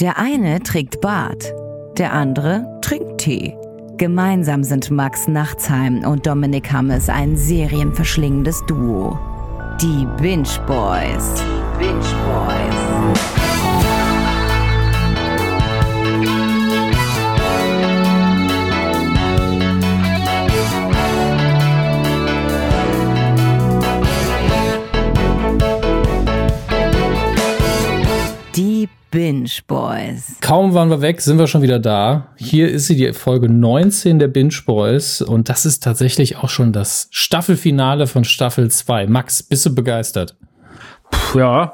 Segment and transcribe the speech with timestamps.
[0.00, 1.52] Der eine trägt Bart,
[1.98, 3.56] der andere trinkt Tee.
[3.96, 9.18] Gemeinsam sind Max Nachtsheim und Dominik Hammes ein serienverschlingendes Duo.
[9.82, 11.42] Die Binge Boys.
[11.80, 12.87] Binge Boys.
[28.78, 30.36] Die Binge Boys.
[30.40, 32.28] Kaum waren wir weg, sind wir schon wieder da.
[32.36, 35.20] Hier ist sie, die Folge 19 der Binge Boys.
[35.20, 39.08] Und das ist tatsächlich auch schon das Staffelfinale von Staffel 2.
[39.08, 40.36] Max, bist du begeistert?
[41.10, 41.72] Puh, ja.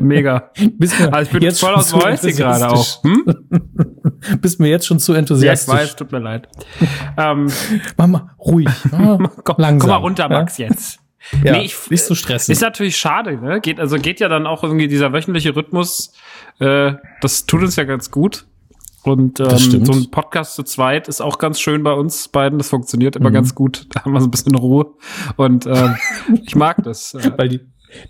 [0.00, 0.50] Mega.
[0.76, 3.04] Bist mir Also ich bin jetzt voll aus zu Mäuse gerade auch.
[3.04, 3.60] enthusiastisch?
[4.30, 4.38] Hm?
[4.40, 5.72] Bist mir jetzt schon zu Ja, ich enthusiastisch.
[5.74, 6.48] weiß, tut mir leid.
[7.16, 7.46] Ähm,
[7.96, 8.68] Mach mal ruhig.
[8.92, 9.78] Ah, komm, langsam.
[9.78, 10.98] komm mal runter, Max, jetzt.
[11.44, 12.52] Ja, Nee, ich- nicht so stressig.
[12.52, 13.60] Ist natürlich schade, ne?
[13.60, 16.12] Geht, also geht ja dann auch irgendwie dieser wöchentliche Rhythmus,
[16.60, 18.46] äh, das tut uns ja ganz gut.
[19.02, 19.86] Und ähm, Das stimmt.
[19.86, 22.58] so ein Podcast zu zweit ist auch ganz schön bei uns beiden.
[22.58, 23.20] Das funktioniert Mhm.
[23.20, 23.86] immer ganz gut.
[23.90, 24.86] Da haben wir so ein bisschen Ruhe.
[25.36, 25.96] Und ähm,
[26.44, 27.14] ich mag das.
[27.14, 27.60] Äh, Weil die,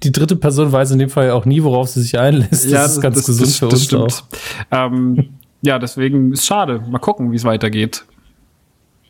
[0.02, 2.72] die dritte Person weiß in dem Fall ja auch nie, worauf sie sich einlässt.
[2.72, 4.24] Das ist ganz gesund für uns auch.
[4.70, 6.82] Ähm, ja, deswegen ist schade.
[6.88, 8.04] Mal gucken, wie es weitergeht.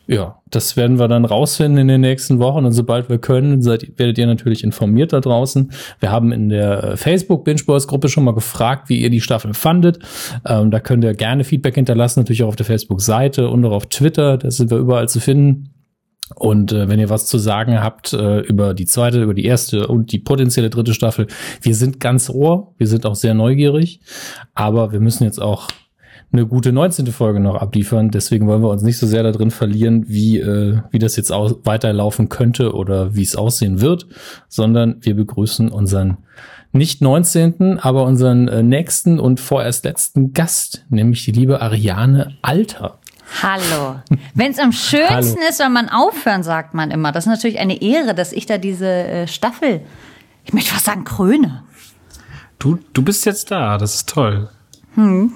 [0.09, 3.99] Ja, das werden wir dann rausfinden in den nächsten Wochen und sobald wir können, seid,
[3.99, 5.71] werdet ihr natürlich informiert da draußen.
[5.99, 9.19] Wir haben in der äh, Facebook Binge Boys Gruppe schon mal gefragt, wie ihr die
[9.19, 9.99] Staffel fandet.
[10.45, 13.87] Ähm, da könnt ihr gerne Feedback hinterlassen, natürlich auch auf der Facebook-Seite und auch auf
[13.87, 15.73] Twitter, da sind wir überall zu finden.
[16.35, 19.87] Und äh, wenn ihr was zu sagen habt äh, über die zweite, über die erste
[19.87, 21.27] und die potenzielle dritte Staffel,
[21.61, 23.99] wir sind ganz ohr, wir sind auch sehr neugierig,
[24.53, 25.67] aber wir müssen jetzt auch
[26.31, 27.07] eine gute 19.
[27.07, 28.11] Folge noch abliefern.
[28.11, 31.31] Deswegen wollen wir uns nicht so sehr da drin verlieren, wie, äh, wie das jetzt
[31.31, 34.07] aus weiterlaufen könnte oder wie es aussehen wird,
[34.47, 36.17] sondern wir begrüßen unseren
[36.73, 42.99] nicht 19., aber unseren äh, nächsten und vorerst letzten Gast, nämlich die liebe Ariane Alter.
[43.41, 43.95] Hallo.
[44.33, 47.11] Wenn es am schönsten ist, wenn man aufhören, sagt man immer.
[47.11, 49.81] Das ist natürlich eine Ehre, dass ich da diese äh, Staffel,
[50.45, 51.63] ich möchte fast sagen, kröne.
[52.59, 54.49] Du, du bist jetzt da, das ist toll.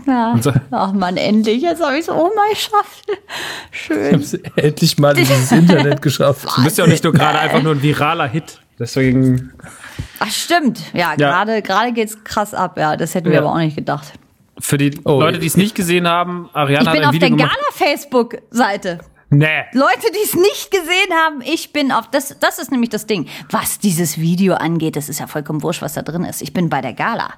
[0.08, 0.32] Ja.
[0.34, 1.62] Und so- Ach man, endlich.
[1.62, 3.06] Jetzt habe ich es oh mein geschafft.
[3.72, 4.26] Schön.
[4.56, 6.48] Endlich mal in dieses Internet geschafft.
[6.58, 8.60] Du bist ja auch nicht nur gerade einfach nur ein viraler Hit.
[8.80, 9.54] Deswegen,
[10.20, 10.80] Ach, stimmt.
[10.94, 11.44] Ja, Ja.
[11.44, 12.78] gerade gerade geht's krass ab.
[12.80, 13.42] Ja, das hätten wir Ja.
[13.42, 14.14] aber auch nicht gedacht.
[14.60, 17.30] für die Oh, Leute, die es nicht gesehen haben, Ariane Ich bin auf der.
[17.30, 19.00] Gala-Facebook-Seite.
[19.34, 19.46] Nee.
[19.72, 23.28] Leute, die es nicht gesehen haben, ich bin auf, das, das ist nämlich das Ding.
[23.50, 26.42] Was dieses Video angeht, das ist ja vollkommen wurscht, was da drin ist.
[26.42, 27.30] Ich bin bei der Gala.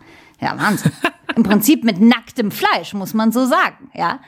[0.44, 0.92] Ja, Wahnsinn.
[1.36, 4.20] Im Prinzip mit nacktem Fleisch, muss man so sagen, ja.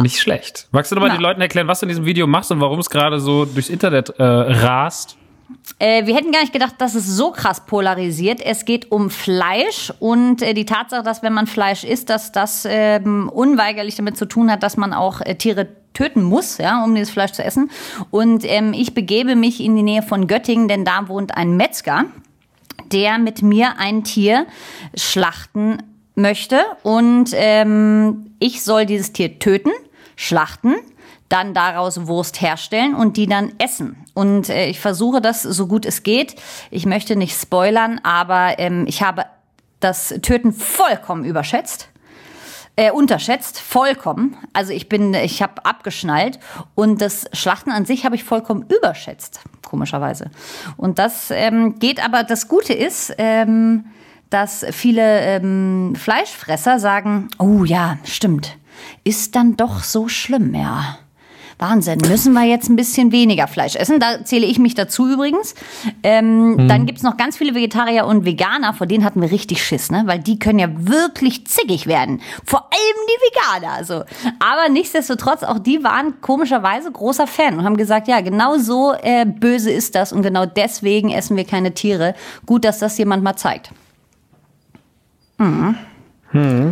[0.00, 0.68] Nicht schlecht.
[0.72, 1.14] Magst du noch mal Ja.
[1.14, 3.68] den Leuten erklären, was du in diesem Video machst und warum es gerade so durchs
[3.68, 5.16] Internet äh, rast?
[5.78, 8.40] Äh, wir hätten gar nicht gedacht, dass es so krass polarisiert.
[8.40, 12.66] Es geht um Fleisch und äh, die Tatsache, dass wenn man Fleisch isst, dass das
[12.68, 16.94] ähm, unweigerlich damit zu tun hat, dass man auch äh, Tiere töten muss, ja, um
[16.94, 17.70] dieses Fleisch zu essen.
[18.10, 22.04] Und ähm, ich begebe mich in die Nähe von Göttingen, denn da wohnt ein Metzger,
[22.92, 24.46] der mit mir ein Tier
[24.94, 25.82] schlachten
[26.14, 26.60] möchte.
[26.82, 29.70] Und ähm, ich soll dieses Tier töten,
[30.16, 30.74] schlachten,
[31.28, 33.96] dann daraus Wurst herstellen und die dann essen.
[34.14, 36.36] Und äh, ich versuche das so gut es geht.
[36.70, 39.24] Ich möchte nicht spoilern, aber ähm, ich habe
[39.80, 41.88] das Töten vollkommen überschätzt.
[42.74, 44.36] Äh, unterschätzt, vollkommen.
[44.54, 46.38] Also ich bin, ich habe abgeschnallt
[46.74, 49.40] und das Schlachten an sich habe ich vollkommen überschätzt,
[49.72, 50.30] komischerweise.
[50.76, 53.86] Und das ähm, geht aber, das Gute ist, ähm,
[54.28, 58.58] dass viele ähm, Fleischfresser sagen, oh ja, stimmt,
[59.02, 60.98] ist dann doch so schlimm, ja.
[61.62, 64.00] Wahnsinn, müssen wir jetzt ein bisschen weniger Fleisch essen.
[64.00, 65.54] Da zähle ich mich dazu übrigens.
[66.02, 69.90] Ähm, Dann gibt's noch ganz viele Vegetarier und Veganer, vor denen hatten wir richtig Schiss,
[69.90, 70.02] ne?
[70.06, 72.20] weil die können ja wirklich zickig werden.
[72.44, 73.74] Vor allem die Veganer.
[73.74, 73.94] Also.
[74.40, 79.24] Aber nichtsdestotrotz, auch die waren komischerweise großer Fan und haben gesagt, ja, genau so äh,
[79.24, 82.14] böse ist das und genau deswegen essen wir keine Tiere.
[82.44, 83.70] Gut, dass das jemand mal zeigt.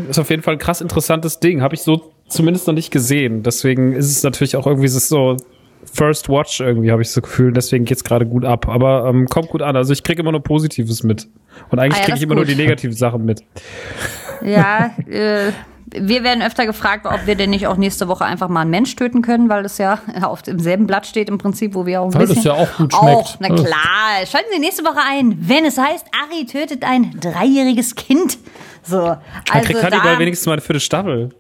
[0.09, 1.63] Ist auf jeden Fall ein krass interessantes Ding.
[1.63, 3.43] Habe ich so zumindest noch nicht gesehen.
[3.43, 5.37] Deswegen ist es natürlich auch irgendwie so
[5.93, 7.53] First Watch irgendwie, habe ich so Gefühl.
[7.53, 8.69] Deswegen geht's gerade gut ab.
[8.69, 9.77] Aber ähm, kommt gut an.
[9.77, 11.29] Also ich kriege immer nur Positives mit.
[11.71, 12.53] Und eigentlich Ah ja, kriege ich immer nur gut.
[12.53, 13.43] die negativen Sachen mit.
[14.43, 15.53] Ja, äh,
[15.93, 18.95] wir werden öfter gefragt, ob wir denn nicht auch nächste Woche einfach mal einen Mensch
[18.95, 22.15] töten können, weil das ja auf demselben Blatt steht im Prinzip, wo wir auch ein
[22.15, 22.53] Weil das bisschen...
[22.53, 23.55] ja auch gut Auch, schmeckt.
[23.57, 24.27] na klar.
[24.31, 28.39] Schalten Sie nächste Woche ein, wenn es heißt, Ari tötet ein dreijähriges Kind.
[28.83, 29.19] So, Dann
[29.51, 31.31] also kriegt da, Hannibal wenigstens mal eine vierte Staffel.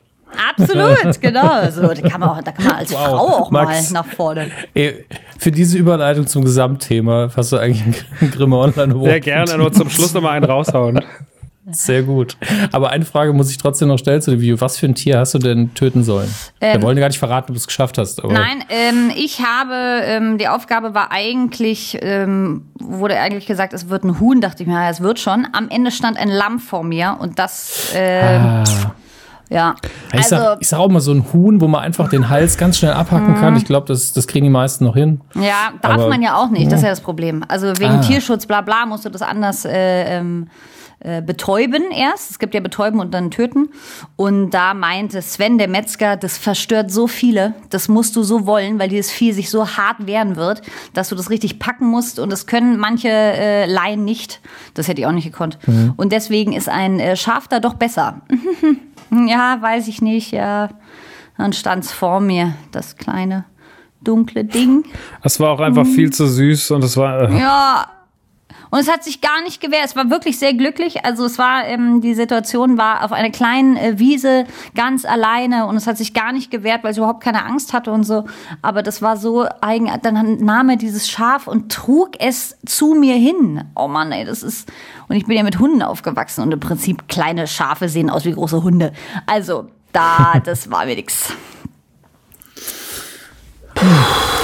[0.49, 1.71] Absolut, genau.
[1.71, 3.05] So, da kann man auch, da kann man als Wow.
[3.07, 3.91] Frau auch Max.
[3.91, 4.51] mal nach vorne.
[4.75, 5.05] Ey,
[5.39, 9.11] für diese Überleitung zum Gesamtthema hast du eigentlich einen Grimme Online Award.
[9.11, 11.01] Sehr gerne, nur zum Schluss noch mal einen raushauen.
[11.73, 12.37] Sehr gut.
[12.73, 14.61] Aber eine Frage muss ich trotzdem noch stellen zu dem Video.
[14.61, 16.29] Was für ein Tier hast du denn töten sollen?
[16.61, 18.25] Ähm, Wir wollen gar nicht verraten, ob du es geschafft hast.
[18.25, 19.75] nein, ähm, ich habe,
[20.05, 24.41] ähm, die Aufgabe war eigentlich, ähm, wurde eigentlich gesagt, es wird ein Huhn.
[24.41, 25.47] Dachte ich mir, ja, es wird schon.
[25.53, 28.65] Am Ende stand ein Lamm vor mir und das, äh, ah.
[29.51, 29.75] Ja.
[30.13, 32.57] Ich, also, sag, ich sag auch mal so ein Huhn, wo man einfach den Hals
[32.57, 33.55] ganz schnell abhacken kann.
[33.55, 33.59] Mhm.
[33.59, 35.21] Ich glaube, das, das kriegen die meisten noch hin.
[35.35, 36.71] Ja, darf Aber, man ja auch nicht.
[36.71, 37.45] Das ist ja das Problem.
[37.49, 38.01] Also wegen ah.
[38.01, 40.47] Tierschutz, bla bla, musst du das anders äh, ähm,
[41.01, 42.31] äh, betäuben erst.
[42.31, 43.71] Es gibt ja betäuben und dann töten.
[44.17, 47.55] Und da meinte Sven, der Metzger, das verstört so viele.
[47.71, 50.63] Das musst du so wollen, weil dieses Vieh sich so hart wehren wird,
[50.93, 52.19] dass du das richtig packen musst.
[52.19, 54.41] Und das können manche äh, Laien nicht.
[54.75, 55.59] Das hätte ich auch nicht gekonnt.
[55.67, 55.95] Mhm.
[55.97, 58.21] Und deswegen ist ein äh, Schaf da doch besser.
[59.11, 60.69] Ja, weiß ich nicht, ja.
[61.37, 63.45] Dann stand es vor mir, das kleine
[64.03, 64.85] dunkle Ding.
[65.23, 65.93] Es war auch einfach mhm.
[65.93, 67.31] viel zu süß und es war.
[67.31, 67.87] Äh ja.
[68.71, 69.85] Und es hat sich gar nicht gewehrt.
[69.85, 71.05] Es war wirklich sehr glücklich.
[71.05, 74.45] Also es war, ähm, die Situation war auf einer kleinen äh, Wiese
[74.75, 77.91] ganz alleine und es hat sich gar nicht gewehrt, weil es überhaupt keine Angst hatte
[77.91, 78.25] und so.
[78.63, 79.91] Aber das war so eigen.
[80.03, 83.65] Dann nahm er dieses Schaf und trug es zu mir hin.
[83.75, 84.71] Oh Mann, ey, das ist.
[85.09, 88.33] Und ich bin ja mit Hunden aufgewachsen und im Prinzip kleine Schafe sehen aus wie
[88.33, 88.93] große Hunde.
[89.27, 91.33] Also, da, das war mir nix.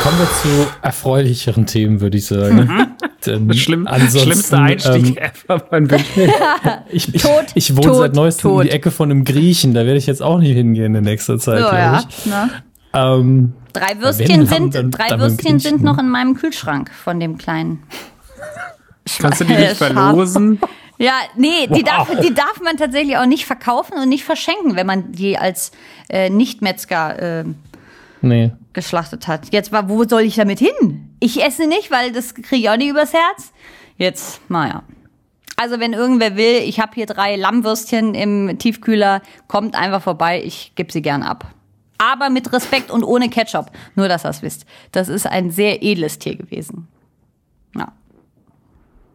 [0.03, 2.57] Kommen wir zu erfreulicheren Themen, würde ich sagen.
[2.57, 2.96] Mhm.
[3.27, 5.99] Denn Schlimm, schlimmster Einstieg ähm, ever,
[6.91, 8.63] ich, ich, tot, ich wohne tot, seit neuestem tot.
[8.63, 9.75] in die Ecke von einem Griechen.
[9.75, 12.03] Da werde ich jetzt auch nicht hingehen in nächster Zeit, oh, ja.
[12.95, 17.37] Ähm, drei Würstchen, sind, dann, drei dann Würstchen sind noch in meinem Kühlschrank von dem
[17.37, 17.83] kleinen.
[19.19, 20.59] Kannst du die nicht verlosen?
[20.99, 22.09] Ja, nee, die, wow.
[22.09, 25.73] darf, die darf man tatsächlich auch nicht verkaufen und nicht verschenken, wenn man die als
[26.09, 27.45] äh, Nicht-Metzger äh,
[28.23, 28.53] nee.
[28.73, 29.53] geschlachtet hat.
[29.53, 31.06] Jetzt war, wo soll ich damit hin?
[31.21, 33.53] Ich esse nicht, weil das kriege ich auch nicht übers Herz.
[33.97, 34.83] Jetzt, naja.
[35.57, 40.73] Also wenn irgendwer will, ich habe hier drei Lammwürstchen im Tiefkühler, kommt einfach vorbei, ich
[40.75, 41.47] gebe sie gern ab.
[41.99, 43.71] Aber mit Respekt und ohne Ketchup.
[43.95, 44.67] Nur, dass ihr es wisst.
[44.93, 46.89] Das ist ein sehr edles Tier gewesen.
[47.75, 47.93] Ja.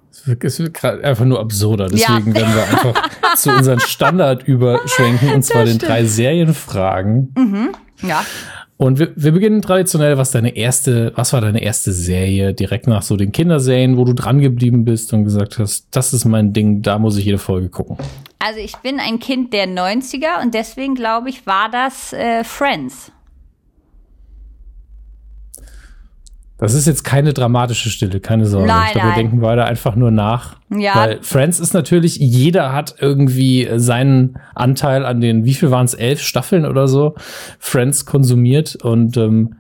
[0.09, 1.87] Es wird gerade einfach nur absurder.
[1.87, 2.35] Deswegen ja.
[2.35, 7.33] werden wir einfach zu unseren Standard überschwenken und zwar den drei Serienfragen.
[7.37, 7.69] Mhm.
[8.01, 8.25] Ja.
[8.81, 13.03] Und wir, wir beginnen traditionell, was deine erste, was war deine erste Serie direkt nach
[13.03, 16.81] so den Kinderserien, wo du dran geblieben bist und gesagt hast, das ist mein Ding,
[16.81, 17.97] da muss ich jede Folge gucken.
[18.39, 23.11] Also ich bin ein Kind der 90er und deswegen glaube ich, war das äh, Friends.
[26.61, 28.67] Das ist jetzt keine dramatische Stille, keine Sorge.
[28.67, 30.57] Nein, ich glaube, wir denken beide einfach nur nach.
[30.69, 30.95] Ja.
[30.95, 35.95] Weil Friends ist natürlich, jeder hat irgendwie seinen Anteil an den, wie viel waren es,
[35.95, 37.15] elf Staffeln oder so,
[37.57, 38.75] Friends konsumiert.
[38.75, 39.55] Und ähm,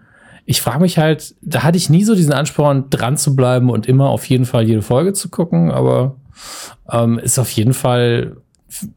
[0.45, 3.87] ich frage mich halt, da hatte ich nie so diesen Ansporn, dran zu bleiben und
[3.87, 6.17] immer auf jeden Fall jede Folge zu gucken, aber
[6.91, 8.37] ähm, ist auf jeden Fall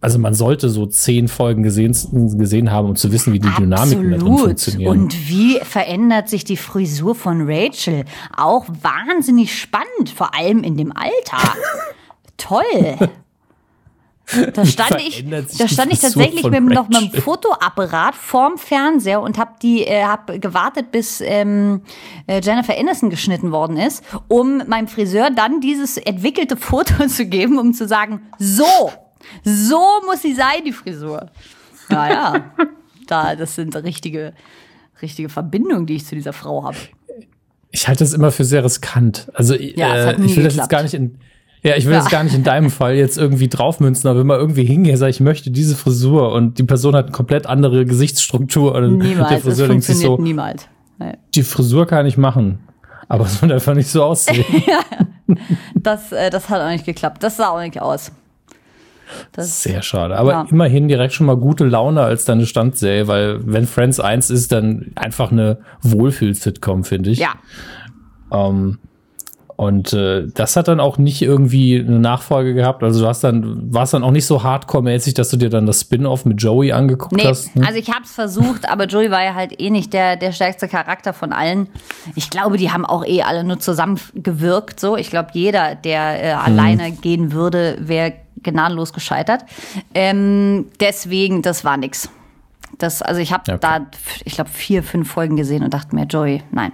[0.01, 1.97] also man sollte so zehn Folgen gesehen,
[2.39, 3.55] gesehen haben, um zu wissen, wie die.
[3.55, 5.01] Dynamiken da drin funktionieren.
[5.01, 8.05] Und wie verändert sich die Frisur von Rachel?
[8.37, 11.55] Auch wahnsinnig spannend, vor allem in dem Alter.
[12.37, 12.97] Toll.
[14.55, 15.25] Da stand ich,
[15.59, 20.41] da stand ich tatsächlich mit, noch mit Fotoapparat vorm Fernseher und habe die, äh, hab
[20.41, 21.83] gewartet, bis ähm,
[22.27, 27.59] äh, Jennifer Aniston geschnitten worden ist, um meinem Friseur dann dieses entwickelte Foto zu geben,
[27.59, 28.65] um zu sagen, so,
[29.43, 31.31] so muss sie sein, die Frisur.
[31.89, 32.53] Naja,
[33.07, 34.33] da, das sind richtige,
[35.03, 36.77] richtige Verbindungen, die ich zu dieser Frau habe.
[37.71, 39.31] Ich halte das immer für sehr riskant.
[39.35, 41.19] Also ja, äh, ich will das jetzt gar nicht in,
[41.63, 42.01] ja, ich will ja.
[42.01, 45.11] das gar nicht in deinem Fall jetzt irgendwie draufmünzen, aber wenn man irgendwie hingeht, sage
[45.11, 49.41] ich möchte diese Frisur und die Person hat eine komplett andere Gesichtsstruktur und niemals, der
[49.41, 50.69] Friseur denkt sich so, niemals.
[51.35, 52.61] Die Frisur kann ich machen,
[53.09, 54.45] aber es wird einfach nicht so aussehen.
[54.67, 55.37] ja,
[55.75, 57.23] das, äh, das hat auch nicht geklappt.
[57.23, 58.13] Das sah auch nicht aus.
[59.33, 60.17] Das, Sehr schade.
[60.17, 60.47] Aber ja.
[60.51, 64.93] immerhin direkt schon mal gute Laune als deine Standserie, weil wenn Friends 1 ist, dann
[64.95, 67.19] einfach eine Wohlfühl-Sitcom, finde ich.
[67.19, 67.35] Ja.
[68.33, 68.79] Ähm,
[69.57, 72.83] und äh, das hat dann auch nicht irgendwie eine Nachfolge gehabt.
[72.83, 75.83] Also du hast dann, warst dann auch nicht so hardcore-mäßig, dass du dir dann das
[75.83, 77.55] Spin-off mit Joey angeguckt nee, hast.
[77.55, 77.65] Ne?
[77.65, 80.67] Also ich habe es versucht, aber Joey war ja halt eh nicht der, der stärkste
[80.67, 81.69] Charakter von allen.
[82.17, 84.81] Ich glaube, die haben auch eh alle nur zusammengewirkt.
[84.81, 86.41] So, ich glaube, jeder, der äh, hm.
[86.41, 88.13] alleine gehen würde, wäre
[88.43, 89.45] gnadenlos gescheitert.
[89.95, 92.09] Ähm, deswegen, das war nix.
[92.79, 93.59] Das, also ich habe okay.
[93.61, 93.87] da,
[94.25, 96.73] ich glaube, vier, fünf Folgen gesehen und dachte mir, Joey, nein.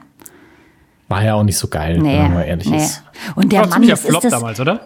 [1.09, 2.77] War ja auch nicht so geil, nee, wenn man mal ehrlich nee.
[2.77, 3.03] ist.
[3.35, 4.81] Und der Mann, das ist das damals, oder?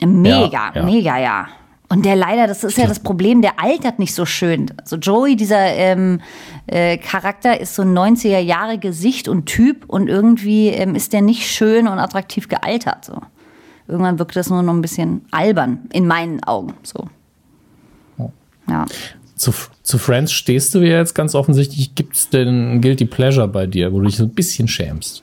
[0.00, 0.82] Mega, ja, ja.
[0.84, 1.48] mega, ja.
[1.90, 4.70] Und der leider, das ist ja das Problem, der altert nicht so schön.
[4.84, 6.20] So Joey, dieser ähm,
[6.66, 11.22] äh, Charakter, ist so ein 90er Jahre Gesicht und Typ und irgendwie ähm, ist der
[11.22, 13.06] nicht schön und attraktiv gealtert.
[13.06, 13.22] So.
[13.88, 16.74] Irgendwann wirkt das nur noch ein bisschen albern, in meinen Augen.
[16.82, 17.08] So.
[18.68, 18.86] Ja.
[19.34, 19.52] Zu,
[19.82, 21.94] zu Friends stehst du ja jetzt ganz offensichtlich.
[21.94, 25.22] Gibt es denn Guilty Pleasure bei dir, wo du dich so ein bisschen schämst?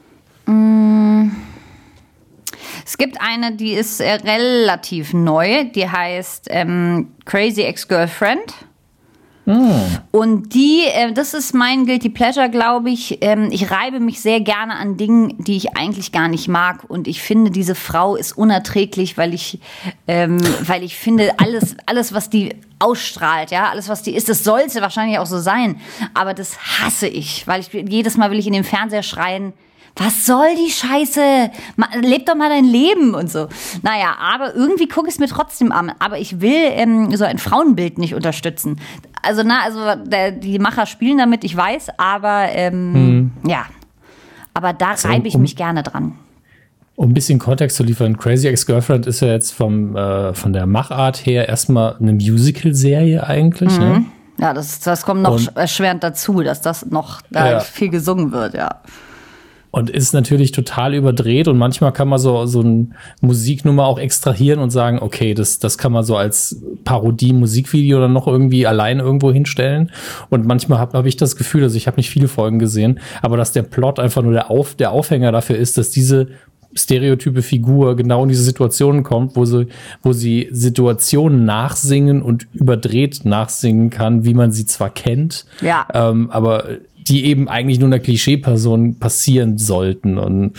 [2.86, 8.53] Es gibt eine, die ist äh, relativ neu, die heißt ähm, Crazy Ex-Girlfriend.
[10.11, 13.19] Und die, äh, das ist mein Guilty Pleasure, glaube ich.
[13.21, 16.83] Ähm, ich reibe mich sehr gerne an Dingen, die ich eigentlich gar nicht mag.
[16.87, 19.59] Und ich finde, diese Frau ist unerträglich, weil ich,
[20.07, 24.43] ähm, weil ich finde, alles, alles, was die ausstrahlt, ja, alles, was die ist, das
[24.43, 25.79] sollte wahrscheinlich auch so sein.
[26.13, 29.53] Aber das hasse ich, weil ich jedes Mal will ich in den Fernseher schreien,
[29.97, 31.51] was soll die Scheiße?
[32.01, 33.47] Leb doch mal dein Leben und so.
[33.81, 35.91] Naja, aber irgendwie gucke ich es mir trotzdem an.
[35.99, 38.79] Aber ich will ähm, so ein Frauenbild nicht unterstützen.
[39.21, 43.65] Also, na, also der, die Macher spielen damit, ich weiß, aber ähm, ja.
[44.53, 46.13] Aber da So, reibe ich um- mich gerne dran.
[46.97, 50.65] Um ein bisschen Kontext zu liefern, Crazy Ex-Girlfriend ist ja jetzt vom, äh, von der
[50.65, 53.77] Machart her erstmal eine Musical-Serie eigentlich.
[53.77, 54.05] Ne?
[54.39, 57.59] Ja, das, das kommt noch Und- erschwerend dazu, dass das noch da Ja.
[57.59, 58.81] viel gesungen wird, ja.
[59.75, 62.88] Und ist natürlich total überdreht und manchmal kann man so, so eine
[63.20, 68.25] Musiknummer auch extrahieren und sagen, okay, das, das kann man so als Parodie-Musikvideo dann noch
[68.25, 69.91] irgendwie allein irgendwo hinstellen.
[70.29, 73.36] Und manchmal habe hab ich das Gefühl, also ich habe nicht viele Folgen gesehen, aber
[73.36, 76.27] dass der Plot einfach nur der, Auf, der Aufhänger dafür ist, dass diese
[76.74, 79.67] stereotype Figur genau in diese Situationen kommt, wo sie,
[80.03, 85.86] wo sie Situationen nachsingen und überdreht nachsingen kann, wie man sie zwar kennt, Ja.
[85.94, 86.63] ähm, aber
[87.07, 90.17] die eben eigentlich nur einer Klischee-Person passieren sollten.
[90.17, 90.53] Und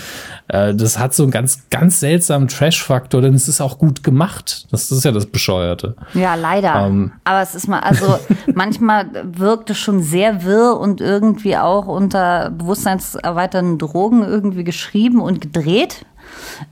[0.48, 4.66] äh, das hat so einen ganz, ganz seltsamen Trash-Faktor, denn es ist auch gut gemacht.
[4.70, 5.96] Das ist ja das Bescheuerte.
[6.14, 6.86] Ja, leider.
[6.86, 7.12] Ähm.
[7.24, 8.18] Aber es ist mal, also
[8.54, 15.40] manchmal wirkt es schon sehr wirr und irgendwie auch unter bewusstseinserweiternden Drogen irgendwie geschrieben und
[15.40, 16.06] gedreht.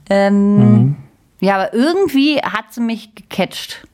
[0.09, 0.95] Ähm, Mhm.
[1.41, 3.85] Ja, aber irgendwie hat sie mich gecatcht.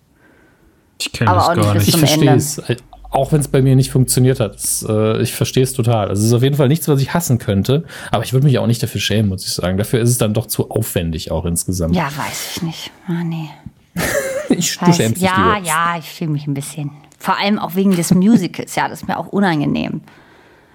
[1.00, 1.96] Ich kenne Aber das auch nicht gar bis nicht.
[1.96, 2.62] Ich verstehe es.
[3.12, 4.56] Auch wenn es bei mir nicht funktioniert hat.
[4.56, 6.08] Das, äh, ich verstehe es total.
[6.08, 7.84] Also es ist auf jeden Fall nichts, was ich hassen könnte.
[8.10, 9.78] Aber ich würde mich auch nicht dafür schämen, muss ich sagen.
[9.78, 11.94] Dafür ist es dann doch zu aufwendig auch insgesamt.
[11.94, 12.92] Ja, weiß ich nicht.
[13.08, 13.50] Ah, nee.
[14.50, 15.68] ich, du Weiß, schämst dich ja, lieber.
[15.68, 16.92] ja, ich fühle mich ein bisschen.
[17.20, 18.76] Vor allem auch wegen des Musicals.
[18.76, 20.02] Ja, das ist mir auch unangenehm.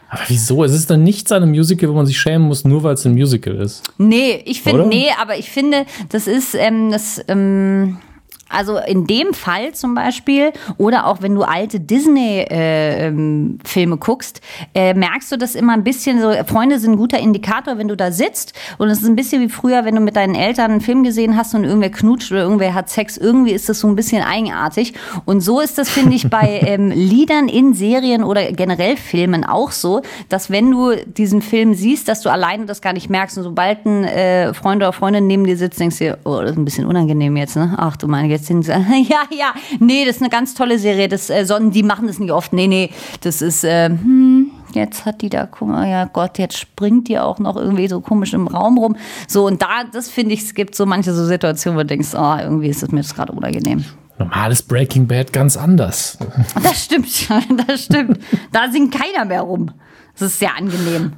[0.09, 0.63] Aber wieso?
[0.63, 3.05] Es ist dann nichts an einem Musical, wo man sich schämen muss, nur weil es
[3.07, 3.83] ein Musical ist.
[3.99, 7.99] Nee, ich finde, nee, aber ich finde, das ist, ähm, das, ähm,
[8.49, 14.41] also in dem Fall zum Beispiel, oder auch wenn du alte Disney-Filme guckst,
[14.75, 17.97] äh, merkst du das immer ein bisschen so, Freunde sind ein guter Indikator, wenn du
[17.97, 18.53] da sitzt.
[18.79, 21.37] Und es ist ein bisschen wie früher, wenn du mit deinen Eltern einen Film gesehen
[21.37, 23.17] hast und irgendwer knutscht oder irgendwer hat Sex.
[23.17, 24.95] Irgendwie ist das so ein bisschen eigenartig.
[25.25, 29.73] Und so ist das, finde ich, bei ähm, Liedern in Serien oder generell Filmen auch
[29.73, 33.39] so, dass wenn du diesen Film siehst, dass du alleine das gar nicht merkst.
[33.39, 36.53] Und sobald ein äh, Freund oder Freundin neben dir sitzt, denkst du dir, oh, das
[36.53, 37.75] ist ein bisschen unangenehm jetzt, ne?
[37.77, 38.73] Ach du meine, jetzt sind sie,
[39.09, 41.09] ja, ja, nee, das ist eine ganz tolle Serie.
[41.09, 42.53] Das, äh, Sonnen, die machen das nicht oft.
[42.53, 42.91] Nee, nee,
[43.23, 47.19] das ist, äh, hm, jetzt hat die da, guck mal, ja Gott, jetzt springt die
[47.19, 48.97] auch noch irgendwie so komisch im Raum rum.
[49.27, 52.15] So, und da, das finde ich, es gibt so manche so Situationen, wo du denkst,
[52.15, 53.85] oh, irgendwie ist das mir jetzt gerade unangenehm.
[54.19, 56.19] Normales Breaking Bad ganz anders.
[56.63, 57.07] Das stimmt,
[57.67, 58.19] das stimmt.
[58.53, 59.71] Da singt keiner mehr rum.
[60.13, 61.13] Das ist sehr angenehm.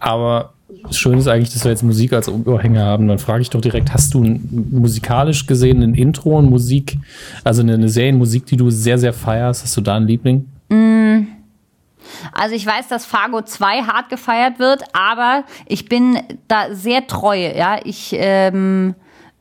[0.00, 0.55] Aber
[0.90, 3.08] schön ist eigentlich, dass wir jetzt Musik als Überhänger haben.
[3.08, 6.98] Dann frage ich doch direkt, hast du ein, musikalisch gesehen ein Intro und Musik,
[7.44, 9.64] also eine, eine Serienmusik, die du sehr, sehr feierst?
[9.64, 10.46] Hast du da einen Liebling?
[12.32, 17.52] Also ich weiß, dass Fargo 2 hart gefeiert wird, aber ich bin da sehr treu,
[17.54, 17.78] ja.
[17.84, 18.94] Ich ähm,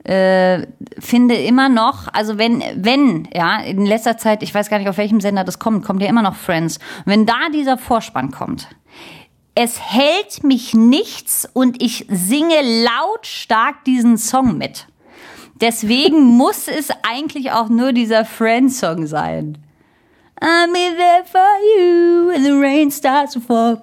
[0.03, 0.65] äh,
[0.99, 4.97] finde immer noch, also wenn, wenn, ja, in letzter Zeit, ich weiß gar nicht, auf
[4.97, 6.79] welchem Sender das kommt, kommt ja immer noch Friends.
[7.05, 8.67] Wenn da dieser Vorspann kommt,
[9.55, 14.87] es hält mich nichts und ich singe lautstark diesen Song mit.
[15.61, 19.57] Deswegen muss es eigentlich auch nur dieser Friends-Song sein.
[20.41, 21.39] I'm there for
[21.77, 23.81] you when the rain starts to fall.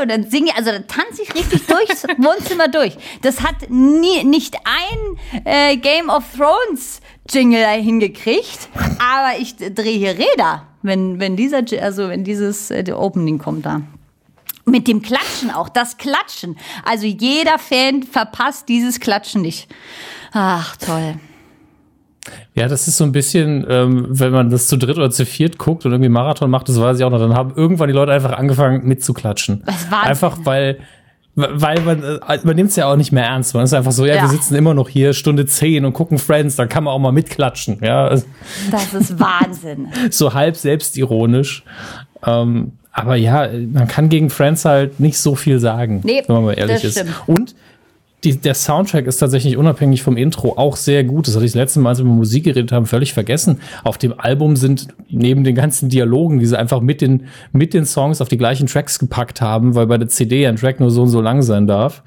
[0.00, 2.96] Und dann singe ich, also da tanze ich richtig durchs Wohnzimmer durch.
[3.20, 9.98] Das hat nie, nicht ein äh, Game of Thrones Jingle da hingekriegt, aber ich drehe
[9.98, 13.82] hier Räder, wenn, wenn dieser, also wenn dieses äh, Opening kommt da.
[14.64, 16.56] Mit dem Klatschen auch, das Klatschen.
[16.84, 19.68] Also jeder Fan verpasst dieses Klatschen nicht.
[20.32, 21.14] Ach, toll.
[22.54, 25.58] Ja, das ist so ein bisschen, ähm, wenn man das zu dritt oder zu viert
[25.58, 28.12] guckt und irgendwie Marathon macht, das weiß ich auch noch, dann haben irgendwann die Leute
[28.12, 29.62] einfach angefangen mitzuklatschen.
[29.66, 30.08] Das Wahnsinn.
[30.10, 30.78] Einfach weil,
[31.34, 33.54] weil man, äh, man nimmt es ja auch nicht mehr ernst.
[33.54, 34.22] Man ist einfach so, ja, Ja.
[34.22, 37.10] wir sitzen immer noch hier Stunde 10 und gucken Friends, dann kann man auch mal
[37.10, 37.78] mitklatschen.
[37.82, 39.88] Ja, Das ist Wahnsinn.
[40.10, 41.64] so halb selbstironisch.
[42.24, 46.44] Ähm, aber ja, man kann gegen Friends halt nicht so viel sagen, Nee, wenn man
[46.44, 46.98] mal ehrlich ist.
[46.98, 47.14] stimmt.
[47.26, 47.54] Und
[48.24, 51.26] die, der Soundtrack ist tatsächlich unabhängig vom Intro auch sehr gut.
[51.26, 53.60] Das hatte ich das letzte Mal, als wir über Musik geredet haben, völlig vergessen.
[53.82, 57.84] Auf dem Album sind neben den ganzen Dialogen, die sie einfach mit den, mit den
[57.84, 61.02] Songs auf die gleichen Tracks gepackt haben, weil bei der CD ein Track nur so
[61.02, 62.04] und so lang sein darf,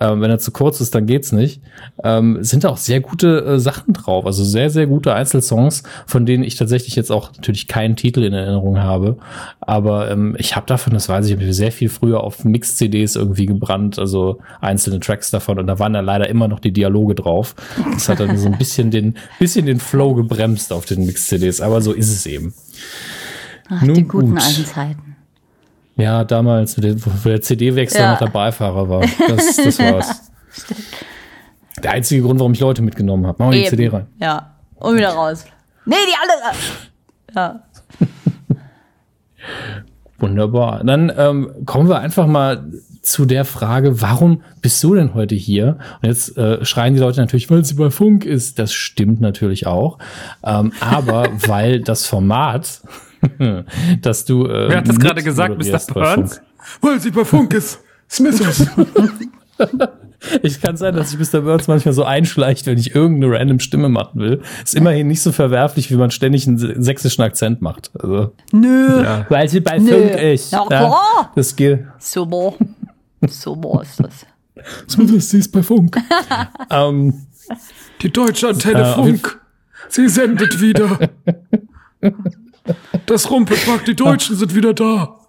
[0.00, 1.62] ähm, wenn er zu kurz ist, dann geht's nicht.
[2.02, 4.26] Ähm, sind da auch sehr gute äh, Sachen drauf.
[4.26, 8.32] Also sehr, sehr gute Einzelsongs, von denen ich tatsächlich jetzt auch natürlich keinen Titel in
[8.32, 9.18] Erinnerung habe.
[9.60, 13.46] Aber ähm, ich habe davon, das weiß ich, ich sehr viel früher auf Mix-CDs irgendwie
[13.46, 15.58] gebrannt, also einzelne Tracks davon.
[15.58, 17.54] Und da waren dann leider immer noch die Dialoge drauf.
[17.92, 21.60] Das hat dann so ein bisschen den, bisschen den Flow gebremst auf den Mix-CDs.
[21.60, 22.52] Aber so ist es eben.
[23.68, 24.42] Ach, Nun die guten gut.
[24.42, 25.13] alten Zeiten.
[25.96, 28.12] Ja, damals, wo der CD-Wechsel ja.
[28.12, 29.00] noch der Beifahrer war.
[29.28, 30.30] Das, das war's.
[31.82, 33.36] der einzige Grund, warum ich Leute mitgenommen habe.
[33.38, 34.06] Mach mal die CD rein.
[34.20, 34.54] Ja.
[34.74, 35.44] Und wieder raus.
[35.86, 36.56] Nee, die alle.
[37.34, 37.62] Ja.
[40.18, 40.82] Wunderbar.
[40.84, 42.64] Dann ähm, kommen wir einfach mal
[43.02, 45.78] zu der Frage, warum bist du denn heute hier?
[46.02, 48.58] Und jetzt äh, schreien die Leute natürlich, weil sie bei Funk ist.
[48.58, 49.98] Das stimmt natürlich auch.
[50.42, 52.80] Ähm, aber weil das Format
[54.02, 54.46] dass du.
[54.46, 55.92] Äh, Wer hat das gerade gesagt, Mr.
[55.92, 56.40] Burns?
[56.80, 57.80] Weil sie bei Funk ist.
[58.08, 58.66] Smithers.
[60.42, 61.42] Ich kann sein, dass sich Mr.
[61.42, 64.40] Burns manchmal so einschleicht, wenn ich irgendeine random Stimme machen will.
[64.62, 67.90] Ist immerhin nicht so verwerflich, wie man ständig einen sächsischen Akzent macht.
[67.98, 69.02] Also, Nö.
[69.02, 69.26] Ja.
[69.28, 69.90] Weil sie bei Nö.
[69.90, 70.52] Funk ist.
[70.52, 71.32] Ja, klar.
[71.34, 71.84] das geht.
[71.98, 72.54] Super.
[73.28, 74.26] Super ist das.
[74.88, 75.96] Smithers, sie ist bei Funk.
[76.70, 77.26] ähm,
[78.00, 79.40] Die deutsche Antenne äh, Funk.
[79.88, 80.98] Sie sendet wieder.
[83.06, 85.20] Das Rumpelpack, die Deutschen sind wieder da.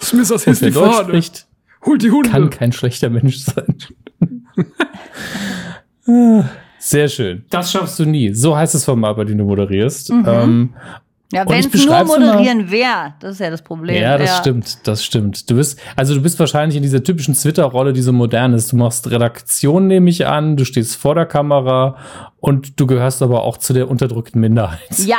[0.00, 1.04] Smithers ist die Fahne.
[1.04, 1.46] Spricht,
[1.84, 2.30] Holt die Hunde.
[2.30, 3.76] Kann kein schlechter Mensch sein.
[6.78, 7.44] Sehr schön.
[7.50, 8.32] Das schaffst du nie.
[8.32, 10.10] So heißt es Format, bei dem du moderierst.
[10.10, 10.24] Mhm.
[10.26, 10.74] Ähm,
[11.32, 14.02] ja, wenn es nur moderieren wäre, das ist ja das Problem.
[14.02, 14.36] Ja, das ja.
[14.36, 15.48] stimmt, das stimmt.
[15.48, 18.72] Du bist, also du bist wahrscheinlich in dieser typischen Twitter-Rolle, die so modern ist.
[18.72, 21.96] Du machst Redaktion, nehme ich an, du stehst vor der Kamera
[22.40, 24.98] und du gehörst aber auch zu der unterdrückten Minderheit.
[24.98, 25.18] Ja.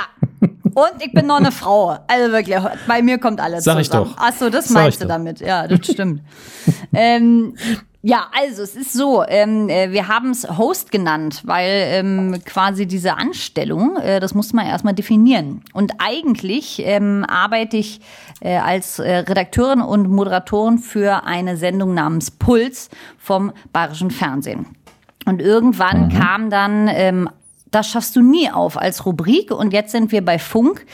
[0.73, 1.97] Und ich bin noch eine Frau.
[2.07, 4.07] Also wirklich, bei mir kommt alles Sag zusammen.
[4.07, 4.21] ich doch.
[4.21, 5.13] Ach so, das Sag meinst du doch.
[5.13, 5.39] damit.
[5.39, 6.21] Ja, das stimmt.
[6.93, 7.55] ähm,
[8.03, 12.87] ja, also es ist so, ähm, äh, wir haben es Host genannt, weil ähm, quasi
[12.87, 15.61] diese Anstellung, äh, das muss man erstmal definieren.
[15.73, 18.01] Und eigentlich ähm, arbeite ich
[18.39, 24.65] äh, als äh, Redakteurin und Moderatorin für eine Sendung namens Puls vom Bayerischen Fernsehen.
[25.27, 26.19] Und irgendwann mhm.
[26.19, 27.29] kam dann ähm,
[27.71, 29.51] das schaffst du nie auf als Rubrik.
[29.51, 30.85] Und jetzt sind wir bei Funk.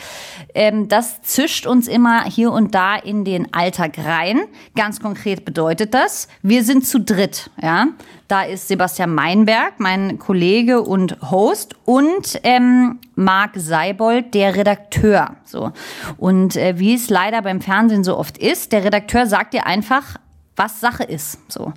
[0.53, 4.41] Ähm, das zischt uns immer hier und da in den Alltag rein.
[4.75, 7.49] Ganz konkret bedeutet das, wir sind zu dritt.
[7.61, 7.87] Ja,
[8.27, 15.37] da ist Sebastian Meinberg, mein Kollege und Host, und ähm, Marc Seibold, der Redakteur.
[15.45, 15.71] So
[16.17, 20.17] und äh, wie es leider beim Fernsehen so oft ist, der Redakteur sagt dir einfach
[20.57, 21.39] was Sache ist.
[21.47, 21.71] So.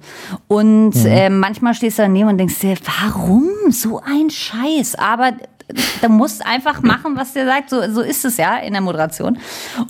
[0.48, 1.06] Und mhm.
[1.06, 4.96] äh, manchmal stehst du daneben und denkst dir, warum so ein Scheiß?
[4.96, 5.32] Aber
[6.02, 7.70] du musst einfach machen, was der sagt.
[7.70, 9.38] So, so ist es ja in der Moderation.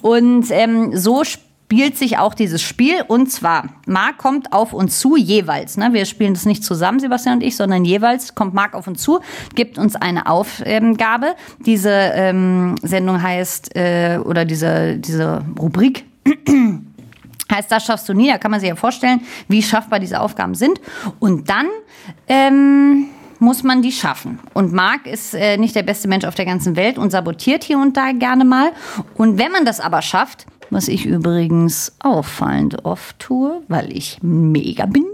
[0.03, 3.03] Und ähm, so spielt sich auch dieses Spiel.
[3.07, 5.77] Und zwar, Marc kommt auf uns zu, jeweils.
[5.77, 5.93] Ne?
[5.93, 9.21] Wir spielen das nicht zusammen, Sebastian und ich, sondern jeweils kommt Marc auf uns zu,
[9.55, 11.37] gibt uns eine Aufgabe.
[11.65, 16.05] Diese ähm, Sendung heißt, äh, oder diese, diese Rubrik
[17.51, 18.29] Heißt, das schaffst du nie.
[18.29, 20.81] Da kann man sich ja vorstellen, wie schaffbar diese Aufgaben sind.
[21.19, 21.67] Und dann
[22.29, 23.09] ähm,
[23.39, 24.39] muss man die schaffen.
[24.55, 27.79] Und Marc ist äh, nicht der beste Mensch auf der ganzen Welt und sabotiert hier
[27.79, 28.73] und da gerne mal.
[29.17, 34.87] Und wenn man das aber schafft, was ich übrigens auffallend oft tue, weil ich mega
[34.87, 35.07] bin,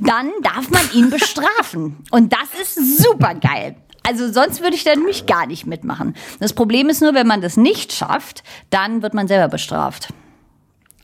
[0.00, 1.96] dann darf man ihn bestrafen.
[2.10, 3.76] Und das ist super geil.
[4.04, 6.14] Also sonst würde ich da nämlich gar nicht mitmachen.
[6.40, 10.08] Das Problem ist nur, wenn man das nicht schafft, dann wird man selber bestraft.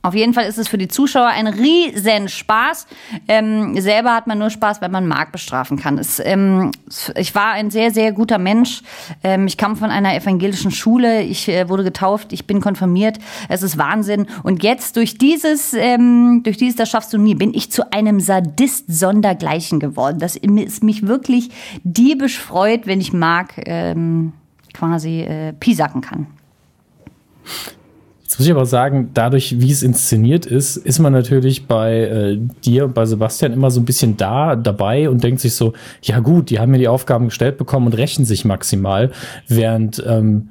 [0.03, 2.87] Auf jeden Fall ist es für die Zuschauer ein riesen Spaß.
[3.27, 5.99] Ähm, selber hat man nur Spaß, wenn man Mark bestrafen kann.
[5.99, 6.71] Es, ähm,
[7.17, 8.83] ich war ein sehr, sehr guter Mensch.
[9.25, 11.23] Ähm, ich kam von einer evangelischen Schule.
[11.23, 12.33] Ich äh, wurde getauft.
[12.33, 13.19] Ich bin konfirmiert.
[13.49, 14.27] Es ist Wahnsinn.
[14.45, 18.21] Und jetzt durch dieses, ähm, durch dieses, das schaffst du nie, bin ich zu einem
[18.21, 20.21] Sadist sondergleichen geworden.
[20.21, 21.51] Das ist mich wirklich
[21.83, 24.33] diebisch freut, wenn ich Mark ähm,
[24.73, 26.29] quasi äh, pisacken kann.
[28.29, 32.39] Jetzt muss ich aber sagen, dadurch, wie es inszeniert ist, ist man natürlich bei äh,
[32.63, 36.21] dir und bei Sebastian immer so ein bisschen da dabei und denkt sich so, ja
[36.21, 39.13] gut, die haben mir die Aufgaben gestellt bekommen und rächen sich maximal,
[39.49, 40.51] während ähm,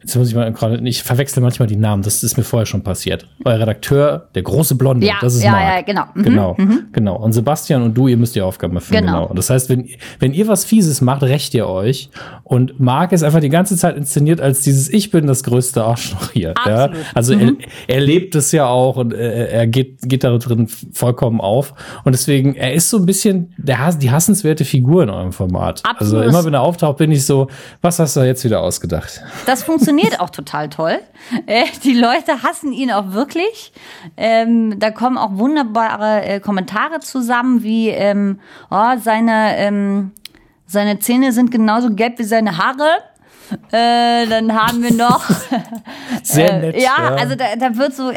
[0.00, 2.82] jetzt muss ich mal gerade, ich verwechsel manchmal die Namen, das ist mir vorher schon
[2.82, 3.26] passiert.
[3.44, 5.64] Euer Redakteur, der große Blonde, Ja, das ist ja, Marc.
[5.64, 6.04] ja, genau.
[6.14, 6.56] Mhm, Genau,
[6.92, 7.16] genau.
[7.16, 9.04] Und Sebastian und du, ihr müsst die Aufgaben erfüllen.
[9.06, 9.22] Genau.
[9.22, 9.34] Genau.
[9.34, 12.10] Das heißt, wenn, wenn ihr was Fieses macht, rächt ihr euch.
[12.42, 16.30] Und Marc ist einfach die ganze Zeit inszeniert als dieses Ich bin das größte Arschloch
[16.32, 16.54] hier.
[16.66, 16.84] Ja?
[16.84, 17.06] Absolut.
[17.14, 17.52] Also er,
[17.88, 21.74] er lebt es ja auch und äh, er geht, geht da drin vollkommen auf.
[22.04, 25.82] Und deswegen, er ist so ein bisschen der, die hassenswerte Figur in eurem Format.
[25.84, 26.24] Also Absolut.
[26.26, 27.48] immer wenn er auftaucht, bin ich so,
[27.80, 29.22] was hast du da jetzt wieder ausgedacht?
[29.46, 31.00] Das funktioniert auch total toll.
[31.46, 33.72] Äh, die Leute hassen ihn auch wirklich.
[34.16, 40.12] Ähm, da kommen auch wunderbare äh, Kommentare zusammen, wie ähm, oh, seine, ähm,
[40.66, 42.88] seine Zähne sind genauso gelb wie seine Haare.
[43.70, 45.22] Äh, dann haben wir noch.
[46.22, 46.82] Sehr Äh, nett.
[46.82, 48.12] ja, also da, da wird so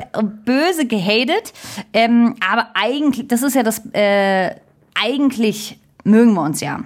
[0.45, 1.53] böse gehatet.
[1.93, 4.51] Ähm, aber eigentlich, das ist ja das, äh,
[4.95, 6.79] eigentlich mögen wir uns ja.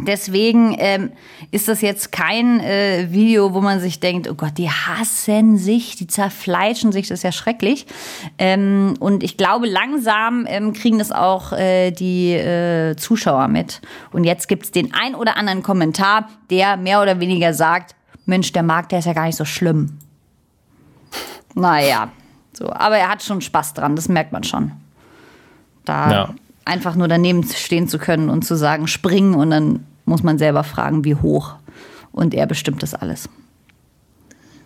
[0.00, 1.10] Deswegen ähm,
[1.50, 5.96] ist das jetzt kein äh, Video, wo man sich denkt, oh Gott, die hassen sich,
[5.96, 7.84] die zerfleischen sich, das ist ja schrecklich.
[8.38, 13.80] Ähm, und ich glaube, langsam ähm, kriegen das auch äh, die äh, Zuschauer mit.
[14.12, 18.62] Und jetzt gibt's den ein oder anderen Kommentar, der mehr oder weniger sagt, Mensch, der
[18.62, 19.98] Markt, der ist ja gar nicht so schlimm.
[21.54, 22.10] Naja,
[22.52, 22.70] so.
[22.70, 24.72] Aber er hat schon Spaß dran, das merkt man schon.
[25.84, 26.34] Da Ja.
[26.68, 30.64] Einfach nur daneben stehen zu können und zu sagen, springen und dann muss man selber
[30.64, 31.54] fragen, wie hoch.
[32.12, 33.28] Und er bestimmt das alles.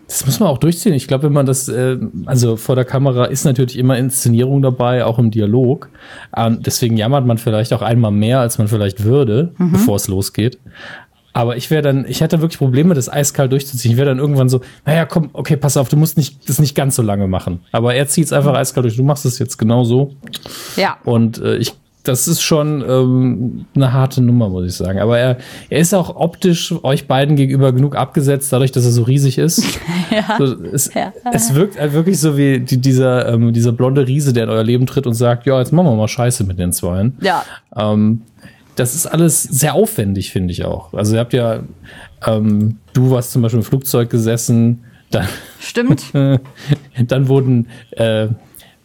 [0.07, 0.93] Das muss man auch durchziehen.
[0.93, 5.05] Ich glaube, wenn man das, äh, also vor der Kamera ist natürlich immer Inszenierung dabei,
[5.05, 5.89] auch im Dialog.
[6.35, 10.59] Ähm, deswegen jammert man vielleicht auch einmal mehr, als man vielleicht würde, bevor es losgeht.
[11.33, 13.93] Aber ich wäre dann, ich hätte wirklich Probleme, das eiskalt durchzuziehen.
[13.93, 16.75] Ich wäre dann irgendwann so, naja, komm, okay, pass auf, du musst nicht, das nicht
[16.75, 17.61] ganz so lange machen.
[17.71, 18.97] Aber er zieht es einfach eiskalt durch.
[18.97, 20.13] Du machst es jetzt genau so.
[20.75, 20.97] Ja.
[21.03, 24.99] Und äh, ich, das ist schon ähm, eine harte Nummer, muss ich sagen.
[24.99, 25.37] Aber er,
[25.69, 29.63] er ist auch optisch euch beiden gegenüber genug abgesetzt, dadurch, dass er so riesig ist.
[30.11, 30.37] ja.
[30.37, 31.13] So, es, Ja.
[31.31, 34.63] es wirkt halt wirklich so wie die, dieser, ähm, dieser blonde Riese, der in euer
[34.63, 37.17] Leben tritt und sagt, ja, jetzt machen wir mal Scheiße mit den Zweien.
[37.21, 37.45] Ja.
[37.75, 38.21] Ähm,
[38.75, 40.93] das ist alles sehr aufwendig, finde ich auch.
[40.93, 41.63] Also ihr habt ja,
[42.25, 45.27] ähm, du warst zum Beispiel im Flugzeug gesessen, dann,
[45.59, 46.05] Stimmt.
[47.07, 48.27] dann wurden, äh,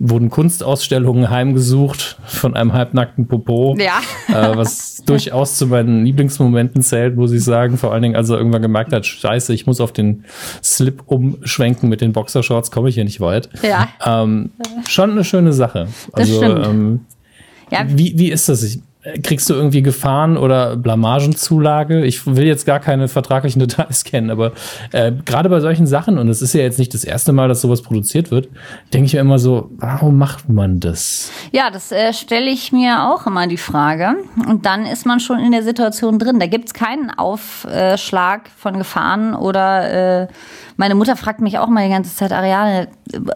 [0.01, 3.77] wurden Kunstausstellungen heimgesucht von einem halbnackten Popo.
[3.79, 4.01] Ja.
[4.29, 7.77] äh, was durchaus zu meinen Lieblingsmomenten zählt, muss ich sagen.
[7.79, 10.25] Vor allen Dingen, als er irgendwann gemerkt hat, scheiße, ich muss auf den
[10.63, 13.49] Slip umschwenken mit den Boxershorts, komme ich hier nicht weit.
[13.63, 13.89] Ja.
[14.05, 14.51] Ähm,
[14.87, 15.89] schon eine schöne Sache.
[16.13, 16.67] Das Also, stimmt.
[16.67, 17.01] ähm,
[17.71, 17.81] Ja.
[17.89, 18.63] wie, wie ist das?
[18.63, 18.81] Ich,
[19.23, 22.05] kriegst du irgendwie Gefahren oder Blamagenzulage?
[22.05, 24.53] Ich will jetzt gar keine vertraglichen Details kennen, aber
[24.93, 27.61] äh, gerade bei solchen Sachen, und es ist ja jetzt nicht das erste Mal, dass
[27.61, 28.49] sowas produziert wird,
[28.93, 31.31] denke ich mir immer so, warum macht man das?
[31.53, 34.17] Ja, das äh, stelle ich mir auch immer die Frage.
[34.49, 36.41] Und dann ist man schon in der Situation drin.
[36.41, 40.29] Da gibt's keinen Aufschlag von Gefahren oder äh,
[40.79, 42.87] meine Mutter fragt mich auch mal die ganze Zeit, Ariane,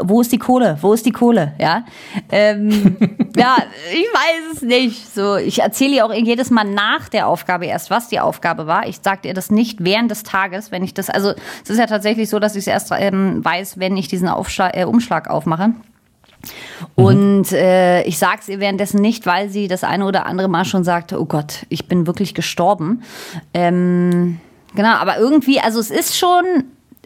[0.00, 0.78] wo ist die Kohle?
[0.80, 1.54] Wo ist die Kohle?
[1.58, 1.84] Ja,
[2.30, 2.96] ähm,
[3.36, 3.56] ja
[3.92, 5.12] ich weiß es nicht.
[5.12, 8.86] So, ich erzähle ihr auch jedes Mal nach der Aufgabe erst, was die Aufgabe war.
[8.86, 11.32] Ich sage ihr das nicht während des Tages, wenn ich das, also
[11.64, 14.76] es ist ja tatsächlich so, dass ich es erst ähm, weiß, wenn ich diesen Aufschlag,
[14.76, 15.72] äh, Umschlag aufmache.
[16.94, 20.84] Und äh, ich sag's ihr währenddessen nicht, weil sie das eine oder andere Mal schon
[20.84, 23.02] sagte, oh Gott, ich bin wirklich gestorben.
[23.52, 24.38] Ähm,
[24.76, 26.44] genau, aber irgendwie, also es ist schon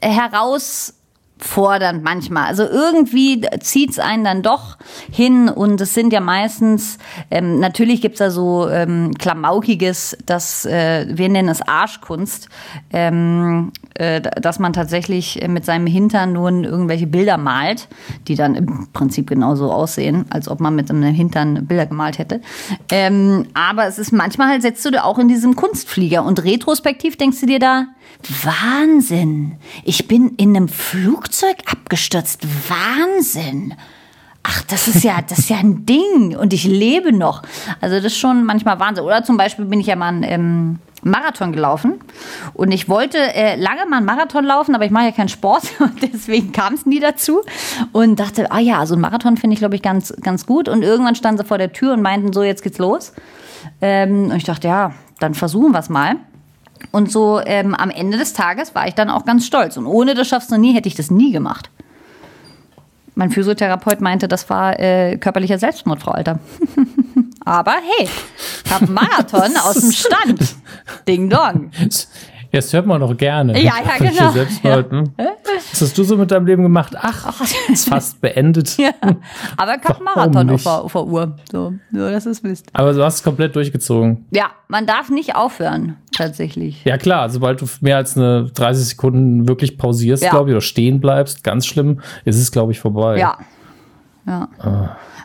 [0.02, 0.92] heraus
[1.38, 2.46] herausfordernd manchmal.
[2.46, 4.77] Also irgendwie zieht's einen dann doch
[5.11, 6.99] hin und es sind ja meistens,
[7.31, 12.49] ähm, natürlich gibt's da so ähm, Klamaukiges, das, äh, wir nennen es Arschkunst,
[12.92, 17.88] ähm, äh, dass man tatsächlich mit seinem Hintern nun irgendwelche Bilder malt,
[18.29, 22.40] die dann im Prinzip genauso aussehen, als ob man mit einem Hintern Bilder gemalt hätte.
[22.90, 27.16] Ähm, aber es ist manchmal halt, setzt du dir auch in diesem Kunstflieger und retrospektiv
[27.16, 27.87] denkst du dir da,
[28.42, 30.68] Wahnsinn, ich bin in einem
[31.26, 33.74] Flugzeug abgestürzt, Wahnsinn.
[34.44, 37.42] Ach, das ist ja, das ist ja ein Ding und ich lebe noch.
[37.80, 39.02] Also das ist schon manchmal Wahnsinn.
[39.02, 41.98] Oder zum Beispiel bin ich ja mal einen ähm, Marathon gelaufen
[42.54, 45.64] und ich wollte äh, lange mal einen Marathon laufen, aber ich mache ja keinen Sport
[45.80, 47.42] und deswegen kam es nie dazu
[47.90, 50.82] und dachte, ah ja, so ein Marathon finde ich glaube ich ganz, ganz gut und
[50.84, 53.14] irgendwann standen sie vor der Tür und meinten, so jetzt geht's los.
[53.80, 56.18] Ähm, und ich dachte, ja, dann versuchen wir es mal.
[56.92, 59.76] Und so ähm, am Ende des Tages war ich dann auch ganz stolz.
[59.76, 61.70] Und ohne das schaffst du nie, hätte ich das nie gemacht.
[63.14, 66.38] Mein Physiotherapeut meinte, das war äh, körperlicher Selbstmord, Frau Alter.
[67.44, 68.08] Aber hey,
[68.64, 70.56] ich hab einen Marathon aus dem Stand.
[71.08, 71.70] Ding dong.
[72.52, 73.61] Jetzt hört man doch gerne.
[73.61, 74.30] Ja, ja, genau.
[74.30, 75.11] Selbst mal, hm?
[75.70, 76.94] Was hast du so mit deinem Leben gemacht?
[76.98, 78.76] Ach, ist fast beendet.
[78.87, 78.90] Ja.
[79.56, 81.37] Aber ich habe Marathon auf der, auf der Uhr.
[81.50, 82.66] So, nur dass es wisst.
[82.72, 84.26] Aber du hast es komplett durchgezogen.
[84.30, 86.85] Ja, man darf nicht aufhören, tatsächlich.
[86.85, 87.28] Ja, klar.
[87.30, 90.30] Sobald du mehr als eine 30 Sekunden wirklich pausierst, Ja.
[90.30, 93.18] glaube ich, oder stehen bleibst, ganz schlimm, ist es, glaube ich, vorbei.
[93.18, 93.38] Ja.
[94.26, 94.48] Ja.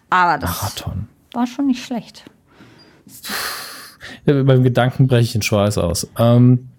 [0.09, 1.07] Aber das Marathon.
[1.33, 2.23] war schon nicht schlecht.
[4.25, 6.07] Ja, beim Gedanken breche ich den Schweiß aus.
[6.17, 6.69] Ähm,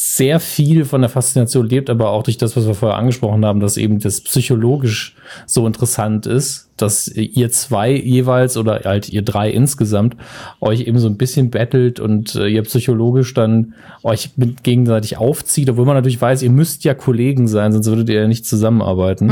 [0.00, 3.58] sehr viel von der Faszination lebt aber auch durch das, was wir vorher angesprochen haben,
[3.58, 9.50] dass eben das psychologisch so interessant ist, dass ihr zwei jeweils oder halt ihr drei
[9.50, 10.16] insgesamt
[10.60, 15.70] euch eben so ein bisschen battelt und äh, ihr psychologisch dann euch mit gegenseitig aufzieht,
[15.70, 19.28] obwohl man natürlich weiß, ihr müsst ja Kollegen sein, sonst würdet ihr ja nicht zusammenarbeiten.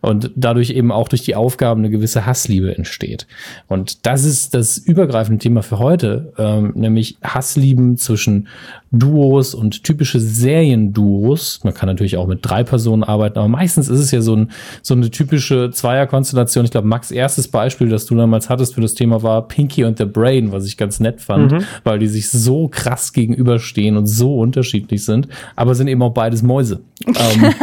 [0.00, 3.26] Und dadurch eben auch durch die Aufgaben eine gewisse Hassliebe entsteht.
[3.68, 8.48] Und das ist das übergreifende Thema für heute, ähm, nämlich Hasslieben zwischen
[8.92, 11.60] Duos und typische Serienduos.
[11.62, 14.50] Man kann natürlich auch mit drei Personen arbeiten, aber meistens ist es ja so, ein,
[14.82, 16.64] so eine typische Zweierkonstellation.
[16.64, 19.98] Ich glaube, Max erstes Beispiel, das du damals hattest für das Thema war Pinky und
[19.98, 24.38] the Brain, was ich ganz nett fand, weil die sich so krass gegenüberstehen und so
[24.38, 26.80] unterschiedlich sind, aber sind eben auch beides Mäuse.
[27.06, 27.54] ähm,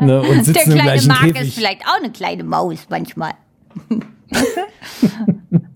[0.06, 1.42] ne, und Der sitzen im kleine gleichen Mark Käfig.
[1.48, 3.32] ist vielleicht auch eine kleine Maus manchmal.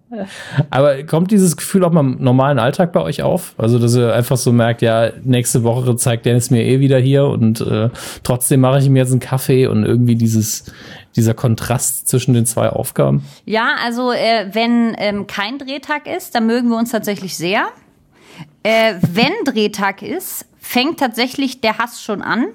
[0.70, 3.54] Aber kommt dieses Gefühl auch mal im normalen Alltag bei euch auf?
[3.58, 7.26] Also, dass ihr einfach so merkt, ja, nächste Woche zeigt Dennis mir eh wieder hier
[7.26, 7.90] und äh,
[8.22, 10.72] trotzdem mache ich ihm jetzt einen Kaffee und irgendwie dieses,
[11.16, 13.24] dieser Kontrast zwischen den zwei Aufgaben.
[13.44, 17.66] Ja, also äh, wenn ähm, kein Drehtag ist, dann mögen wir uns tatsächlich sehr.
[18.62, 22.46] Äh, wenn Drehtag ist, fängt tatsächlich der Hass schon an.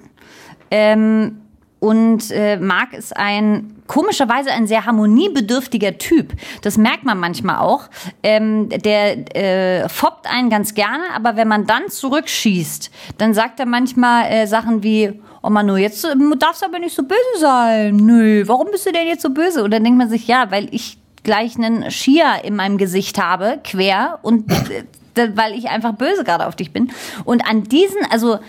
[0.72, 1.43] Ähm,
[1.84, 6.32] und äh, Marc ist ein komischerweise ein sehr harmoniebedürftiger Typ.
[6.62, 7.90] Das merkt man manchmal auch.
[8.24, 13.66] Ähm, der äh, foppt einen ganz gerne, aber wenn man dann zurückschießt, dann sagt er
[13.66, 17.98] manchmal äh, Sachen wie, oh Manu, jetzt äh, darfst du aber nicht so böse sein.
[17.98, 19.62] Nö, warum bist du denn jetzt so böse?
[19.62, 23.60] Und dann denkt man sich, ja, weil ich gleich einen Skier in meinem Gesicht habe,
[23.62, 24.86] quer, und äh,
[25.36, 26.94] weil ich einfach böse gerade auf dich bin.
[27.26, 28.40] Und an diesen, also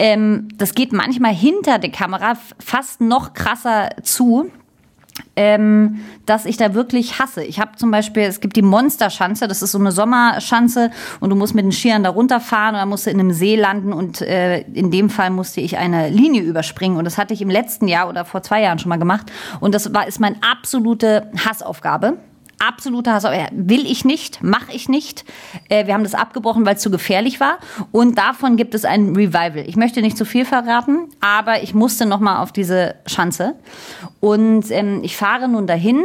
[0.00, 4.50] ähm, das geht manchmal hinter der Kamera fast noch krasser zu
[5.36, 7.44] ähm, dass ich da wirklich hasse.
[7.44, 11.36] Ich habe zum Beispiel, es gibt die Monsterschanze, das ist so eine Sommerschanze und du
[11.36, 14.60] musst mit den Skiern da runterfahren dann musst du in einem See landen und äh,
[14.60, 18.08] in dem Fall musste ich eine Linie überspringen und das hatte ich im letzten Jahr
[18.08, 22.18] oder vor zwei Jahren schon mal gemacht und das war ist meine absolute Hassaufgabe.
[22.60, 23.50] Absolute Hassaufgabe.
[23.52, 25.24] Will ich nicht, mache ich nicht.
[25.70, 27.58] Äh, wir haben das abgebrochen, weil es zu gefährlich war.
[27.90, 29.64] Und davon gibt es ein Revival.
[29.66, 33.54] Ich möchte nicht zu viel verraten, aber ich musste noch mal auf diese Schanze.
[34.20, 36.04] Und ähm, ich fahre nun dahin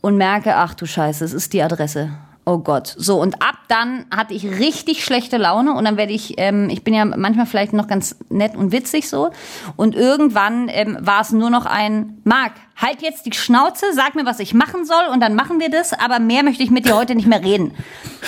[0.00, 2.10] und merke, ach du Scheiße, es ist die Adresse.
[2.44, 2.94] Oh Gott.
[2.96, 6.84] So, und ab dann hatte ich richtig schlechte Laune und dann werde ich, ähm, ich
[6.84, 9.30] bin ja manchmal vielleicht noch ganz nett und witzig so.
[9.74, 14.26] Und irgendwann ähm, war es nur noch ein, Marc, halt jetzt die Schnauze, sag mir,
[14.26, 16.94] was ich machen soll und dann machen wir das, aber mehr möchte ich mit dir
[16.94, 17.74] heute nicht mehr reden.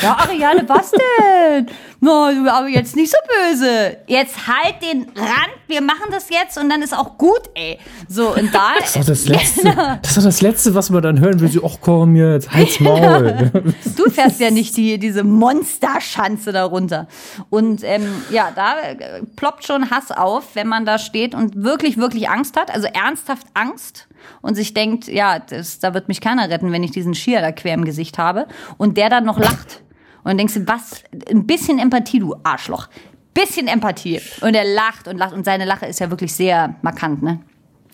[0.03, 1.67] Ja, Ariane, was denn?
[2.01, 3.99] No, aber jetzt nicht so böse.
[4.07, 7.79] Jetzt halt den Rand, wir machen das jetzt und dann ist auch gut, ey.
[8.09, 8.71] So, und da.
[8.79, 11.49] Das ist doch das Letzte, das, ist das Letzte was man dann hören will.
[11.49, 13.51] So, ach komm jetzt, halt's Maul.
[13.97, 17.07] Du fährst ja nicht die, diese Monsterschanze darunter.
[17.51, 21.99] Und ähm, ja, da äh, ploppt schon Hass auf, wenn man da steht und wirklich,
[21.99, 24.08] wirklich Angst hat, also ernsthaft Angst
[24.43, 27.53] und sich denkt, ja, das, da wird mich keiner retten, wenn ich diesen Skier da
[27.53, 28.47] quer im Gesicht habe.
[28.77, 29.83] Und der dann noch lacht.
[30.19, 32.89] Und dann denkst du, was, ein bisschen Empathie, du Arschloch.
[33.35, 34.21] Bisschen Empathie.
[34.41, 37.41] Und er lacht und lacht und seine Lache ist ja wirklich sehr markant, ne?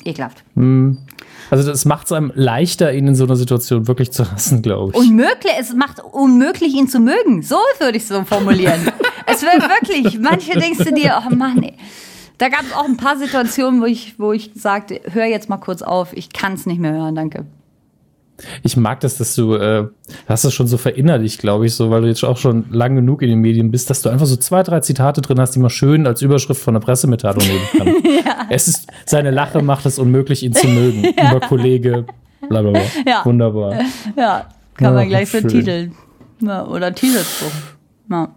[0.05, 0.45] Ekelhaft.
[1.51, 4.93] Also das macht es einem leichter, ihn in so einer Situation wirklich zu hassen, glaube
[4.93, 4.99] ich.
[4.99, 7.43] Unmöglich, es macht unmöglich, ihn zu mögen.
[7.43, 8.81] So würde ich es so formulieren.
[9.27, 11.75] es wird wirklich, manche denkst du dir, oh Mann, ey.
[12.39, 15.59] Da gab es auch ein paar Situationen, wo ich, wo ich sagte, hör jetzt mal
[15.59, 17.47] kurz auf, ich kann es nicht mehr hören, danke.
[18.65, 19.87] Ich mag das, dass du, äh,
[20.27, 23.23] hast das schon so verinnerlicht, glaube ich, so, weil du jetzt auch schon lang genug
[23.23, 25.71] in den Medien bist, dass du einfach so zwei, drei Zitate drin hast, die man
[25.71, 27.95] schön als Überschrift von einer Pressemitteilung nehmen kann.
[28.51, 31.05] Es ist, seine Lache macht es unmöglich, ihn zu mögen.
[31.11, 32.05] Über Kollege,
[32.49, 32.83] bla bla bla.
[33.07, 33.25] Ja.
[33.25, 33.81] Wunderbar.
[34.17, 35.95] Ja, kann Ja, man gleich so titeln.
[36.41, 37.17] Ja, oder drucken.
[38.11, 38.29] Ja.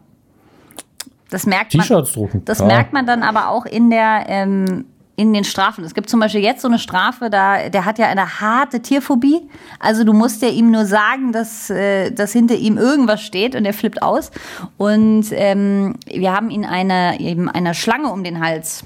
[1.29, 1.85] Das merkt man.
[1.85, 2.43] T-Shirts drucken.
[2.45, 2.65] Das ja.
[2.65, 4.85] merkt man dann aber auch in der ähm,
[5.17, 5.83] in den Strafen.
[5.83, 9.41] Es gibt zum Beispiel jetzt so eine Strafe, da der hat ja eine harte Tierphobie.
[9.79, 13.65] Also du musst ja ihm nur sagen, dass, äh, dass hinter ihm irgendwas steht und
[13.65, 14.31] er flippt aus.
[14.77, 18.85] Und ähm, wir haben ihn eine eben eine Schlange um den Hals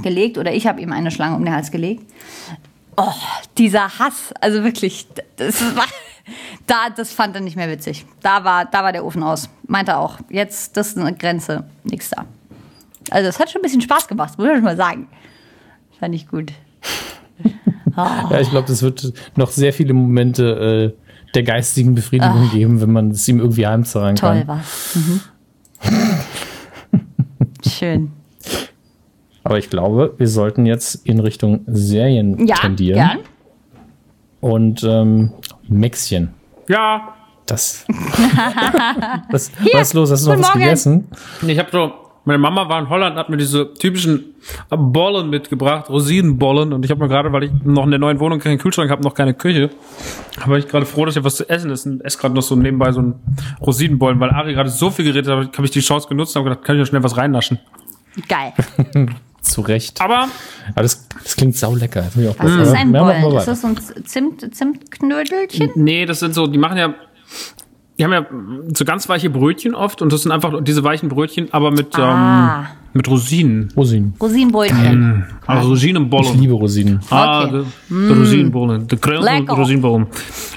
[0.00, 2.04] gelegt oder ich habe ihm eine Schlange um den Hals gelegt.
[2.96, 3.12] Oh,
[3.58, 5.84] dieser Hass, also wirklich, das war,
[6.66, 8.04] da, das fand er nicht mehr witzig.
[8.22, 9.48] Da war, da war der Ofen aus.
[9.66, 10.18] Meinte er auch.
[10.30, 12.24] Jetzt, das ist eine Grenze, nix da.
[13.10, 15.08] Also es hat schon ein bisschen Spaß gemacht, muss ich mal sagen.
[15.98, 16.52] Fand ich gut.
[17.96, 22.92] Ja, ich glaube, das wird noch sehr viele Momente äh, der geistigen Befriedigung geben, wenn
[22.92, 24.46] man es ihm irgendwie heimzahlen Toll kann.
[24.46, 24.94] war's.
[24.94, 25.20] Mhm.
[27.68, 28.12] Schön.
[29.42, 32.94] Aber ich glaube, wir sollten jetzt in Richtung Serien Ja, tendieren.
[32.98, 33.18] gern.
[34.40, 35.32] Und ähm,
[35.68, 36.34] Mäxchen.
[36.68, 37.14] Ja,
[37.46, 37.86] Das.
[39.30, 40.10] was, was ist los?
[40.10, 40.60] Hast du noch was Morgen.
[40.60, 41.08] gegessen?
[41.46, 41.92] ich habe so,
[42.26, 44.34] meine Mama war in Holland, hat mir diese typischen
[44.68, 46.74] Bollen mitgebracht, Rosinenbollen.
[46.74, 49.02] Und ich habe mir gerade, weil ich noch in der neuen Wohnung keinen Kühlschrank habe,
[49.02, 49.70] noch keine Küche,
[50.42, 52.54] aber ich gerade froh, dass ich was zu essen ist und esse gerade noch so
[52.54, 53.14] nebenbei so einen
[53.62, 56.50] Rosinenbollen, weil Ari gerade so viel geredet hat, habe ich die Chance genutzt und habe
[56.50, 57.58] gedacht, kann ich noch schnell was reinnaschen.
[58.28, 58.52] Geil.
[59.48, 60.00] Zu Recht.
[60.00, 60.28] Aber
[60.74, 62.04] Aber das, das klingt saulecker.
[62.16, 63.36] Ich auch Was ist ein Bollen?
[63.36, 65.70] Ist das so ein Zimt, Zimtknödelchen?
[65.74, 66.94] Nee, das sind so, die machen ja,
[67.98, 68.26] die haben ja
[68.74, 72.60] so ganz weiche Brötchen oft und das sind einfach diese weichen Brötchen, aber mit, Ah.
[72.60, 73.72] ähm, mit Rosinen.
[73.76, 74.14] Rosinen.
[74.20, 75.26] Rosinenbrötchen.
[75.46, 76.40] Also Ich Rosinenbollen.
[76.40, 77.00] liebe Rosinen.
[77.10, 77.64] Ah, Okay.
[77.90, 78.86] de, de Rosinenbollen.
[78.86, 79.52] De Lecker.
[79.54, 80.06] Rosinenbollen.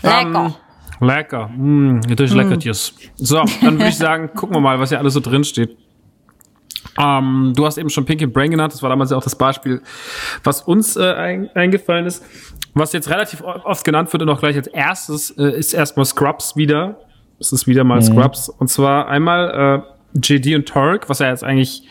[0.04, 0.56] Lecker.
[1.02, 1.48] Ähm, lecker.
[1.50, 2.94] Mm, das ist leckertjes.
[3.16, 5.76] So, dann würde ich sagen, gucken wir mal, was hier alles so drin steht.
[7.02, 8.74] Ähm, du hast eben schon Pinky Brain genannt.
[8.74, 9.82] Das war damals ja auch das Beispiel,
[10.44, 12.24] was uns äh, ein, eingefallen ist.
[12.74, 16.56] Was jetzt relativ oft genannt wird und auch gleich als erstes, äh, ist erstmal Scrubs
[16.56, 17.00] wieder.
[17.40, 18.50] Es ist wieder mal Scrubs.
[18.50, 19.84] Und zwar einmal
[20.16, 21.84] äh, JD und Torque, was ja jetzt eigentlich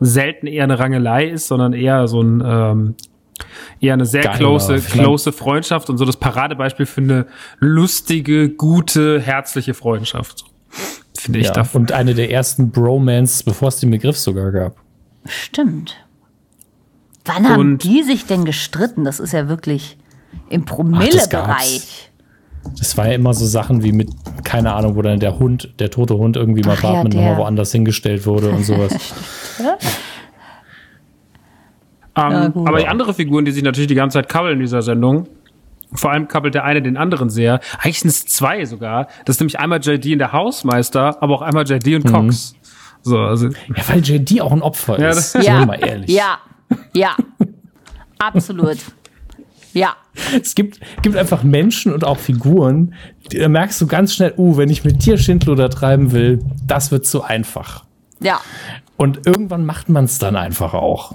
[0.00, 2.94] selten eher eine Rangelei ist, sondern eher so ein ähm,
[3.80, 7.26] eher eine sehr Geiler close, close Freundschaft und so das Paradebeispiel für eine
[7.58, 10.44] lustige, gute, herzliche Freundschaft.
[11.26, 11.82] Finde ich Ja, davon.
[11.82, 14.76] und eine der ersten Bromance, bevor es den Begriff sogar gab.
[15.26, 15.96] Stimmt.
[17.24, 19.04] Wann haben Und- die sich denn gestritten?
[19.04, 19.98] Das ist ja wirklich
[20.48, 22.10] im Promillebereich.
[22.78, 24.08] Das war ja immer so Sachen wie mit,
[24.44, 27.70] keine Ahnung, wo dann der Hund, der tote Hund irgendwie im Ach ja, nochmal woanders
[27.72, 28.92] hingestellt wurde und sowas.
[32.18, 32.66] Ähm, gut.
[32.66, 35.28] aber die andere Figuren, die sich natürlich die ganze Zeit kabbeln in dieser Sendung,
[35.92, 37.60] vor allem kabbelt der eine den anderen sehr.
[37.78, 39.08] Eigentlich sind es zwei sogar.
[39.24, 42.54] Das ist nämlich einmal JD und der Hausmeister, aber auch einmal JD und Cox.
[43.02, 45.16] So, also ja, weil JD auch ein Opfer Ja, ist.
[45.16, 46.10] das- Sind wir Ja, mal ehrlich.
[46.10, 46.38] ja,
[46.92, 47.14] ja,
[48.18, 48.78] absolut.
[49.72, 49.94] Ja,
[50.40, 52.94] Es gibt, gibt einfach Menschen und auch Figuren,
[53.30, 56.90] die, da merkst du ganz schnell, uh, wenn ich mit dir Schindluder treiben will, das
[56.90, 57.84] wird zu einfach.
[58.20, 58.40] ja.
[58.98, 61.14] Und irgendwann macht man es dann einfach auch.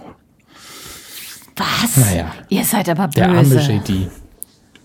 [1.57, 1.97] Was?
[1.97, 2.31] Naja.
[2.49, 3.71] Ihr seid aber Der arme böse.
[3.71, 4.07] JD.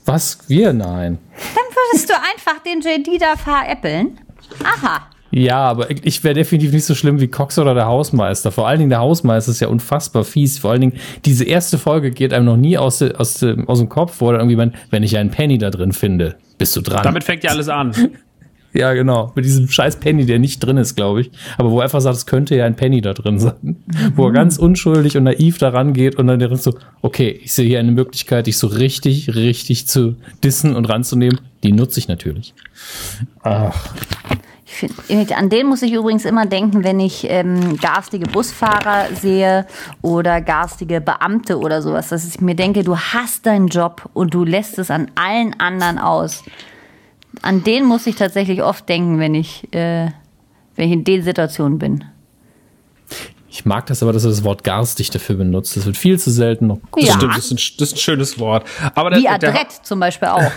[0.07, 0.39] Was?
[0.49, 0.73] Wir?
[0.73, 1.19] Nein.
[1.55, 4.19] Dann würdest du einfach den JD da veräppeln?
[4.63, 5.09] Aha.
[5.33, 8.53] Ja, aber ich wäre definitiv nicht so schlimm wie Cox oder der Hausmeister.
[8.53, 10.59] Vor allen Dingen der Hausmeister ist ja unfassbar fies.
[10.59, 10.93] Vor allen Dingen,
[11.25, 14.31] diese erste Folge geht einem noch nie aus, de, aus, dem, aus dem Kopf, wo
[14.31, 17.03] er irgendwie meint, wenn ich einen Penny da drin finde, bist du dran.
[17.03, 17.93] damit fängt ja alles an.
[18.77, 19.33] ja, genau.
[19.35, 21.31] Mit diesem scheiß Penny, der nicht drin ist, glaube ich.
[21.59, 23.77] Aber wo er einfach sagt, es könnte ja ein Penny da drin sein.
[24.15, 27.67] Wo er ganz unschuldig und naiv daran geht und dann der so, okay, ich sehe
[27.67, 31.41] hier eine Möglichkeit, dich so richtig, richtig zu dissen und ranzunehmen.
[31.63, 32.55] Die nutze ich natürlich.
[33.43, 33.75] Ach,
[34.67, 34.75] Ich
[35.07, 39.65] find, an den muss ich übrigens immer denken, wenn ich ähm, garstige Busfahrer sehe
[40.03, 44.45] oder garstige Beamte oder sowas, dass ich mir denke, du hast deinen Job und du
[44.45, 46.43] lässt es an allen anderen aus.
[47.43, 50.11] An den muss ich tatsächlich oft denken, wenn ich, äh,
[50.75, 52.05] wenn ich in den Situationen bin.
[53.49, 55.77] ich mag das aber, dass er das Wort garstig dafür benutzt.
[55.77, 57.15] Das wird viel zu selten noch Ja.
[57.15, 58.67] Stimmt, das ist, ein, das ist ein schönes Wort.
[58.95, 60.43] Aber der, Wie Adrett zum Beispiel auch.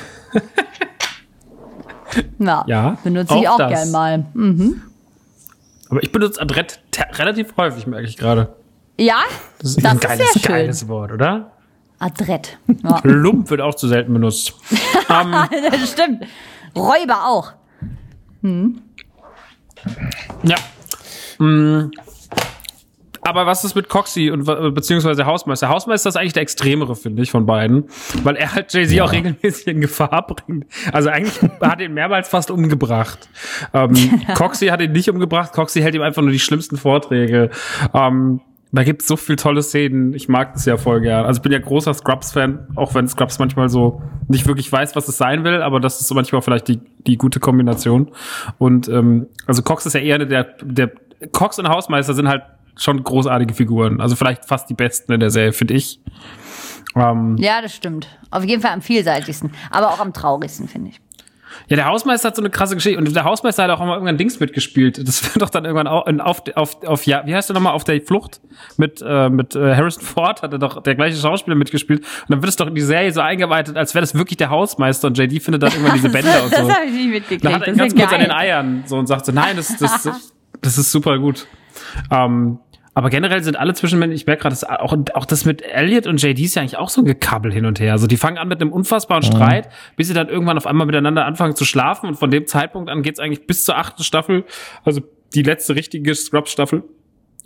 [2.38, 3.70] Na, Ja, benutze ich auch auch das.
[3.72, 4.26] gern mal.
[4.34, 4.82] Hm.
[5.90, 6.80] aber ich benutze Adrett
[7.14, 8.56] relativ häufig, merke ich gerade.
[8.98, 9.22] Ja,
[9.60, 10.42] Das das ist ein ist geiles, schön.
[10.42, 11.52] geiles Wort, oder?
[12.00, 12.58] Adrett.
[12.84, 13.00] Ja.
[13.04, 14.54] Lump wird auch zu selten benutzt.
[15.08, 16.24] das stimmt.
[16.80, 17.54] Räuber auch.
[20.44, 20.58] Ja.
[21.38, 21.92] Mm.
[23.22, 25.70] Aber was ist mit Coxie und beziehungsweise Hausmeister?
[25.70, 27.86] Hausmeister ist eigentlich der extremere, finde ich, von beiden,
[28.24, 30.66] weil er halt Jay-Z auch regelmäßig in Gefahr bringt.
[30.94, 33.30] Also eigentlich hat ihn mehrmals fast umgebracht.
[33.74, 33.94] Ähm,
[34.36, 37.52] Coxie hat ihn nicht umgebracht, Coxie hält ihm einfach nur die schlimmsten Vorträge.
[37.94, 40.14] Ähm, da gibt's so viel tolle Szenen.
[40.14, 41.26] Ich mag das ja voll gern.
[41.26, 45.08] Also ich bin ja großer Scrubs-Fan, auch wenn Scrubs manchmal so nicht wirklich weiß, was
[45.08, 48.12] es sein will, aber das ist so manchmal vielleicht die, die gute Kombination.
[48.60, 50.92] Und ähm, also Cox ist ja eher eine der, der
[51.32, 52.44] Cox und Hausmeister sind halt
[52.76, 54.00] schon großartige Figuren.
[54.02, 56.00] Also vielleicht fast die besten in der Serie, finde ich.
[56.96, 58.08] Ähm, Ja, das stimmt.
[58.30, 61.02] Auf jeden Fall am vielseitigsten, aber auch am traurigsten, finde ich.
[61.68, 62.98] Ja, der Hausmeister hat so eine krasse Geschichte.
[62.98, 64.98] Und der Hausmeister hat auch mal irgendwann Dings mitgespielt.
[65.08, 67.84] Das wird doch dann irgendwann auch auf, auf, auf, ja, wie heißt der nochmal, auf
[67.84, 68.40] der Flucht
[68.78, 72.02] mit, äh, mit äh, Harrison Ford hat er doch der gleiche Schauspieler mitgespielt.
[72.02, 74.50] Und dann wird es doch in die Serie so eingeweitet, als wäre das wirklich der
[74.50, 75.08] Hausmeister.
[75.08, 76.68] Und JD findet dann irgendwann diese Bänder und so.
[76.68, 77.46] Das habe ich nicht mitgekriegt.
[77.46, 78.38] Da hat er das ganz kurz an den geil.
[78.38, 80.10] Eiern so und sagt so, nein, das, das,
[80.62, 81.48] das ist super gut.
[82.12, 82.60] Ähm,
[83.00, 86.38] Aber generell sind alle Zwischenmenschen, ich merke gerade, auch, auch das mit Elliot und JD
[86.42, 87.94] ist ja eigentlich auch so ein Gekabbel hin und her.
[87.94, 89.32] Also die fangen an mit einem unfassbaren mhm.
[89.32, 92.90] Streit, bis sie dann irgendwann auf einmal miteinander anfangen zu schlafen und von dem Zeitpunkt
[92.90, 94.44] an geht's eigentlich bis zur achten Staffel,
[94.84, 95.00] also
[95.34, 96.84] die letzte richtige Scrubs-Staffel,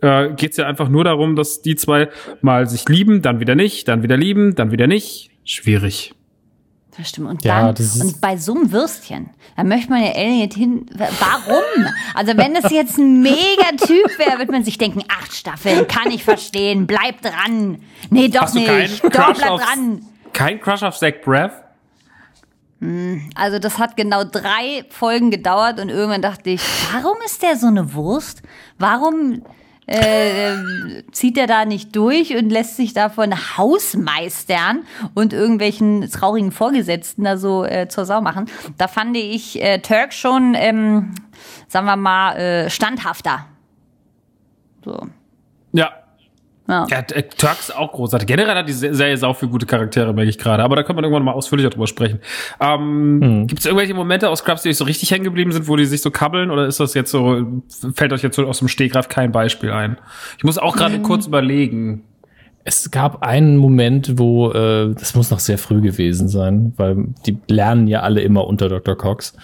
[0.02, 2.10] äh, geht ja einfach nur darum, dass die zwei
[2.42, 5.30] mal sich lieben, dann wieder nicht, dann wieder lieben, dann wieder nicht.
[5.44, 6.16] Schwierig.
[6.98, 7.30] Das stimmt.
[7.30, 10.86] Und dann, ja, und bei so einem Würstchen, da möchte man ja Elliot hin.
[10.96, 11.88] Warum?
[12.14, 16.12] Also wenn das jetzt ein mega Typ wäre, wird man sich denken, acht Staffeln, kann
[16.12, 17.82] ich verstehen, bleib dran.
[18.10, 19.04] Nee, doch Hast nicht.
[19.04, 20.06] Doch, bleib dran.
[20.34, 21.54] Kein Crush auf Zach Braff?
[22.80, 27.56] Hm, also das hat genau drei Folgen gedauert und irgendwann dachte ich, warum ist der
[27.56, 28.42] so eine Wurst?
[28.78, 29.42] Warum
[29.86, 36.52] äh, zieht er da nicht durch und lässt sich da von Hausmeistern und irgendwelchen traurigen
[36.52, 38.46] Vorgesetzten da so äh, zur Sau machen.
[38.78, 41.14] Da fand ich äh, Turk schon, ähm,
[41.68, 43.46] sagen wir mal, äh, standhafter.
[44.84, 45.08] So.
[45.72, 46.03] Ja,
[46.68, 46.86] ja.
[46.90, 48.28] ja, äh, Turks auch großartig.
[48.28, 50.64] Generell hat die Serie sau viele gute Charaktere, merke ich gerade.
[50.64, 52.20] Aber da können wir irgendwann mal ausführlicher drüber sprechen.
[52.60, 53.48] Ähm, hm.
[53.48, 55.86] Gibt es irgendwelche Momente aus Scrubs, die euch so richtig hängen geblieben sind, wo die
[55.86, 56.52] sich so kabbeln?
[56.52, 57.46] Oder ist das jetzt so,
[57.94, 59.98] fällt euch jetzt so aus dem Stegreif kein Beispiel ein?
[60.38, 61.04] Ich muss auch gerade ähm.
[61.04, 62.04] kurz überlegen.
[62.66, 67.38] Es gab einen Moment, wo, äh, das muss noch sehr früh gewesen sein, weil die
[67.48, 68.96] lernen ja alle immer unter Dr.
[68.96, 69.36] Cox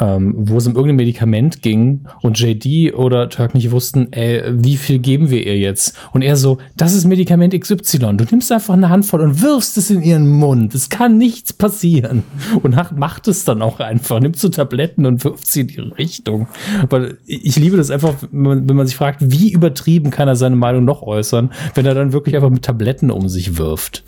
[0.00, 4.76] ähm, wo es um irgendein Medikament ging und JD oder Turk nicht wussten, ey, wie
[4.76, 5.96] viel geben wir ihr jetzt?
[6.12, 8.16] Und er so, das ist Medikament XY.
[8.16, 10.74] Du nimmst einfach eine Handvoll und wirfst es in ihren Mund.
[10.74, 12.22] Es kann nichts passieren.
[12.62, 14.20] Und macht es dann auch einfach.
[14.20, 16.48] Nimmt so Tabletten und wirft sie in die Richtung.
[16.88, 20.36] Weil ich liebe das einfach, wenn man, wenn man sich fragt, wie übertrieben kann er
[20.36, 24.04] seine Meinung noch äußern, wenn er dann wirklich einfach mit Tabletten um sich wirft.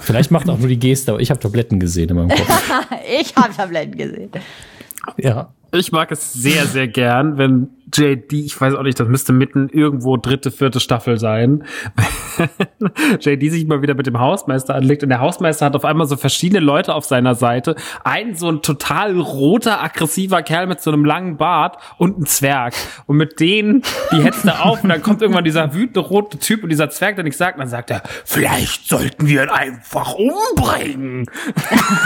[0.00, 2.72] Vielleicht macht er auch nur die Geste, aber ich habe Tabletten gesehen in meinem Kopf.
[3.20, 4.30] ich habe Tabletten gesehen.
[5.16, 5.52] Ja.
[5.72, 9.68] Ich mag es sehr, sehr gern, wenn JD, ich weiß auch nicht, das müsste mitten
[9.70, 11.64] irgendwo dritte, vierte Staffel sein.
[13.20, 16.16] JD sich mal wieder mit dem Hausmeister anlegt und der Hausmeister hat auf einmal so
[16.16, 17.76] verschiedene Leute auf seiner Seite.
[18.04, 22.74] Ein so ein total roter, aggressiver Kerl mit so einem langen Bart und ein Zwerg.
[23.06, 26.62] Und mit denen, die hetzt er auf und dann kommt irgendwann dieser wütende rote Typ
[26.62, 30.14] und dieser Zwerg, der nichts sagt, und dann sagt er, vielleicht sollten wir ihn einfach
[30.14, 31.26] umbringen.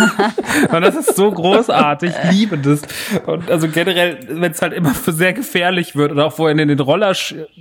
[0.73, 2.83] und das ist so großartig, liebe das.
[3.27, 6.53] Und also generell, wenn es halt immer für sehr gefährlich wird oder auch wo er
[6.53, 7.13] in den Roller,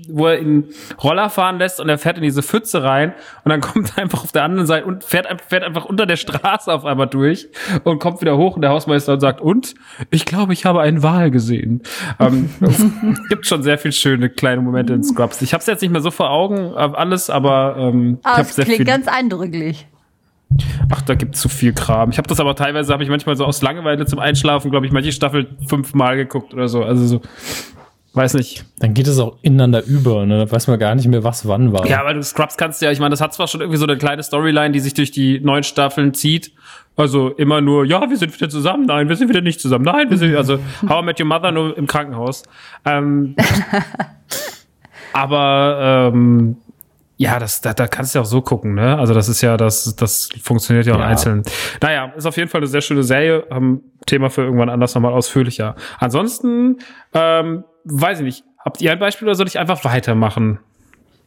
[0.08, 0.70] wo er in
[1.04, 3.14] Roller fahren lässt und er fährt in diese Pfütze rein
[3.44, 6.16] und dann kommt er einfach auf der anderen Seite und fährt, fährt einfach unter der
[6.16, 7.50] Straße auf einmal durch
[7.84, 9.76] und kommt wieder hoch und der Hausmeister sagt, und?
[10.10, 11.82] Ich glaube, ich habe einen Wal gesehen.
[12.20, 12.84] Ähm, es
[13.30, 15.42] gibt schon sehr viel schöne kleine Momente in Scrubs.
[15.42, 18.44] Ich habe es jetzt nicht mehr so vor Augen, äh, alles, aber ähm, ich habe
[18.46, 19.88] sehr klingt viel ganz eindrücklich.
[20.90, 22.12] Ach, da gibt's zu so viel Kram.
[22.12, 24.92] Ich habe das aber teilweise, habe ich manchmal so aus Langeweile zum Einschlafen, glaube ich,
[24.92, 26.84] manche Staffel fünfmal geguckt oder so.
[26.84, 27.22] Also so
[28.14, 28.66] Weiß nicht.
[28.80, 30.46] Dann geht es auch ineinander über, ne?
[30.46, 31.88] Da weiß man gar nicht mehr, was wann war.
[31.88, 33.98] Ja, aber du Scrubs kannst ja, ich meine, das hat zwar schon irgendwie so eine
[33.98, 36.52] kleine Storyline, die sich durch die neun Staffeln zieht.
[36.98, 40.10] Also immer nur, ja, wir sind wieder zusammen, nein, wir sind wieder nicht zusammen, nein,
[40.10, 42.44] wir sind, also How I Met Your Mother nur im Krankenhaus.
[42.84, 43.34] Ähm,
[45.14, 46.58] aber ähm,
[47.22, 48.98] ja, das, da, da kannst du ja auch so gucken, ne?
[48.98, 51.06] Also das ist ja, das, das funktioniert ja auch ja.
[51.06, 51.44] einzeln.
[51.80, 53.46] Naja, ist auf jeden Fall eine sehr schöne Serie.
[53.52, 55.76] Ähm, Thema für irgendwann anders nochmal ausführlicher.
[56.00, 56.80] Ansonsten,
[57.14, 60.58] ähm, weiß ich nicht, habt ihr ein Beispiel oder soll ich einfach weitermachen?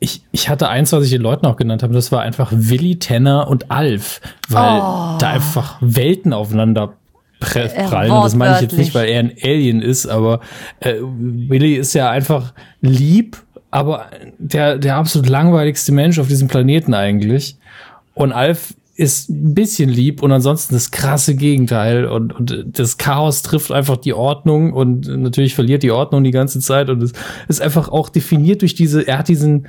[0.01, 2.99] Ich, ich hatte eins, was ich den Leuten auch genannt habe, das war einfach Willi,
[2.99, 5.17] Tenner und Alf, weil oh.
[5.21, 6.95] da einfach Welten aufeinander
[7.39, 8.11] prallen.
[8.11, 10.41] Und das meine ich jetzt nicht, weil er ein Alien ist, aber
[10.81, 13.44] äh, Willi ist ja einfach lieb
[13.75, 14.07] aber
[14.39, 17.57] der, der absolut langweiligste Mensch auf diesem Planeten eigentlich.
[18.15, 23.43] Und Alf ist ein bisschen lieb und ansonsten das krasse Gegenteil und, und das Chaos
[23.43, 27.13] trifft einfach die Ordnung und natürlich verliert die Ordnung die ganze Zeit und es
[27.49, 29.67] ist einfach auch definiert durch diese, er hat diesen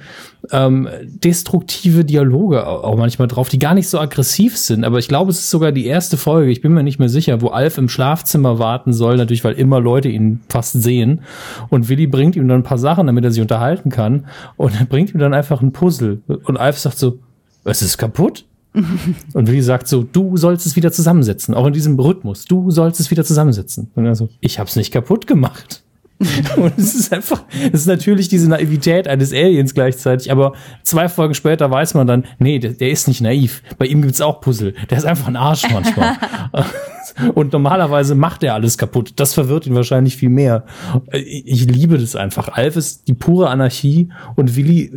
[0.52, 5.32] ähm, destruktive Dialoge auch manchmal drauf, die gar nicht so aggressiv sind, aber ich glaube,
[5.32, 7.90] es ist sogar die erste Folge, ich bin mir nicht mehr sicher, wo Alf im
[7.90, 11.22] Schlafzimmer warten soll, natürlich, weil immer Leute ihn fast sehen
[11.70, 14.86] und Willi bringt ihm dann ein paar Sachen, damit er sich unterhalten kann und er
[14.86, 17.18] bringt ihm dann einfach ein Puzzle und Alf sagt so,
[17.64, 18.46] es ist kaputt?
[19.34, 22.46] Und Willi sagt so, du sollst es wieder zusammensetzen, auch in diesem Rhythmus.
[22.46, 23.90] Du sollst es wieder zusammensetzen.
[23.96, 25.84] Und er so, ich hab's nicht kaputt gemacht.
[26.56, 31.34] und es ist einfach, es ist natürlich diese Naivität eines Aliens gleichzeitig, aber zwei Folgen
[31.34, 33.62] später weiß man dann, nee, der, der ist nicht naiv.
[33.78, 34.74] Bei ihm gibt's auch Puzzle.
[34.90, 36.18] Der ist einfach ein Arsch manchmal.
[37.34, 39.14] und normalerweise macht er alles kaputt.
[39.18, 40.66] Das verwirrt ihn wahrscheinlich viel mehr.
[41.12, 42.50] Ich liebe das einfach.
[42.50, 44.92] Alf ist die pure Anarchie und Willi,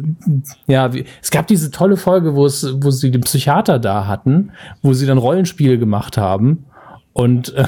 [0.66, 0.91] ja,
[1.23, 4.51] es gab diese tolle Folge, wo es, wo sie den Psychiater da hatten,
[4.83, 6.64] wo sie dann Rollenspiele gemacht haben
[7.12, 7.64] und äh,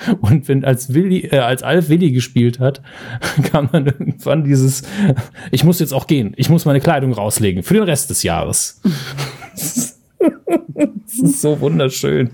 [0.20, 2.82] Und wenn als Willi, äh, als Alf Willi gespielt hat,
[3.50, 4.82] kam dann irgendwann dieses,
[5.50, 8.80] ich muss jetzt auch gehen, ich muss meine Kleidung rauslegen für den Rest des Jahres.
[9.54, 9.98] das
[11.22, 12.30] ist so wunderschön.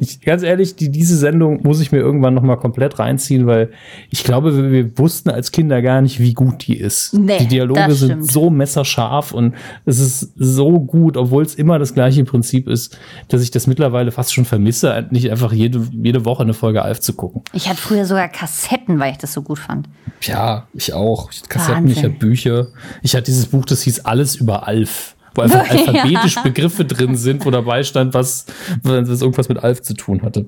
[0.00, 3.70] Ich, ganz ehrlich, die, diese Sendung muss ich mir irgendwann noch mal komplett reinziehen, weil
[4.10, 7.14] ich glaube, wir, wir wussten als Kinder gar nicht, wie gut die ist.
[7.14, 9.54] Nee, die Dialoge sind so messerscharf und
[9.84, 12.98] es ist so gut, obwohl es immer das gleiche Prinzip ist,
[13.28, 17.00] dass ich das mittlerweile fast schon vermisse, nicht einfach jede, jede Woche eine Folge Alf
[17.00, 17.42] zu gucken.
[17.52, 19.88] Ich hatte früher sogar Kassetten, weil ich das so gut fand.
[20.22, 21.30] Ja, ich auch.
[21.30, 22.12] Ich hatte Kassetten, ich Wahnsinn.
[22.12, 22.66] hatte Bücher.
[23.02, 25.13] Ich hatte dieses Buch, das hieß Alles über Alf.
[25.34, 25.78] Wo einfach Ja.
[25.78, 28.46] alphabetisch Begriffe drin sind, wo dabei stand, was,
[28.82, 30.46] was irgendwas mit Alf zu tun hatte.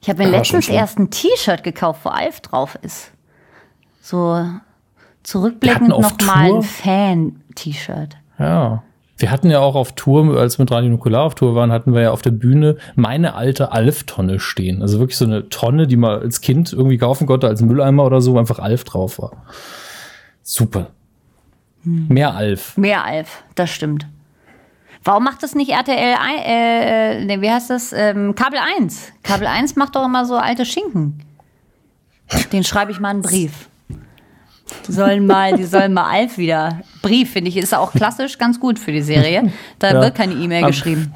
[0.00, 3.10] Ich habe mir Ja, letztens erst ein T-Shirt gekauft, wo Alf drauf ist.
[4.00, 4.44] So
[5.24, 8.16] zurückblickend nochmal ein Fan-T-Shirt.
[8.38, 8.82] Ja.
[9.18, 11.94] Wir hatten ja auch auf Tour, als wir mit Radio Nukular auf Tour waren, hatten
[11.94, 14.82] wir ja auf der Bühne meine alte Alf-Tonne stehen.
[14.82, 18.20] Also wirklich so eine Tonne, die man als Kind irgendwie kaufen konnte, als Mülleimer oder
[18.20, 19.32] so, wo einfach Alf drauf war.
[20.42, 20.88] Super.
[21.86, 22.76] Mehr Alf.
[22.76, 24.06] Mehr Alf, das stimmt.
[25.04, 27.92] Warum macht das nicht RTL, äh, nee, wie heißt das?
[27.92, 29.12] Ähm, Kabel 1.
[29.22, 31.22] Kabel 1 macht doch immer so alte Schinken.
[32.52, 33.68] Den schreibe ich mal einen Brief.
[34.88, 36.80] Die sollen mal, die sollen mal Alf wieder.
[37.02, 39.52] Brief, finde ich, ist auch klassisch ganz gut für die Serie.
[39.78, 40.00] Da Ja.
[40.00, 41.12] wird keine E-Mail geschrieben.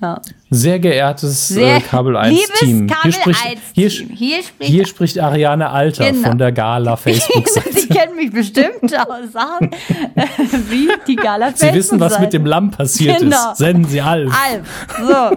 [0.00, 0.20] Ja.
[0.50, 2.86] Sehr geehrtes Sehr äh, Kabel 1 liebes Team.
[2.86, 3.88] Kabel hier spricht, 1 hier.
[3.90, 6.28] Hier spricht, hier spricht Ariane Alter Genau.
[6.28, 7.72] von der Gala Facebook-Seite.
[7.80, 9.70] Sie kennen mich bestimmt aus Sachen
[10.70, 12.38] wie die Gala Sie wissen, was mit Facebook-Seite.
[12.38, 13.50] dem Lamm passiert Genau.
[13.50, 13.58] ist.
[13.58, 14.32] Senden Sie Alf.
[14.48, 15.36] Alf, so.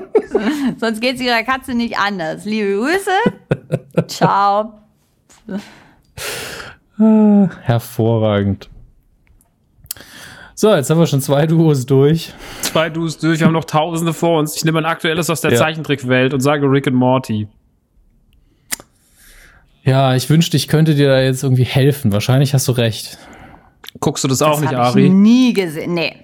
[0.80, 2.46] Sonst geht's ihrer Katze nicht anders.
[2.46, 4.08] Liebe Grüße.
[4.10, 4.74] Ciao.
[7.64, 8.70] Hervorragend.
[10.62, 12.32] So, jetzt haben wir schon zwei Duos durch.
[12.62, 14.56] Zwei Du's durch, wir haben noch Tausende vor uns.
[14.56, 15.58] Ich nehme ein aktuelles aus der Ja.
[15.58, 17.48] Zeichentrickwelt und sage Rick and Morty.
[19.84, 22.12] Ja, ich wünschte, ich könnte dir da jetzt irgendwie helfen.
[22.12, 23.18] Wahrscheinlich hast du recht.
[24.02, 25.10] Guckst du das auch Das nicht, habe ich Ari?
[25.10, 25.96] nie gesehen.
[25.96, 26.16] Nee.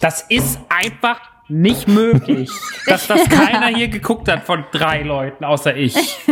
[0.00, 2.50] Das ist einfach nicht möglich,
[2.86, 5.94] dass das keiner hier geguckt hat von drei Leuten, außer ich.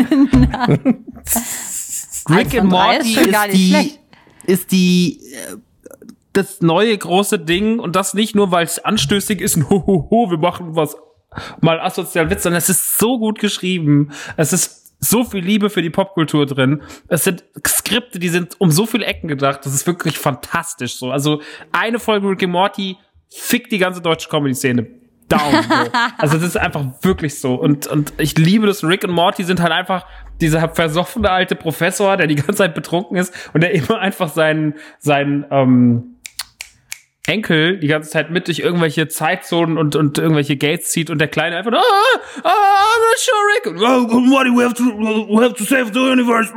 [2.29, 3.99] Rick von and ist Morty ist nicht die, schlecht.
[4.45, 5.57] ist die, äh,
[6.35, 10.09] das neue große Ding und das nicht nur, weil es anstößig ist, und ho, ho,
[10.11, 10.97] ho, wir machen was
[11.61, 14.11] mal asozial Witz, sondern es ist so gut geschrieben.
[14.37, 16.83] Es ist so viel Liebe für die Popkultur drin.
[17.09, 19.61] Es sind Skripte, die sind um so viele Ecken gedacht.
[19.65, 21.11] Das ist wirklich fantastisch so.
[21.11, 22.97] Also eine Folge Rick and Morty
[23.31, 24.87] fickt die ganze deutsche Comedy-Szene.
[25.31, 25.39] So.
[26.19, 27.55] Also das ist einfach wirklich so.
[27.55, 28.85] Und, und ich liebe das.
[28.85, 30.07] Rick und Morty sind halt einfach
[30.41, 34.75] dieser versoffene alte Professor, der die ganze Zeit betrunken ist und der immer einfach seinen,
[34.99, 36.14] seinen ähm,
[37.27, 41.29] Enkel die ganze Zeit mit durch irgendwelche Zeitzonen und, und irgendwelche Gates zieht und der
[41.29, 44.13] Kleine einfach, ah, ah, I'm not sure, Rick.
[44.13, 46.53] Oh, Morty, we have to, we have to save the universe.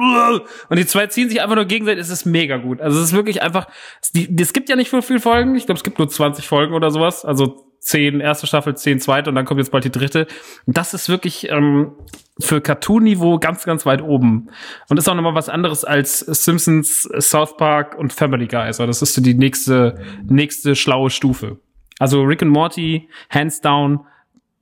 [0.69, 2.01] Und die zwei ziehen sich einfach nur gegenseitig.
[2.01, 2.81] Es ist mega gut.
[2.81, 3.67] Also es ist wirklich einfach,
[4.01, 5.55] es, die, es gibt ja nicht so viele Folgen.
[5.55, 7.23] Ich glaube, es gibt nur 20 Folgen oder sowas.
[7.23, 10.27] Also 10 erste Staffel, 10 zweite und dann kommt jetzt bald die dritte.
[10.65, 11.93] Das ist wirklich ähm,
[12.39, 14.49] für Cartoon-Niveau ganz, ganz weit oben.
[14.89, 18.59] Und ist auch nochmal was anderes als Simpsons, South Park und Family Guy.
[18.59, 21.59] Also das ist so die nächste, nächste schlaue Stufe.
[21.99, 24.01] Also Rick and Morty, hands down,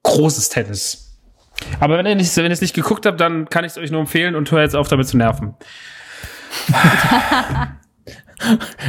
[0.03, 1.19] großes Tennis.
[1.79, 3.91] Aber wenn ihr nicht, wenn ihr es nicht geguckt habt, dann kann ich es euch
[3.91, 5.55] nur empfehlen und hör jetzt auf, damit zu nerven.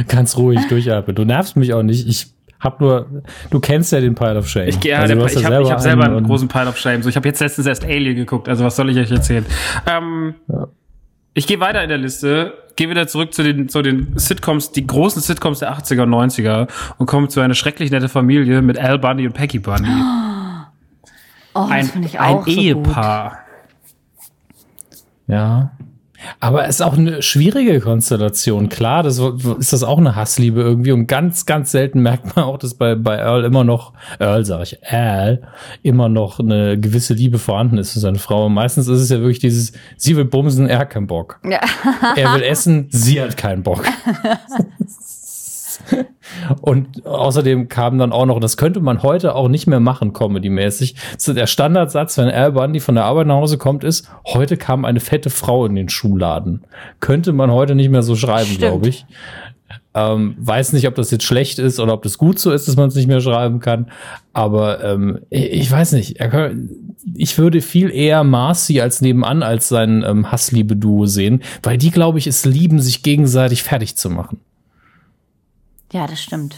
[0.07, 1.15] Ganz ruhig durchatmen.
[1.15, 2.07] Du nervst mich auch nicht.
[2.07, 3.07] Ich hab nur,
[3.49, 4.67] du kennst ja den Pile of Shame.
[4.67, 7.03] Ich, gehe Also ja, du ich habe ich hab selber einen großen Pile of Shame.
[7.03, 8.49] So, ich habe jetzt letztens erst Alien geguckt.
[8.49, 9.45] Also was soll ich euch erzählen?
[9.85, 10.67] Ähm, Ja.
[11.37, 14.87] Ich gehe weiter in der Liste, gehe wieder zurück zu den, zu den Sitcoms, die
[14.87, 18.97] großen Sitcoms der 80er und 90er und komme zu einer schrecklich nette Familie mit Al
[18.97, 19.87] Bundy und Peggy Bundy.
[21.53, 22.57] Oh, das Ein, finde ich ein auch so gut.
[22.59, 23.37] Ehepaar.
[25.27, 25.73] Ja.
[26.39, 28.69] Aber es ist auch eine schwierige Konstellation.
[28.69, 29.19] Klar, das
[29.59, 32.95] ist das auch eine Hassliebe irgendwie und ganz, ganz selten merkt man auch, dass bei,
[32.95, 35.47] bei Earl immer noch, Earl sag ich, Al,
[35.83, 38.47] immer noch eine gewisse Liebe vorhanden ist für seine Frau.
[38.47, 41.39] Und meistens ist es ja wirklich dieses, sie will bumsen, er hat keinen Bock.
[41.43, 41.61] Ja.
[42.15, 43.83] Er will essen, sie hat keinen Bock.
[46.61, 50.95] Und außerdem kam dann auch noch, das könnte man heute auch nicht mehr machen, comedy-mäßig.
[51.27, 54.99] Der Standardsatz, wenn Al Bundy von der Arbeit nach Hause kommt, ist, heute kam eine
[54.99, 56.63] fette Frau in den Schuhladen.
[56.99, 59.05] Könnte man heute nicht mehr so schreiben, glaube ich.
[59.93, 62.75] Ähm, weiß nicht, ob das jetzt schlecht ist oder ob das gut so ist, dass
[62.75, 63.87] man es nicht mehr schreiben kann.
[64.31, 66.19] Aber ähm, ich, weiß nicht.
[67.15, 72.19] Ich würde viel eher Marcy als nebenan als sein ähm, Hassliebe-Duo sehen, weil die, glaube
[72.19, 74.39] ich, es lieben, sich gegenseitig fertig zu machen.
[75.91, 76.55] Ja, das stimmt.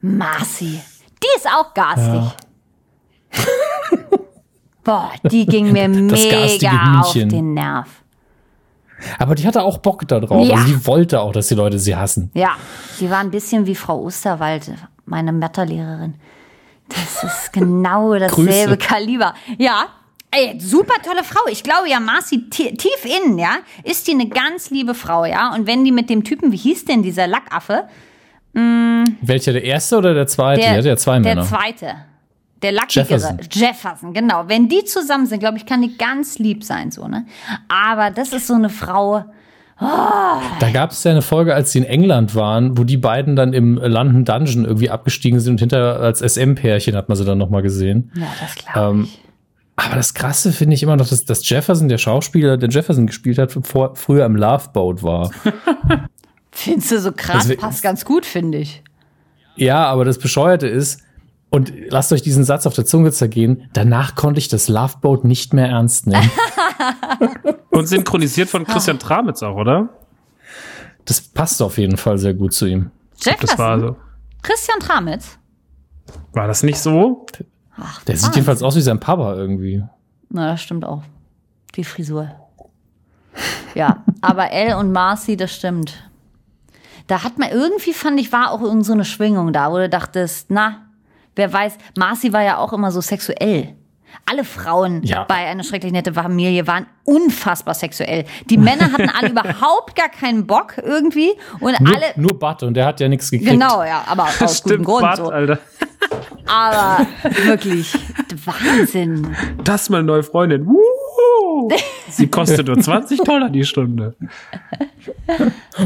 [0.00, 0.80] Marcy.
[1.22, 2.36] Die ist auch garstig.
[4.84, 7.88] Boah, die ging mir mega auf den Nerv.
[9.18, 10.46] Aber die hatte auch Bock da drauf.
[10.46, 10.56] Ja.
[10.56, 12.30] Also die wollte auch, dass die Leute sie hassen.
[12.34, 12.56] Ja,
[13.00, 14.72] die war ein bisschen wie Frau Osterwald,
[15.04, 16.14] meine Mathelehrerin.
[16.88, 18.76] Das ist genau dasselbe.
[18.76, 19.34] Kaliber.
[19.58, 19.86] Ja,
[20.32, 21.40] ey, super tolle Frau.
[21.50, 25.54] Ich glaube ja, Marci ti- tief innen, ja, ist die eine ganz liebe Frau, ja.
[25.54, 27.84] Und wenn die mit dem Typen, wie hieß denn dieser Lackaffe?
[28.54, 30.60] Welcher, der erste oder der zweite?
[30.60, 31.94] Der, hat ja zwei der zweite.
[32.60, 33.08] Der lackigere.
[33.14, 33.38] Jefferson.
[33.50, 34.44] Jefferson, genau.
[34.46, 37.26] Wenn die zusammen sind, glaube ich, kann die ganz lieb sein, so, ne?
[37.68, 39.24] Aber das ist so eine Frau.
[39.80, 43.52] Da gab es ja eine Folge, als sie in England waren, wo die beiden dann
[43.52, 47.62] im London Dungeon irgendwie abgestiegen sind und hinter als SM-Pärchen hat man sie dann nochmal
[47.62, 48.12] gesehen.
[48.14, 49.21] Ja, das glaube Ähm, ich.
[49.76, 53.38] Aber das Krasse finde ich immer noch, dass, dass Jefferson, der Schauspieler, der Jefferson gespielt
[53.38, 55.30] hat, vor, früher im Love Boat war.
[56.50, 57.46] Findest du so krass?
[57.46, 58.82] Also, Passt ganz gut, finde ich.
[59.56, 61.02] ja, aber das Bescheuerte ist,
[61.52, 65.24] und lasst euch diesen Satz auf der Zunge zergehen, danach konnte ich das Love Boat
[65.24, 66.30] nicht mehr ernst nehmen.
[67.70, 69.90] Und synchronisiert von Christian Tramitz auch, oder?
[71.04, 72.90] Das passt auf jeden Fall sehr gut zu ihm.
[73.16, 73.46] Jefferson?
[73.46, 73.96] Das war so.
[74.42, 75.38] Christian Tramitz?
[76.32, 77.26] War das nicht so?
[77.80, 78.32] Ach, Der sieht Wahnsinn.
[78.40, 79.82] jedenfalls aus wie sein Papa irgendwie.
[80.30, 81.02] Na, das stimmt auch.
[81.74, 82.30] Die Frisur.
[83.74, 85.94] Ja, aber Elle und Marcy, das stimmt.
[87.06, 89.88] Da hat man irgendwie, fand ich, war auch irgend so eine Schwingung da, wo du
[89.88, 90.82] dachtest, na,
[91.34, 93.74] wer weiß, Marcy war ja auch immer so sexuell.
[94.26, 95.24] Alle Frauen Ja.
[95.24, 98.26] bei einer schrecklich nette Familie waren unfassbar sexuell.
[98.50, 102.74] Die Männer hatten alle überhaupt gar keinen Bock irgendwie und Nur, alle, nur Bud und
[102.74, 103.50] der hat ja nichts gekriegt.
[103.50, 105.30] genau, ja, aber aus gutem Grund Bart, so.
[105.30, 105.58] Alter.
[106.46, 107.06] Aber
[107.44, 107.94] wirklich,
[108.44, 109.34] Wahnsinn.
[109.64, 110.66] Das ist meine neue Freundin.
[112.08, 114.14] Sie kostet nur 20 Dollar die Stunde.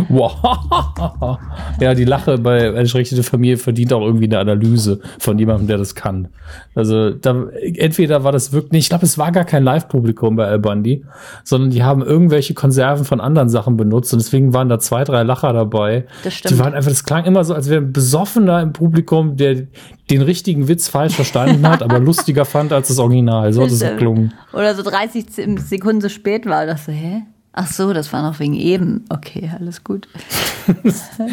[0.09, 1.39] Wow.
[1.81, 5.79] Ja, die Lache bei eine schreckliche Familie verdient auch irgendwie eine Analyse von jemandem, der
[5.79, 6.29] das kann.
[6.75, 10.59] Also da, entweder war das wirklich, ich glaube, es war gar kein Live-Publikum bei Al
[10.59, 11.05] Bundy,
[11.45, 15.23] sondern die haben irgendwelche Konserven von anderen Sachen benutzt und deswegen waren da zwei, drei
[15.23, 16.07] Lacher dabei.
[16.25, 16.55] Das stimmt.
[16.55, 19.67] Die waren einfach, das klang immer so, als wäre ein Besoffener im Publikum, der
[20.11, 23.53] den richtigen Witz falsch verstanden hat, aber lustiger fand als das Original.
[23.53, 23.93] So hat es Stimmt.
[23.93, 24.35] geklungen.
[24.53, 27.23] Oder so 30 Z- Sekunden zu spät war das so, hä?
[27.59, 29.05] Ach so, das war noch wegen eben.
[29.09, 30.09] Okay, alles gut.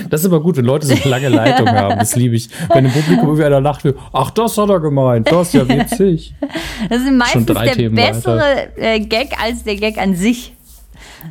[0.10, 1.98] Das ist aber gut, wenn Leute so lange Leitung haben.
[1.98, 2.50] Das liebe ich.
[2.72, 3.84] Wenn im Publikum irgendwie einer lacht,
[4.14, 5.32] ach, das hat er gemeint.
[5.32, 6.36] Das ist ja witzig.
[6.88, 10.54] Das ist meistens der Themen bessere äh, Gag als der Gag an sich.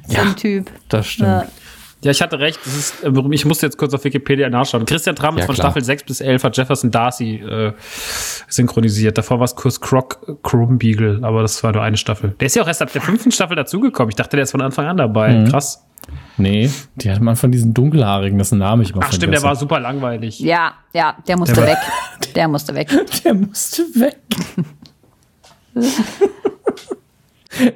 [0.08, 0.22] So Ja.
[0.22, 0.70] ein Typ.
[0.88, 1.28] Das stimmt.
[1.28, 1.46] Ja.
[2.04, 2.58] Ja, ich hatte recht.
[2.64, 4.84] Das ist, äh, ich musste jetzt kurz auf Wikipedia nachschauen.
[4.86, 5.66] Christian Tramitz Ja, von klar.
[5.68, 7.72] Staffel 6 bis 11 hat Jefferson Darcy äh,
[8.48, 9.16] synchronisiert.
[9.18, 12.34] Davor war es Kurs Croc Krumbiegel, aber das war nur eine Staffel.
[12.40, 14.10] Der ist ja auch erst ab der fünften Staffel dazugekommen.
[14.10, 15.32] Ich dachte, der ist von Anfang an dabei.
[15.32, 15.48] Mhm.
[15.48, 15.84] Krass.
[16.36, 19.54] Nee, die hat man von diesen dunkelhaarigen, das Name ich mal Ach stimmt, der war
[19.54, 20.40] super langweilig.
[20.40, 21.78] ja, ja, der musste Der war- weg.
[22.34, 22.88] Der musste weg.
[23.24, 24.18] Der musste weg.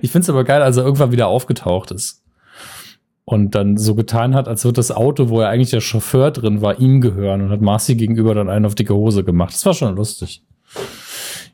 [0.01, 2.23] ich find's aber geil, als er irgendwann wieder aufgetaucht ist.
[3.29, 6.63] Und dann so getan hat, als würde das Auto, wo er eigentlich der Chauffeur drin
[6.63, 9.53] war, ihm gehören und hat Marcy gegenüber dann einen auf dicke Hose gemacht.
[9.53, 10.45] Das war schon lustig.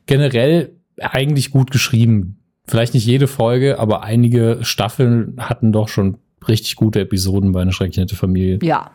[0.05, 2.37] Generell eigentlich gut geschrieben.
[2.67, 7.71] Vielleicht nicht jede Folge, aber einige Staffeln hatten doch schon richtig gute Episoden bei einer
[7.71, 8.59] schrecklich nette Familie.
[8.61, 8.91] Ja.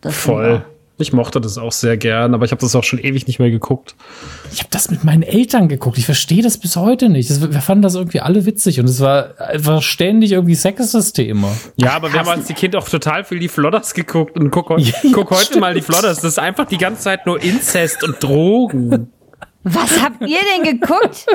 [0.00, 0.64] Das Voll.
[0.96, 3.50] Ich mochte das auch sehr gern, aber ich habe das auch schon ewig nicht mehr
[3.50, 3.96] geguckt.
[4.52, 5.98] Ich habe das mit meinen Eltern geguckt.
[5.98, 7.28] Ich verstehe das bis heute nicht.
[7.30, 11.50] Das, wir fanden das irgendwie alle witzig und es war einfach ständig irgendwie sexistes Thema.
[11.74, 14.70] Ja, aber wir haben als die Kind auch total viel die Flodders geguckt und guck,
[14.78, 15.62] ja, guck heute stimmt.
[15.62, 16.18] mal die Flodders.
[16.20, 19.12] Das ist einfach die ganze Zeit nur Inzest und Drogen.
[19.66, 21.26] Was habt ihr denn geguckt?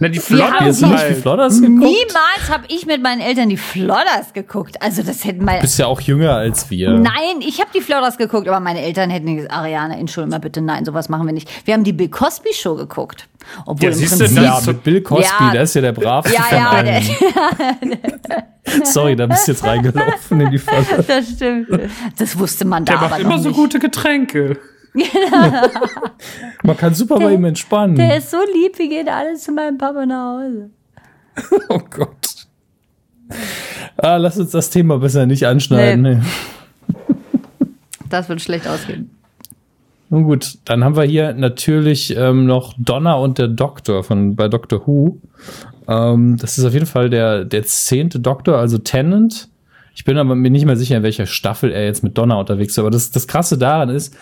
[0.00, 1.14] Na, die Flodders du nicht die.
[1.14, 1.80] Flodders geguckt?
[1.80, 4.80] Niemals habe ich mit meinen Eltern die Flodders geguckt.
[4.82, 5.58] Also das hätten meine.
[5.58, 6.90] Du bist ja auch jünger als wir.
[6.90, 10.60] Nein, ich habe die Flodders geguckt, aber meine Eltern hätten gesagt, Ariane, entschuldige mal bitte,
[10.60, 11.48] nein, sowas machen wir nicht.
[11.66, 13.28] Wir haben die Bill Cosby Show geguckt.
[13.66, 15.50] Obwohl Ja, im siehst du, Prinzip, das Ja, mit Bill Cosby, Ja.
[15.52, 17.02] der ist ja der bravste Ja, von ja, allen.
[18.84, 20.84] Sorry, da bist du jetzt reingelaufen in die Falle.
[21.06, 21.68] das stimmt.
[22.18, 24.58] Das wusste man da Der aber macht immer so gute Getränke.
[26.62, 27.96] Man kann super bei ihm entspannen.
[27.96, 30.70] Der ist so lieb, wie geht alles zu meinem Papa nach Hause.
[31.68, 32.46] Oh Gott.
[33.96, 36.02] Ah, lass uns das Thema besser nicht anschneiden.
[36.02, 36.14] Nee.
[36.16, 36.22] Nee.
[38.08, 39.10] Das wird schlecht ausgehen.
[40.10, 44.48] Nun gut, dann haben wir hier natürlich ähm, noch Donna und der Doktor von bei
[44.48, 45.20] Doctor Who.
[45.86, 49.48] Ähm, das ist auf jeden Fall der, der zehnte Doktor, also Tennant.
[49.94, 52.72] Ich bin aber mir nicht mehr sicher, in welcher Staffel er jetzt mit Donna unterwegs
[52.72, 52.78] ist.
[52.80, 54.16] Aber das, das Krasse daran ist,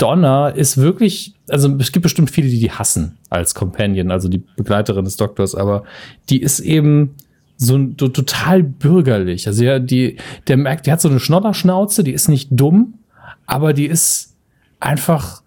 [0.00, 4.42] Donna ist wirklich, also es gibt bestimmt viele, die die hassen als Companion, also die
[4.56, 5.84] Begleiterin des Doktors, aber
[6.30, 7.16] die ist eben
[7.56, 9.46] so, so total bürgerlich.
[9.46, 10.16] Also ja, die,
[10.48, 12.94] der merkt, die hat so eine Schnodderschnauze, die ist nicht dumm,
[13.44, 14.36] aber die ist
[14.80, 15.42] einfach,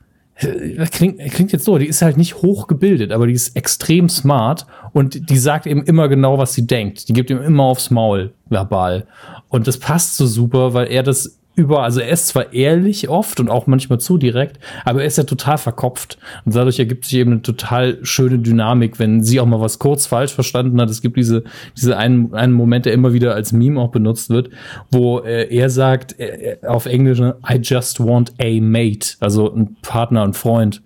[0.91, 5.31] klingt, klingt jetzt so, die ist halt nicht hochgebildet, aber die ist extrem smart und
[5.31, 7.09] die sagt eben immer genau, was sie denkt.
[7.09, 9.07] Die gibt ihm immer aufs Maul verbal.
[9.49, 13.39] Und das passt so super, weil er das über, also er ist zwar ehrlich oft
[13.39, 16.17] und auch manchmal zu direkt, aber er ist ja total verkopft.
[16.45, 20.05] Und dadurch ergibt sich eben eine total schöne Dynamik, wenn sie auch mal was kurz
[20.05, 20.89] falsch verstanden hat.
[20.89, 21.43] Es gibt diese,
[21.77, 24.49] diese einen, einen Moment, der immer wieder als Meme auch benutzt wird,
[24.91, 30.23] wo äh, er sagt, äh, auf Englisch, I just want a mate, also ein Partner,
[30.23, 30.81] ein Freund.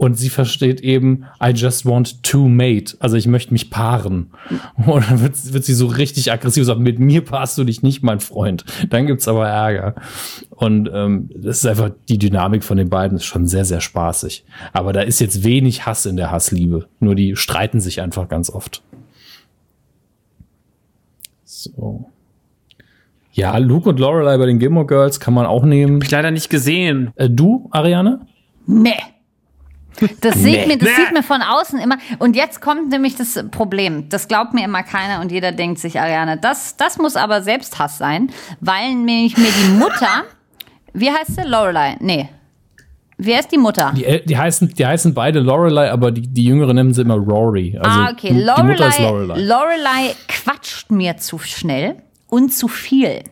[0.00, 2.96] Und sie versteht eben, I just want to mate.
[3.00, 4.30] Also ich möchte mich paaren.
[4.86, 8.02] Und dann wird, wird sie so richtig aggressiv sagen, mit mir paarst du dich nicht,
[8.02, 8.64] mein Freund.
[8.88, 9.96] Dann gibt's aber Ärger.
[10.48, 14.46] Und ähm, das ist einfach, die Dynamik von den beiden ist schon sehr, sehr spaßig.
[14.72, 16.88] Aber da ist jetzt wenig Hass in der Hassliebe.
[16.98, 18.82] Nur die streiten sich einfach ganz oft.
[21.44, 22.06] So.
[23.32, 25.96] Ja, Luke und Lorelei bei den Gilmore Girls kann man auch nehmen.
[25.96, 27.10] Hab ich leider nicht gesehen.
[27.16, 28.20] Äh, du, Ariane?
[28.66, 28.94] Nee.
[30.20, 30.66] Das, sieht, Nee.
[30.66, 30.94] mir, das Nee.
[30.96, 31.98] sieht mir von außen immer.
[32.18, 34.08] Und jetzt kommt nämlich das Problem.
[34.08, 37.98] Das glaubt mir immer keiner und jeder denkt sich, Ariane, das, das muss aber Selbsthass
[37.98, 38.30] sein,
[38.60, 40.24] weil nämlich mir die Mutter,
[40.92, 41.42] wie heißt sie?
[41.42, 41.96] Lorelei?
[42.00, 42.28] Nee.
[43.22, 43.92] Wer ist die Mutter?
[43.94, 47.76] Die, die, heißen, die heißen beide Lorelei, aber die, die Jüngere nennen sie immer Rory.
[47.78, 48.28] Also ah, okay.
[48.28, 49.42] die Mutter ist Lorelei, Lorelei.
[49.42, 51.96] Lorelei quatscht mir zu schnell
[52.28, 53.24] und zu viel.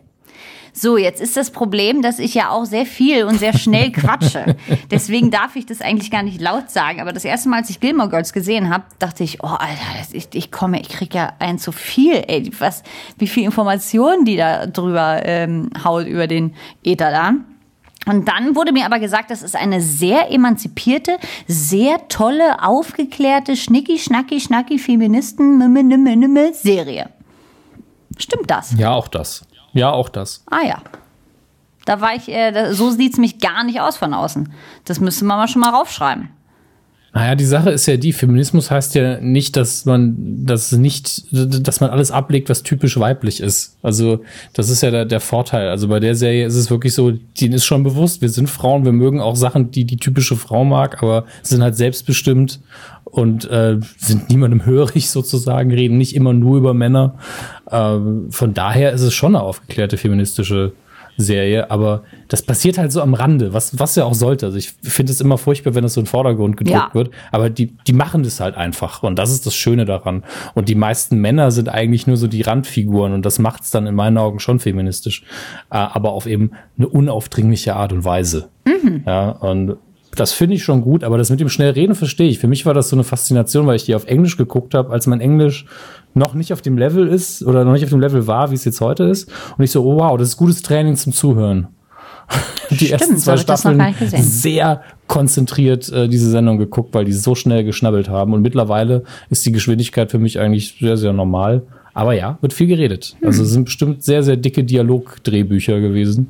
[0.81, 4.55] So, jetzt ist das Problem, dass ich ja auch sehr viel und sehr schnell quatsche.
[4.91, 7.01] Deswegen darf ich das eigentlich gar nicht laut sagen.
[7.01, 10.29] Aber das erste Mal, als ich Gilmore Girls gesehen habe, dachte ich, oh Alter, ich,
[10.35, 12.22] ich komme, ich krieg ja ein zu viel.
[12.29, 12.85] Ey, was,
[13.18, 16.55] wie viel Informationen die da drüber ähm, haut über den
[16.85, 17.33] Äther da.
[18.07, 23.99] Und dann wurde mir aber gesagt, das ist eine sehr emanzipierte, sehr tolle, aufgeklärte, schnicki,
[23.99, 27.11] schnacki, schnacki, Feministen, nimme, nimme, nimme Serie.
[28.16, 28.74] Stimmt das?
[28.79, 29.43] Ja, auch das.
[29.73, 30.45] Ja, auch das.
[30.51, 30.83] Ah ja.
[31.85, 34.53] Da war ich, äh, da, so sieht's mich gar nicht aus von außen.
[34.85, 36.29] Das müsste man mal schon mal raufschreiben.
[37.14, 41.81] Naja, die Sache ist ja die, Feminismus heißt ja nicht, dass man das nicht, dass
[41.81, 43.79] man alles ablegt, was typisch weiblich ist.
[43.83, 45.69] Also, das ist ja der, der Vorteil.
[45.69, 48.85] Also bei der Serie ist es wirklich so, denen ist schon bewusst, wir sind Frauen,
[48.85, 52.61] wir mögen auch Sachen, die die typische Frau mag, aber sind halt selbstbestimmt
[53.11, 57.15] und äh, sind niemandem hörig sozusagen, reden nicht immer nur über Männer.
[57.71, 57.99] Äh,
[58.31, 60.73] von daher ist es schon eine aufgeklärte feministische
[61.21, 64.47] Serie, aber das passiert halt so am Rande, was, was ja auch sollte.
[64.47, 66.95] Also ich finde es immer furchtbar, wenn das so in den Vordergrund gedrückt Ja.
[66.95, 70.23] wird, aber die, die machen das halt einfach und das ist das Schöne daran.
[70.55, 73.89] Und die meisten Männer sind eigentlich nur so die Randfiguren und das macht es dann
[73.89, 75.25] in meinen Augen schon feministisch,
[75.71, 78.49] äh, aber auf eben eine unaufdringliche Art und Weise.
[79.05, 79.77] Ja, und
[80.19, 82.39] das finde ich schon gut, aber das mit dem schnell reden verstehe ich.
[82.39, 85.07] Für mich war das so eine Faszination, weil ich die auf Englisch geguckt habe, als
[85.07, 85.66] mein Englisch
[86.14, 88.64] noch nicht auf dem Level ist oder noch nicht auf dem Level war, wie es
[88.64, 89.31] jetzt heute ist.
[89.57, 91.69] Und ich so, oh wow, das ist gutes Training zum Zuhören.
[92.71, 97.35] Die ersten so zwei noch Staffeln sehr konzentriert äh, diese Sendung geguckt, weil die so
[97.35, 98.35] schnell geschnabbelt haben.
[98.35, 101.62] Und mittlerweile ist die Geschwindigkeit für mich eigentlich sehr, sehr normal.
[101.95, 103.16] Aber ja, wird viel geredet.
[103.21, 103.29] Hm.
[103.29, 106.29] Also es sind bestimmt sehr, sehr dicke Dialogdrehbücher gewesen.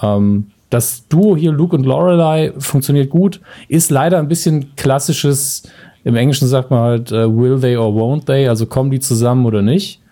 [0.00, 3.40] Ähm, das Duo hier, Luke und Lorelei, funktioniert gut.
[3.68, 5.62] Ist leider ein bisschen klassisches,
[6.02, 8.48] im Englischen sagt man halt, äh, will they or won't they?
[8.48, 10.02] Also kommen die zusammen oder nicht?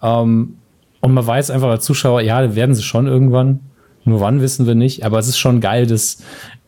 [0.00, 0.58] Ähm,
[1.00, 3.60] und man weiß einfach als Zuschauer, ja, werden sie schon irgendwann.
[4.04, 5.04] Nur wann wissen wir nicht.
[5.04, 6.18] Aber es ist schon geil, dass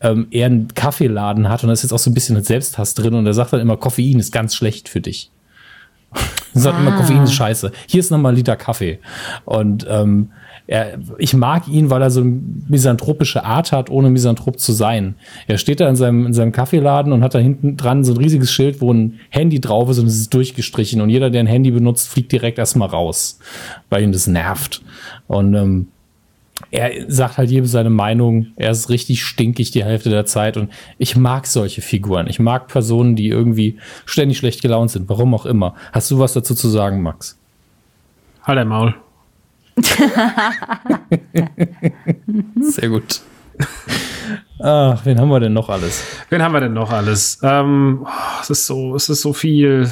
[0.01, 3.13] ähm, er einen Kaffeeladen hat und da ist jetzt auch so ein bisschen Selbsthass drin
[3.13, 5.31] und er sagt dann immer, Koffein ist ganz schlecht für dich.
[6.55, 7.71] Er sagt immer, Koffein ist scheiße.
[7.85, 8.97] Hier ist nochmal ein Liter Kaffee.
[9.45, 10.31] Und ähm,
[10.69, 15.15] er, ich mag ihn, weil er so eine misanthropische Art hat, ohne misanthrop zu sein.
[15.47, 18.17] Er steht da in seinem, in seinem Kaffeeladen und hat da hinten dran so ein
[18.17, 21.01] riesiges Schild, wo ein Handy drauf ist und es ist durchgestrichen.
[21.01, 23.39] Und jeder, der ein Handy benutzt, fliegt direkt erstmal raus,
[23.89, 24.83] weil ihn das nervt.
[25.25, 25.87] Und ähm,
[26.69, 28.49] er sagt halt jedem seine Meinung.
[28.55, 30.55] Er ist richtig stinkig die Hälfte der Zeit.
[30.55, 32.27] Und ich mag solche Figuren.
[32.27, 35.09] Ich mag Personen, die irgendwie ständig schlecht gelaunt sind.
[35.09, 35.73] Warum auch immer.
[35.93, 37.39] Hast du was dazu zu sagen, Max?
[38.43, 38.93] Halt dein Maul.
[42.61, 43.21] Sehr gut.
[44.61, 46.03] Ach, wen haben wir denn noch alles?
[46.29, 47.39] Wen haben wir denn noch alles?
[47.43, 49.89] Ähm, oh, es ist so, es ist so viel.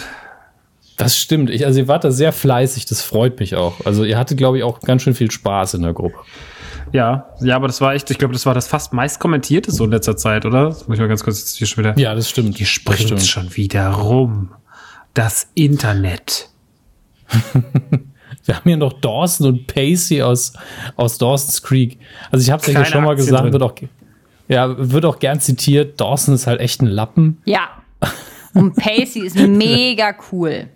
[0.98, 1.50] Das stimmt.
[1.50, 2.86] Ich, also ihr wart da sehr fleißig.
[2.86, 3.86] Das freut mich auch.
[3.86, 6.18] Also ihr hattet, glaube ich, auch ganz schön viel Spaß in der Gruppe.
[6.92, 9.84] Ja, ja, aber das war echt, ich glaube, das war das fast meist kommentierte so
[9.86, 10.66] in letzter Zeit, oder?
[10.66, 11.98] Das muss ich mal ganz kurz jetzt hier schon wieder.
[12.00, 12.58] Ja, das stimmt.
[12.60, 13.26] Die springt stimmt.
[13.26, 14.52] schon wieder rum.
[15.14, 16.50] Das Internet.
[18.48, 20.54] Wir haben hier noch Dawson und Pacey aus,
[20.96, 22.00] aus Dawson's Creek.
[22.32, 23.54] Also ich habe es ja schon mal Aktien gesagt, drin.
[23.54, 23.76] wird auch,
[24.48, 26.00] ja, wird auch gern zitiert.
[26.00, 27.42] Dawson ist halt echt ein Lappen.
[27.46, 27.70] Ja.
[28.54, 30.70] Und Pacey ist mega cool.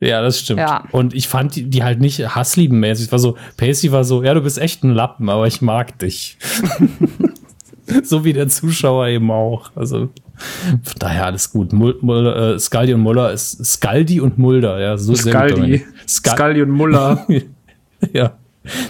[0.00, 0.60] Ja, das stimmt.
[0.60, 0.84] Ja.
[0.92, 3.06] Und ich fand die, die halt nicht hassliebenmäßig.
[3.06, 5.98] Es war so, Pacey war so, ja, du bist echt ein Lappen, aber ich mag
[5.98, 6.38] dich.
[8.02, 9.70] so wie der Zuschauer eben auch.
[9.74, 10.10] Also
[10.82, 11.72] von daher alles gut.
[11.72, 15.84] Mul Mulder, äh, Skaldi und Muller ist Skaldi und Mulder, ja, so Skaldi.
[16.06, 17.26] Skal Skaldi und Muller.
[18.12, 18.36] ja,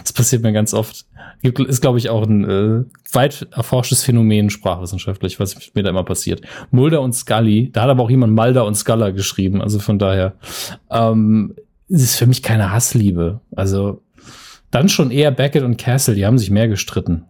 [0.02, 1.06] das passiert mir ganz oft.
[1.42, 2.84] Ist, glaube ich, auch ein äh,
[3.14, 6.42] weit erforschtes Phänomen sprachwissenschaftlich, was mir da immer passiert.
[6.70, 10.34] Mulder und Scully, da hat aber auch jemand Mulder und Sculler geschrieben, also von daher
[10.90, 11.54] ähm,
[11.88, 13.40] ist für mich keine Hassliebe.
[13.56, 14.02] Also
[14.70, 17.24] dann schon eher Beckett und Castle, die haben sich mehr gestritten.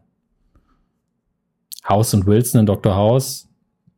[1.88, 2.94] House und Wilson in Dr.
[2.94, 3.48] House,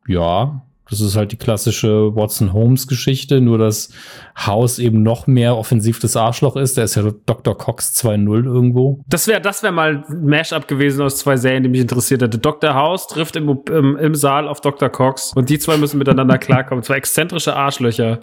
[0.07, 3.89] ja, das ist halt die klassische Watson-Holmes-Geschichte, nur dass
[4.37, 6.77] House eben noch mehr offensiv das Arschloch ist.
[6.77, 7.57] Der ist ja Dr.
[7.57, 8.99] Cox 2.0 irgendwo.
[9.07, 12.37] Das wäre das wär mal ein Mashup gewesen aus zwei Serien, die mich interessiert hätte.
[12.37, 12.75] Dr.
[12.75, 14.89] House trifft im, im, im Saal auf Dr.
[14.89, 16.83] Cox und die zwei müssen miteinander klarkommen.
[16.83, 18.19] Zwei exzentrische Arschlöcher.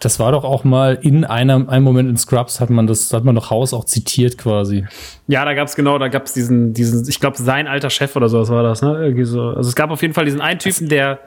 [0.00, 3.24] Das war doch auch mal in einem, einem Moment in Scrubs hat man das, hat
[3.24, 4.86] man doch Haus auch zitiert quasi.
[5.26, 8.48] Ja, da gab's genau, da gab's diesen, diesen, ich glaube, sein alter Chef oder sowas
[8.50, 8.96] war das, ne?
[9.00, 9.42] Irgendwie so.
[9.42, 11.18] Also es gab auf jeden Fall diesen einen Typen, der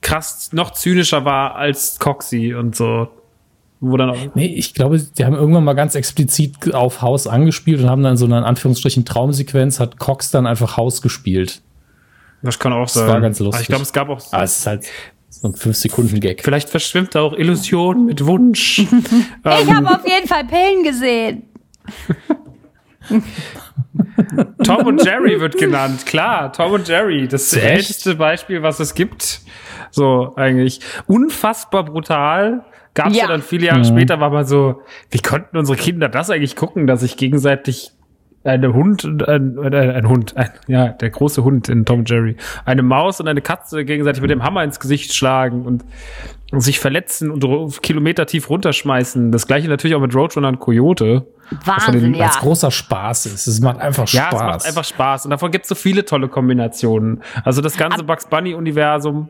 [0.00, 3.08] krass noch zynischer war als Coxy und so.
[3.80, 7.80] Wo dann auch nee, ich glaube, die haben irgendwann mal ganz explizit auf Haus angespielt
[7.80, 11.60] und haben dann so eine in Anführungsstrichen Traumsequenz, hat Cox dann einfach Haus gespielt.
[12.42, 13.04] Das kann auch sein.
[13.04, 13.54] Das war ganz lustig.
[13.54, 14.20] Aber ich glaube, es gab auch.
[14.30, 14.86] Ah, es ist halt
[15.40, 16.42] so ein 5-Sekunden-Gag.
[16.42, 18.78] Vielleicht verschwimmt da auch Illusion mit Wunsch.
[19.44, 21.42] ich habe auf jeden Fall Pillen gesehen.
[24.64, 26.52] Tom und Jerry wird genannt, klar.
[26.52, 27.64] Tom und Jerry, das Echt?
[27.64, 29.40] älteste Beispiel, was es gibt.
[29.90, 30.80] So, eigentlich.
[31.06, 32.64] Unfassbar brutal.
[32.94, 33.28] Gab's ja, Ja.
[33.28, 34.80] dann viele Jahre später, war man so,
[35.10, 37.92] wie konnten unsere Kinder das eigentlich gucken, dass sich gegenseitig
[38.46, 42.36] eine Hund und ein, ein, ein Hund, ein, ja, der große Hund in Tom Jerry,
[42.64, 45.84] eine Maus und eine Katze gegenseitig mit dem Hammer ins Gesicht schlagen und,
[46.52, 49.32] und sich verletzen und Kilometer tief runterschmeißen.
[49.32, 51.26] Das gleiche natürlich auch mit Roadrunner und Coyote.
[51.64, 52.26] Wahnsinn, ja.
[52.26, 53.46] Als großer Spaß ist.
[53.46, 54.32] Es macht einfach Ja, Spaß.
[54.32, 55.24] es macht einfach Spaß.
[55.26, 57.22] Und davon gibt es so viele tolle Kombinationen.
[57.44, 59.28] Also das ganze Bugs Bunny-Universum.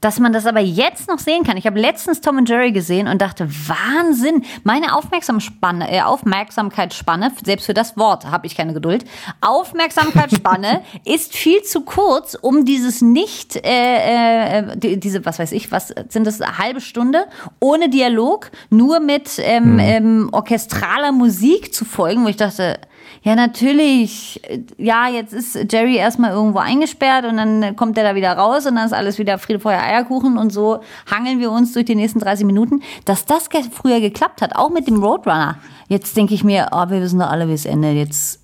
[0.00, 1.56] Dass man das aber jetzt noch sehen kann.
[1.56, 7.66] Ich habe letztens Tom und Jerry gesehen und dachte, Wahnsinn, meine Aufmerksamspanne, äh, Aufmerksamkeitsspanne, selbst
[7.66, 9.04] für das Wort habe ich keine Geduld.
[9.40, 15.72] Aufmerksamkeitsspanne ist viel zu kurz, um dieses nicht, äh, äh, die, diese, was weiß ich,
[15.72, 17.26] was sind das, eine halbe Stunde
[17.60, 22.78] ohne Dialog, nur mit ähm, ähm, orchestraler Musik zu folgen, wo ich dachte,
[23.24, 24.38] ja, natürlich.
[24.76, 28.76] Ja, jetzt ist Jerry erstmal irgendwo eingesperrt und dann kommt er da wieder raus und
[28.76, 32.18] dann ist alles wieder Friede, Feuer, Eierkuchen und so hangeln wir uns durch die nächsten
[32.18, 32.82] 30 Minuten.
[33.06, 35.56] Dass das früher geklappt hat, auch mit dem Roadrunner.
[35.88, 37.94] Jetzt denke ich mir, oh, wir wissen doch alle, wie es endet.
[37.94, 38.42] Jetzt,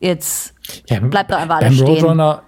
[0.00, 0.52] jetzt
[0.90, 1.88] Ja, bleibt doch einfach beim alles stehen.
[1.88, 2.42] Roadrunner,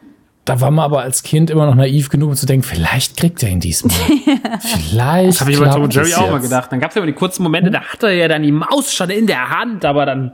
[0.45, 3.43] da war man aber als Kind immer noch naiv genug, um zu denken, vielleicht kriegt
[3.43, 3.95] er ihn diesmal.
[4.61, 5.29] vielleicht.
[5.29, 6.71] Das habe ich bei Tom und Jerry auch mal gedacht.
[6.71, 8.93] Dann gab es ja immer die kurzen Momente, da hatte er ja dann die Maus
[8.93, 10.33] schon in der Hand, aber dann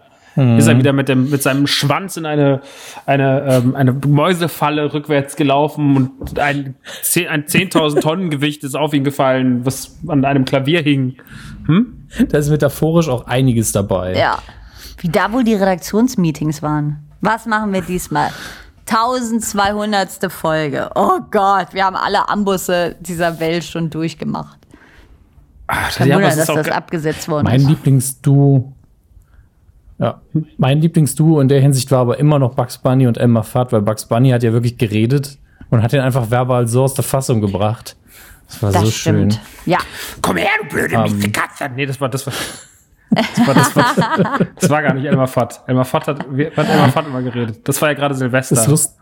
[0.58, 2.60] ist er wieder mit, dem, mit seinem Schwanz in eine,
[3.06, 8.94] eine, ähm, eine Mäusefalle rückwärts gelaufen und ein, zehn- ein 10.000 Tonnen Gewicht ist auf
[8.94, 11.16] ihn gefallen, was an einem Klavier hing.
[12.28, 14.16] Da ist metaphorisch auch einiges dabei.
[14.16, 14.38] Ja.
[15.00, 16.98] Wie da wohl die Redaktionsmeetings waren.
[17.20, 18.30] Was machen wir diesmal?
[18.86, 20.32] 1200.
[20.32, 20.90] Folge.
[20.94, 24.58] Oh Gott, wir haben alle Ambusse dieser Welt schon durchgemacht.
[25.66, 27.68] Ach, Kein ja, aber Wunder, dass das ge- abgesetzt worden Mein ist.
[27.68, 28.72] Lieblingsduo.
[29.98, 30.20] Ja,
[30.58, 33.82] mein Lieblingsduo in der Hinsicht war aber immer noch Bugs Bunny und Emma Fudd, weil
[33.82, 35.38] Bugs Bunny hat ja wirklich geredet
[35.70, 37.96] und hat ihn einfach verbal so aus der Fassung gebracht.
[38.46, 39.34] Das war Das so stimmt.
[39.34, 39.42] schön.
[39.66, 39.78] Ja.
[40.22, 41.68] Komm her, du blöde miese Katze.
[41.74, 42.32] Nee, das war, das war,
[43.10, 45.60] das war, das war, das war gar nicht Elmar Fudd.
[45.66, 47.60] Elmar Fudd hat, wie hat Elmar Fudd immer geredet.
[47.66, 48.54] Das war ja gerade Silvester.
[48.54, 48.96] Das, Lust,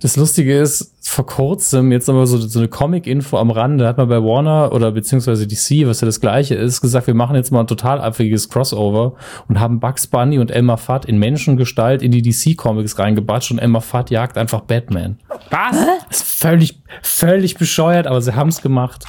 [0.00, 4.08] das, Lustige ist, vor kurzem, jetzt nochmal so, so eine Comic-Info am Rande, hat man
[4.08, 7.60] bei Warner oder beziehungsweise DC, was ja das gleiche ist, gesagt, wir machen jetzt mal
[7.60, 9.14] ein total abwegiges Crossover
[9.48, 13.80] und haben Bugs Bunny und Elmer Fudd in Menschengestalt in die DC-Comics reingebatscht und Elmer
[13.80, 15.18] Fudd jagt einfach Batman.
[15.50, 15.76] Was?
[16.08, 19.04] Das ist völlig, völlig bescheuert, aber sie haben es gemacht.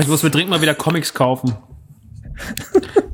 [0.00, 1.54] Ich muss mir dringend mal wieder Comics kaufen.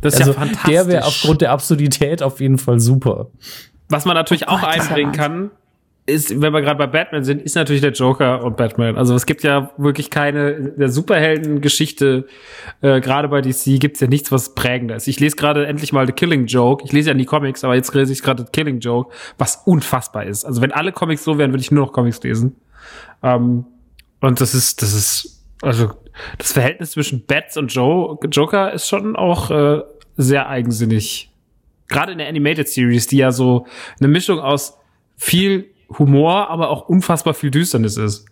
[0.01, 0.71] Das ist Also ja fantastisch.
[0.71, 3.27] der wäre aufgrund der Absurdität auf jeden Fall super.
[3.89, 5.51] Was man natürlich auch einbringen kann,
[6.07, 8.97] ist, wenn wir gerade bei Batman sind, ist natürlich der Joker und Batman.
[8.97, 12.27] Also es gibt ja wirklich keine, in der Superheldengeschichte,
[12.81, 15.09] äh, gerade bei DC gibt's ja nichts, was prägender ist.
[15.09, 16.85] Ich lese gerade endlich mal The Killing Joke.
[16.85, 20.25] Ich lese ja nie Comics, aber jetzt lese ich gerade The Killing Joke, was unfassbar
[20.25, 20.45] ist.
[20.45, 22.55] Also wenn alle Comics so wären, würde ich nur noch Comics lesen.
[23.25, 23.67] Ähm,
[24.21, 25.91] und das ist, das ist, also
[26.39, 29.83] das Verhältnis zwischen Bats und Joe, Joker ist schon auch äh,
[30.17, 31.31] sehr eigensinnig.
[31.89, 33.67] Gerade in der Animated Series, die ja so
[33.99, 34.79] eine Mischung aus
[35.17, 38.27] viel Humor, aber auch unfassbar viel Düsternis ist.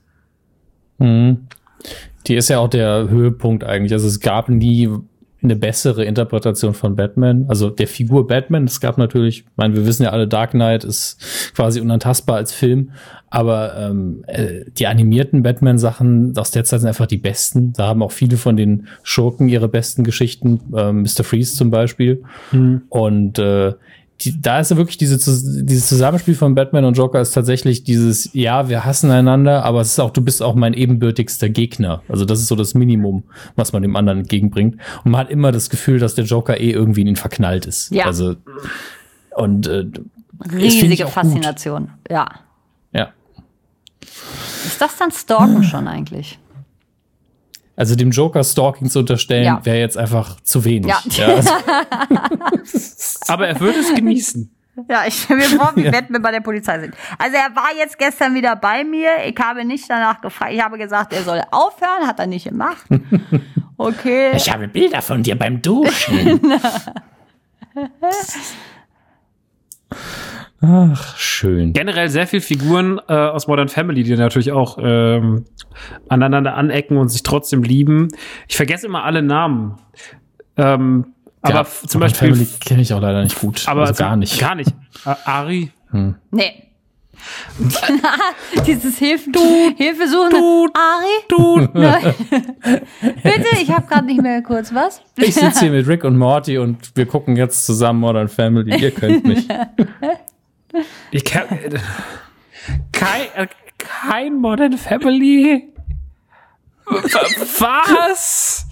[0.98, 1.46] Mhm.
[2.26, 3.92] Die ist ja auch der Höhepunkt eigentlich.
[3.92, 4.88] Also es gab nie
[5.44, 8.64] eine bessere Interpretation von Batman, also der Figur Batman.
[8.64, 12.52] Es gab natürlich, ich meine, wir wissen ja alle, Dark Knight ist quasi unantastbar als
[12.52, 12.92] Film,
[13.28, 17.74] aber ähm, äh, die animierten Batman-Sachen aus der Zeit sind einfach die besten.
[17.74, 21.24] Da haben auch viele von den Schurken ihre besten Geschichten, äh, Mr.
[21.24, 22.22] Freeze zum Beispiel.
[22.50, 22.82] Mhm.
[22.88, 23.74] Und äh,
[24.20, 25.16] die, da ist ja wirklich diese,
[25.64, 29.88] dieses Zusammenspiel von Batman und Joker ist tatsächlich dieses, ja, wir hassen einander, aber es
[29.88, 32.02] ist auch, du bist auch mein ebenbürtigster Gegner.
[32.08, 33.24] Also das ist so das Minimum,
[33.56, 34.76] was man dem anderen entgegenbringt.
[35.04, 37.90] Und man hat immer das Gefühl, dass der Joker eh irgendwie in ihn verknallt ist.
[37.90, 38.06] Ja.
[38.06, 38.36] Also,
[39.34, 39.84] und äh,
[40.52, 41.86] riesige Faszination.
[41.86, 42.10] Gut.
[42.10, 42.28] Ja.
[42.92, 43.08] Ja.
[44.00, 46.38] Ist das dann Stalken schon eigentlich?
[47.76, 49.60] Also dem Joker Stalking zu unterstellen, ja.
[49.64, 50.86] wäre jetzt einfach zu wenig.
[50.86, 51.02] Ja.
[51.10, 51.50] ja also
[53.32, 54.50] Aber er würde es genießen.
[54.88, 55.92] Ja, ich stelle mir vor, wie ja.
[55.92, 56.94] wir bei der Polizei sind.
[57.18, 59.24] Also er war jetzt gestern wieder bei mir.
[59.24, 60.52] Ich habe nicht danach gefragt.
[60.52, 62.06] Ich habe gesagt, er soll aufhören.
[62.06, 62.84] Hat er nicht gemacht.
[63.76, 64.36] Okay.
[64.36, 66.40] Ich habe Bilder von dir beim Duschen.
[70.66, 71.72] Ach, schön.
[71.72, 75.44] Generell sehr viele Figuren äh, aus Modern Family, die natürlich auch ähm,
[76.08, 78.08] aneinander anecken und sich trotzdem lieben.
[78.48, 79.76] Ich vergesse immer alle Namen.
[80.56, 81.06] Ähm,
[81.46, 82.28] ja, aber zum Modern Beispiel.
[82.28, 83.64] Family kenne ich auch leider nicht gut.
[83.66, 84.40] Aber also gar nicht.
[84.40, 84.70] Gar nicht.
[85.04, 85.70] Äh, Ari?
[85.90, 86.14] Hm.
[86.30, 86.62] Nee.
[88.66, 90.30] Dieses Hilfe, du, Hilfe suchen.
[90.30, 91.24] Du, Ari?
[91.28, 91.56] Du.
[93.22, 95.00] Bitte, ich habe gerade nicht mehr kurz was.
[95.16, 98.78] Ich sitze hier mit Rick und Morty und wir gucken jetzt zusammen Modern Family.
[98.80, 99.46] Ihr könnt mich.
[101.10, 101.46] Ich kann.
[102.92, 103.48] Kein,
[103.78, 105.74] kein Modern Family.
[106.86, 108.68] Was?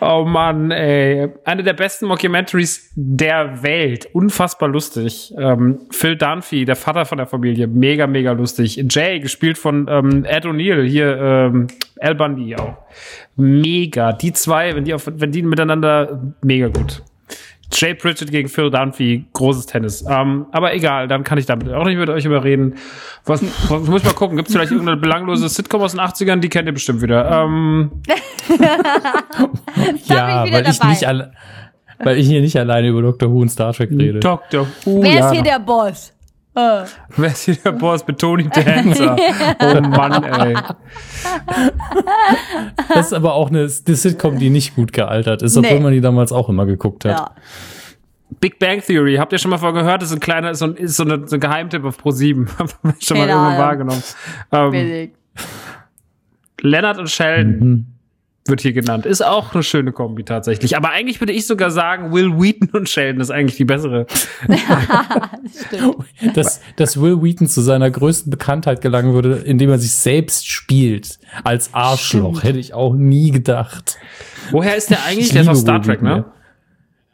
[0.00, 1.28] Oh Mann, ey.
[1.44, 4.08] Eine der besten Mockumentaries der Welt.
[4.12, 5.34] Unfassbar lustig.
[5.36, 7.66] Ähm, Phil Dunphy, der Vater von der Familie.
[7.66, 8.84] Mega, mega lustig.
[8.88, 10.84] Jay, gespielt von ähm, Ed O'Neill.
[10.84, 11.66] Hier, ähm,
[12.00, 12.76] Al Bundy auch.
[13.36, 14.12] Mega.
[14.12, 17.02] Die zwei, wenn die, auf, wenn die miteinander, mega gut.
[17.72, 20.04] Jay Pritchett gegen Phil Dunphy, großes Tennis.
[20.08, 22.76] Ähm, aber egal, dann kann ich damit auch nicht mit euch überreden.
[23.24, 24.36] Was, was muss ich mal gucken?
[24.36, 26.40] Gibt es vielleicht irgendeine belanglose Sitcom aus den 80ern?
[26.40, 27.30] Die kennt ihr bestimmt wieder.
[27.30, 28.02] Ähm.
[30.04, 31.32] ja, weil ich nicht alle,
[31.98, 33.30] weil ich hier nicht alleine über Dr.
[33.30, 34.20] Who und Star Trek rede.
[34.20, 34.66] Dr.
[34.84, 35.02] Who.
[35.02, 35.26] Wer ja.
[35.26, 36.12] ist hier der Boss?
[36.54, 36.82] Oh.
[37.16, 38.04] Wer ist hier der Boss?
[38.04, 39.16] Betoni Dancer.
[39.60, 40.54] Oh Mann, ey.
[42.88, 45.80] Das ist aber auch eine, eine Sitcom, die nicht gut gealtert ist, obwohl nee.
[45.80, 47.18] man die damals auch immer geguckt hat.
[47.18, 47.30] Ja.
[48.40, 50.02] Big Bang Theory, habt ihr schon mal vorher gehört?
[50.02, 52.48] Das ist ein kleiner, ist so ein, ist so, eine, so ein Geheimtipp auf Pro7.
[53.00, 54.02] schon mal irgendwann wahrgenommen.
[54.50, 55.10] Ähm,
[56.60, 57.58] Leonard und Sheldon.
[57.58, 57.91] Mhm
[58.46, 59.06] wird hier genannt.
[59.06, 60.76] Ist auch eine schöne Kombi tatsächlich.
[60.76, 64.06] Aber eigentlich würde ich sogar sagen, Will Wheaton und Sheldon ist eigentlich die bessere.
[66.34, 71.18] dass, dass Will Wheaton zu seiner größten Bekanntheit gelangen würde, indem er sich selbst spielt
[71.44, 72.44] als Arschloch, Stimmt.
[72.44, 73.96] hätte ich auch nie gedacht.
[74.50, 75.30] Woher ist der eigentlich?
[75.30, 76.24] Der ist aus Star Trek, ne?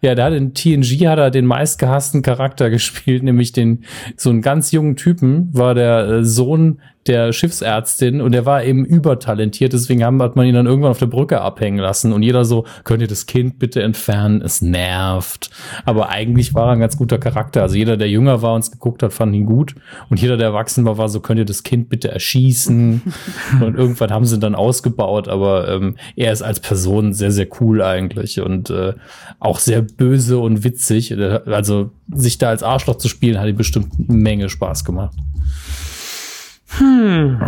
[0.00, 3.84] Ja, der hat in TNG hat er den meistgehassten Charakter gespielt, nämlich den
[4.16, 8.84] so einen ganz jungen Typen, war der äh, Sohn der Schiffsärztin und der war eben
[8.84, 12.44] übertalentiert, deswegen haben, hat man ihn dann irgendwann auf der Brücke abhängen lassen und jeder
[12.44, 15.50] so, könnt ihr das Kind bitte entfernen, es nervt.
[15.84, 17.62] Aber eigentlich war er ein ganz guter Charakter.
[17.62, 19.74] Also jeder, der jünger war und es geguckt hat, fand ihn gut
[20.11, 23.02] und jeder, der erwachsen war, war so, könnt ihr das Kind bitte erschießen.
[23.61, 27.48] und irgendwann haben sie ihn dann ausgebaut, aber ähm, er ist als Person sehr, sehr
[27.61, 28.94] cool eigentlich und äh,
[29.40, 31.16] auch sehr böse und witzig.
[31.46, 35.16] Also sich da als Arschloch zu spielen, hat ihm bestimmt eine Menge Spaß gemacht.
[36.76, 37.40] Hm.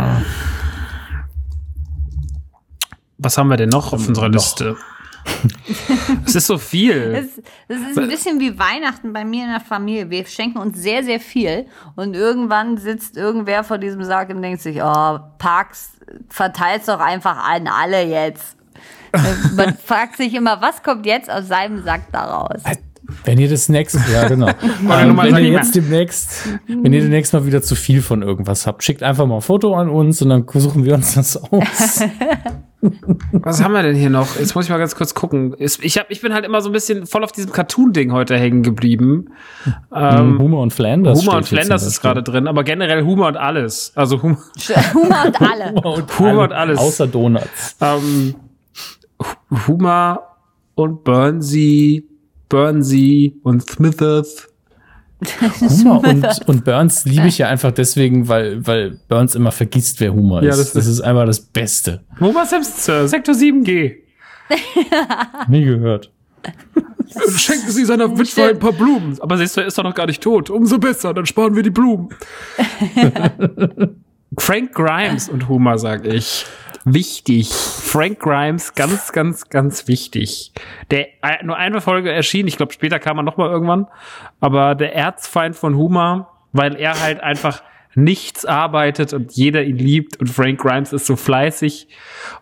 [3.17, 4.77] Was haben wir denn noch auf unserer Liste?
[6.25, 6.93] es ist so viel.
[6.93, 10.09] Es, es, ist ein bisschen wie Weihnachten bei mir in der Familie.
[10.09, 11.67] Wir schenken uns sehr, sehr viel.
[11.95, 15.91] Und irgendwann sitzt irgendwer vor diesem Sarg und denkt sich, oh, Parks,
[16.29, 18.57] verteilt's doch einfach an alle jetzt.
[19.55, 22.63] Man fragt sich immer, was kommt jetzt aus seinem Sack daraus?
[23.23, 24.47] Wenn ihr das nächste, ja genau.
[24.89, 28.83] ähm, wenn ihr jetzt demnächst, wenn ihr demnächst mal wieder zu viel von irgendwas habt,
[28.83, 32.01] schickt einfach mal ein Foto an uns und dann suchen wir uns das aus.
[33.31, 34.39] Was haben wir denn hier noch?
[34.39, 35.55] Jetzt muss ich mal ganz kurz gucken.
[35.59, 38.63] Ich, hab, ich bin halt immer so ein bisschen voll auf diesem Cartoon-Ding heute hängen
[38.63, 39.29] geblieben.
[39.93, 41.21] Ähm, Humor und Flanders.
[41.21, 43.91] Humor und Flanders ist gerade drin, aber generell Humor und alles.
[43.95, 44.39] Also Humor,
[44.93, 45.69] Humor und alle.
[45.69, 46.79] Humor und, Humor und alles.
[46.79, 47.77] Außer Donuts.
[47.81, 48.35] Ähm,
[49.67, 50.23] Humor
[50.73, 52.10] und Burnsy
[52.51, 54.47] Burnsy und Smithers.
[55.61, 60.13] Humor und, und Burns liebe ich ja einfach deswegen, weil, weil Burns immer vergisst, wer
[60.13, 60.47] Humor ist.
[60.47, 62.03] Ja, das, das ist einfach das Beste.
[62.19, 63.97] Homer Simpson, Sir, Sektor 7G.
[65.47, 66.11] Nie gehört.
[67.35, 69.17] Schenken Sie seiner Witwe ein paar Blumen.
[69.21, 70.49] Aber siehst du, er ist doch noch gar nicht tot.
[70.49, 72.09] Umso besser, dann sparen wir die Blumen.
[74.37, 76.45] Frank Grimes und Homer, sag ich.
[76.85, 77.49] Wichtig.
[77.49, 80.51] Frank Grimes, ganz, ganz, ganz wichtig.
[80.89, 83.87] Der äh, nur eine Folge erschien, ich glaube, später kam er noch mal irgendwann,
[84.39, 87.61] aber der Erzfeind von Huma, weil er halt einfach
[87.95, 91.87] nichts arbeitet und jeder ihn liebt und Frank Grimes ist so fleißig.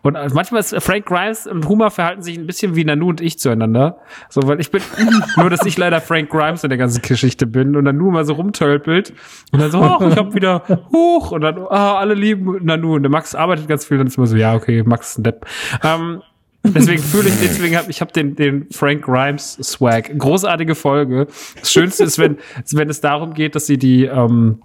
[0.02, 3.38] Und manchmal ist Frank Grimes und Huma verhalten sich ein bisschen wie Nanu und ich
[3.38, 3.98] zueinander.
[4.28, 4.82] So, weil ich bin,
[5.36, 8.34] nur dass ich leider Frank Grimes in der ganzen Geschichte bin und Nanu mal so
[8.34, 9.12] rumtölpelt
[9.52, 13.02] und dann so, oh, ich hab wieder hoch und dann, oh, alle lieben Nanu und
[13.02, 15.46] der Max arbeitet ganz viel, dann ist immer so, ja, okay, Max ist ein Depp.
[15.82, 16.22] Ähm,
[16.62, 20.16] Deswegen fühle ich, deswegen habe ich habe den den Frank Grimes Swag.
[20.18, 21.26] Großartige Folge.
[21.58, 22.36] Das Schönste ist, wenn
[22.72, 24.60] wenn es darum geht, dass sie die ähm,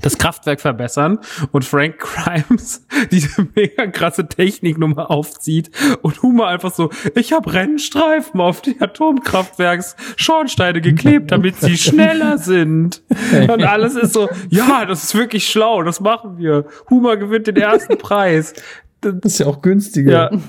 [0.00, 1.18] das Kraftwerk verbessern
[1.52, 5.70] und Frank Grimes diese mega krasse Techniknummer aufzieht
[6.02, 12.38] und Huma einfach so, ich habe Rennstreifen auf die Atomkraftwerks Schornsteine geklebt, damit sie schneller
[12.38, 13.02] sind.
[13.32, 16.66] Und alles ist so, ja, das ist wirklich schlau, das machen wir.
[16.90, 18.54] Huma gewinnt den ersten Preis.
[19.00, 20.32] Das ist ja auch günstiger.
[20.32, 20.40] Ja.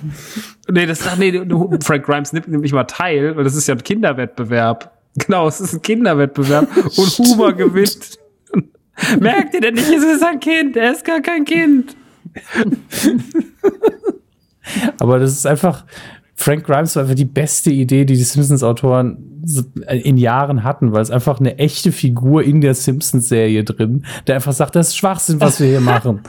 [0.72, 1.44] Nee, das ach nee,
[1.84, 4.92] Frank Grimes nimmt nämlich mal teil, weil das ist ja ein Kinderwettbewerb.
[5.16, 8.18] Genau, es ist ein Kinderwettbewerb und Huma gewinnt
[9.20, 11.96] Merkt ihr denn nicht, es ist ein Kind, er ist gar kein Kind.
[15.00, 15.86] Aber das ist einfach,
[16.36, 19.42] Frank Grimes war einfach die beste Idee, die die Simpsons-Autoren
[19.88, 24.54] in Jahren hatten, weil es einfach eine echte Figur in der Simpsons-Serie drin, der einfach
[24.54, 26.22] sagt, das ist Schwachsinn, was wir hier machen.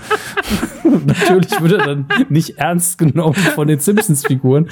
[1.07, 4.69] natürlich wird er dann nicht ernst genommen von den Simpsons-Figuren,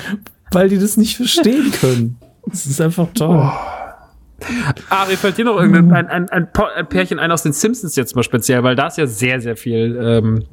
[0.51, 2.17] weil die das nicht verstehen können.
[2.47, 3.43] Das ist einfach toll.
[3.43, 3.78] Oh.
[4.89, 8.23] Ari, fällt dir noch irgendein ein, ein, ein, Pärchen ein aus den Simpsons jetzt mal
[8.23, 10.45] speziell, weil da ist ja sehr, sehr viel, ähm,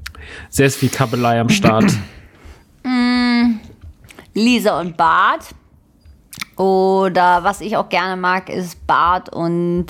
[0.49, 1.85] sehr, sehr viel Kabelei am Start.
[2.87, 3.59] Mm,
[4.35, 5.55] Lisa und Bart.
[6.55, 9.87] Oder was ich auch gerne mag, ist Bart und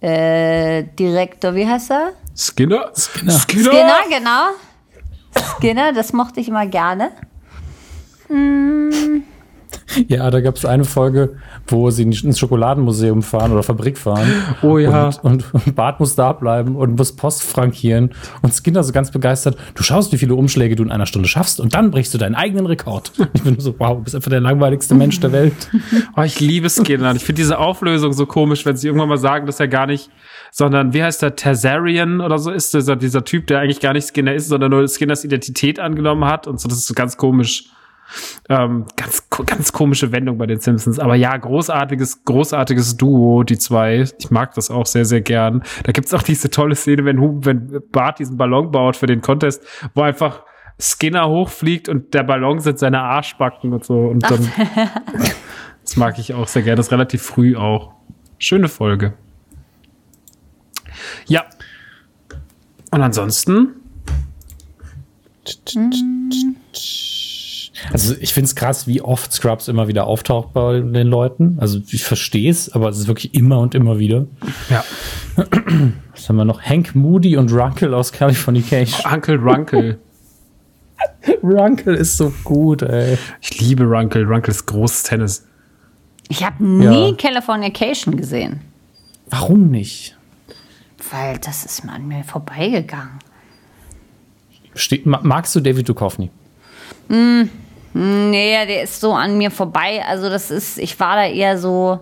[0.00, 2.14] äh, Direktor, wie heißt er?
[2.36, 2.90] Skinner?
[2.96, 3.32] Skinner.
[3.32, 4.50] Skinner, Skinner genau.
[5.56, 7.12] Skinner, das mochte ich immer gerne.
[8.28, 9.22] Mm.
[10.08, 14.28] Ja, da gab es eine Folge, wo sie ins Schokoladenmuseum fahren oder Fabrik fahren.
[14.62, 15.10] Oh ja.
[15.22, 18.10] Und, und, Bart muss da bleiben und muss Post frankieren.
[18.42, 21.60] Und Skinner so ganz begeistert, du schaust, wie viele Umschläge du in einer Stunde schaffst
[21.60, 23.12] und dann brichst du deinen eigenen Rekord.
[23.32, 25.54] Ich bin so, wow, du bist einfach der langweiligste Mensch der Welt.
[26.16, 27.14] Oh, ich liebe Skinner.
[27.14, 30.10] Ich finde diese Auflösung so komisch, wenn sie irgendwann mal sagen, dass er gar nicht,
[30.50, 34.08] sondern wie heißt der, Tazarian oder so ist dieser, dieser Typ, der eigentlich gar nicht
[34.08, 36.68] Skinner ist, sondern nur Skinners Identität angenommen hat und so.
[36.68, 37.70] Das ist so ganz komisch.
[38.48, 40.98] Ähm, ganz, ganz komische Wendung bei den Simpsons.
[40.98, 44.04] Aber ja, großartiges, großartiges Duo, die zwei.
[44.18, 45.62] Ich mag das auch sehr, sehr gern.
[45.84, 49.64] Da gibt's auch diese tolle Szene, wenn, wenn Bart diesen Ballon baut für den Contest,
[49.94, 50.42] wo einfach
[50.80, 53.94] Skinner hochfliegt und der Ballon sind seine Arschbacken und so.
[53.94, 54.50] Und dann,
[55.82, 56.76] das mag ich auch sehr gern.
[56.76, 57.92] Das ist relativ früh auch.
[58.38, 59.14] Schöne Folge.
[61.26, 61.44] Ja.
[62.90, 63.74] Und ansonsten.
[65.74, 66.56] Mm.
[67.92, 71.58] Also ich finde es krass, wie oft Scrubs immer wieder auftaucht bei den Leuten.
[71.60, 74.26] Also ich verstehe es, aber es ist wirklich immer und immer wieder.
[74.68, 74.84] Ja.
[76.14, 76.60] Was haben wir noch?
[76.62, 79.00] Hank Moody und Runkle aus Californication.
[79.04, 79.98] Oh, Uncle Runkle.
[81.42, 83.16] Runkle ist so gut, ey.
[83.40, 84.24] Ich liebe Runkle.
[84.24, 85.46] Runkle ist großes Tennis.
[86.28, 87.16] Ich habe nie ja.
[87.16, 88.60] Californication gesehen.
[89.28, 90.16] Warum nicht?
[91.10, 93.18] Weil das ist mal an mir vorbeigegangen.
[94.74, 96.30] Steht, magst du David Duchovny?
[97.08, 97.42] Mm,
[97.92, 100.02] Nee, der ist so an mir vorbei.
[100.06, 102.00] Also das ist, ich war da eher so.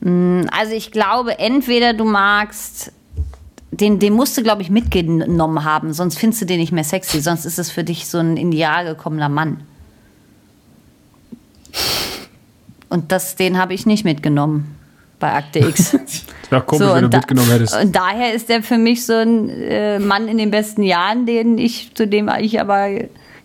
[0.00, 2.92] Mm, also ich glaube, entweder du magst,
[3.70, 7.20] den, den musst du, glaube ich, mitgenommen haben, sonst findest du den nicht mehr sexy.
[7.20, 9.62] Sonst ist es für dich so ein in die Jahre gekommener Mann.
[12.88, 14.76] Und das, den habe ich nicht mitgenommen
[15.18, 15.96] bei Akte X.
[16.50, 17.74] Ja, komisch, so, wenn du da, mitgenommen hättest.
[17.74, 21.56] Und daher ist der für mich so ein äh, Mann in den besten Jahren, den
[21.56, 22.90] ich, zu dem ich aber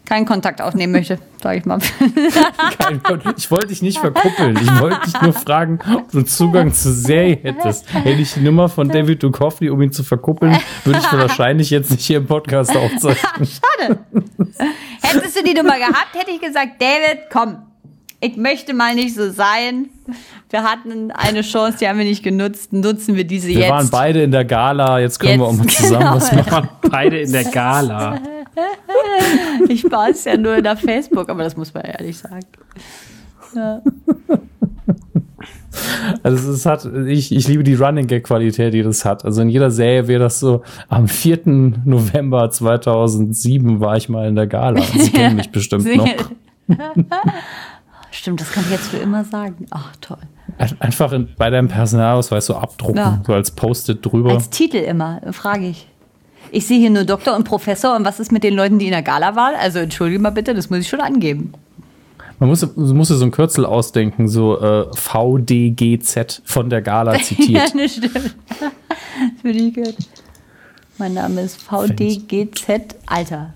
[0.08, 1.80] keinen Kontakt aufnehmen möchte, sage ich mal.
[3.38, 4.58] ich wollte dich nicht verkuppeln.
[4.62, 7.94] Ich wollte dich nur fragen, ob du Zugang zur Serie hättest.
[7.94, 11.92] Hätte ich die Nummer von David Duchovny, um ihn zu verkuppeln, würde ich wahrscheinlich jetzt
[11.92, 13.48] nicht hier im Podcast aufzeichnen.
[13.48, 14.00] Schade.
[15.02, 17.58] Hättest du die Nummer gehabt, hätte ich gesagt, David, komm,
[18.22, 19.90] ich möchte mal nicht so sein.
[20.50, 22.72] Wir hatten eine Chance, die haben wir nicht genutzt.
[22.72, 23.66] Nutzen wir diese wir jetzt.
[23.66, 26.16] Wir waren beide in der Gala, jetzt können jetzt, wir auch mal zusammen genau.
[26.16, 26.46] was machen.
[26.46, 28.20] Wir waren beide in der Gala.
[29.70, 32.46] ich war es ja nur in der Facebook, aber das muss man ehrlich sagen.
[33.56, 33.82] Ja.
[36.24, 39.24] Also es hat, ich, ich liebe die Running Gag Qualität, die das hat.
[39.26, 41.42] Also in jeder Serie wäre das so, am 4.
[41.86, 44.82] November 2007 war ich mal in der Gala.
[44.82, 46.08] Sie kennen mich bestimmt noch.
[48.12, 49.68] Stimmt, das kann ich jetzt für immer sagen.
[49.70, 50.18] Ach, toll.
[50.80, 53.22] Einfach in, bei deinem Personalausweis so abdrucken, ja.
[53.26, 54.32] so als Post-it drüber.
[54.32, 55.88] Als Titel immer, frage ich.
[56.52, 58.92] Ich sehe hier nur Doktor und Professor und was ist mit den Leuten, die in
[58.92, 59.56] der Gala waren?
[59.56, 61.54] Also entschuldige mal bitte, das muss ich schon angeben.
[62.40, 67.74] Man muss, muss so ein Kürzel ausdenken, so äh, VDGZ von der Gala zitiert.
[67.74, 68.16] ja, das stimmt.
[68.16, 69.98] Das würde ich gehört.
[71.00, 73.54] Mein Name ist VDGZ Alter.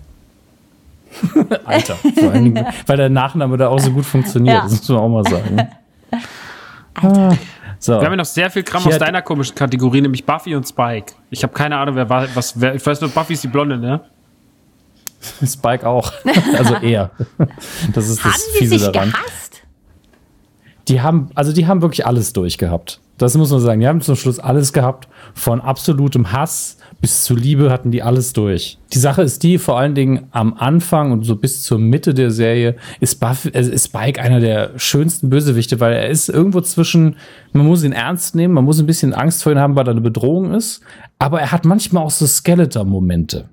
[1.65, 1.95] Alter.
[1.95, 4.55] Vor allen Dingen, weil der Nachname da auch so gut funktioniert.
[4.55, 4.63] Ja.
[4.63, 5.68] Das muss man auch mal sagen.
[6.93, 7.34] Ah,
[7.81, 7.93] so.
[7.93, 10.67] Wir haben ja noch sehr viel Kram Hier aus deiner komischen Kategorie, nämlich Buffy und
[10.67, 11.13] Spike.
[11.31, 13.77] Ich habe keine Ahnung, wer war, was, wer, ich weiß nur, Buffy ist die Blonde,
[13.77, 14.01] ne?
[15.45, 16.13] Spike auch.
[16.57, 17.11] Also er.
[17.93, 19.11] Das ist das Haben die Fiese sich daran.
[19.11, 19.50] gehasst?
[20.87, 22.99] Die haben, also die haben wirklich alles durchgehabt.
[23.17, 23.81] Das muss man sagen.
[23.81, 25.07] Die haben zum Schluss alles gehabt.
[25.35, 28.79] Von absolutem Hass bis zu Liebe hatten die alles durch.
[28.93, 32.31] Die Sache ist die, vor allen Dingen am Anfang und so bis zur Mitte der
[32.31, 37.15] Serie ist, Buffy, äh, ist Spike einer der schönsten Bösewichte, weil er ist irgendwo zwischen,
[37.53, 39.91] man muss ihn ernst nehmen, man muss ein bisschen Angst vor ihm haben, weil er
[39.91, 40.81] eine Bedrohung ist,
[41.17, 43.49] aber er hat manchmal auch so Skeletor-Momente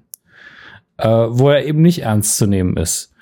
[0.98, 3.12] äh, wo er eben nicht ernst zu nehmen ist.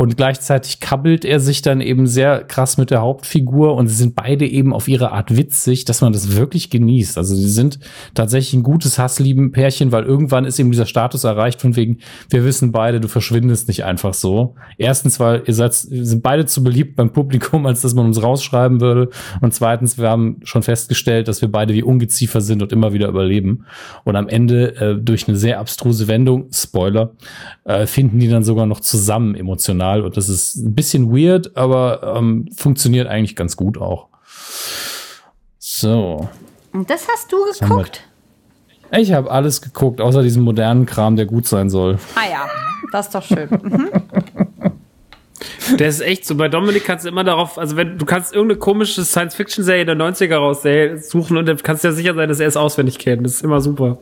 [0.00, 4.14] Und gleichzeitig kabbelt er sich dann eben sehr krass mit der Hauptfigur und sie sind
[4.14, 7.18] beide eben auf ihre Art witzig, dass man das wirklich genießt.
[7.18, 7.78] Also sie sind
[8.14, 11.98] tatsächlich ein gutes Hasslieben-Pärchen, weil irgendwann ist eben dieser Status erreicht von wegen,
[12.30, 14.54] wir wissen beide, du verschwindest nicht einfach so.
[14.78, 18.80] Erstens, weil ihr seid, sind beide zu beliebt beim Publikum, als dass man uns rausschreiben
[18.80, 19.10] würde.
[19.42, 23.08] Und zweitens, wir haben schon festgestellt, dass wir beide wie Ungeziefer sind und immer wieder
[23.08, 23.66] überleben.
[24.04, 27.12] Und am Ende, äh, durch eine sehr abstruse Wendung, Spoiler,
[27.64, 29.89] äh, finden die dann sogar noch zusammen emotional.
[29.98, 34.08] Und das ist ein bisschen weird, aber ähm, funktioniert eigentlich ganz gut auch.
[35.58, 36.28] So.
[36.72, 38.06] Und das hast du geguckt?
[38.92, 41.98] Ich habe alles geguckt, außer diesem modernen Kram, der gut sein soll.
[42.14, 42.48] Ah ja,
[42.92, 43.48] das ist doch schön.
[43.50, 43.90] Mhm.
[45.78, 46.34] Der ist echt so.
[46.36, 50.36] Bei Dominik kannst du immer darauf, also wenn du kannst irgendeine komische Science-Fiction-Serie der 90er
[50.36, 53.24] raussuchen und dann kannst du ja sicher sein, dass er es auswendig kennt.
[53.24, 53.98] Das ist immer super.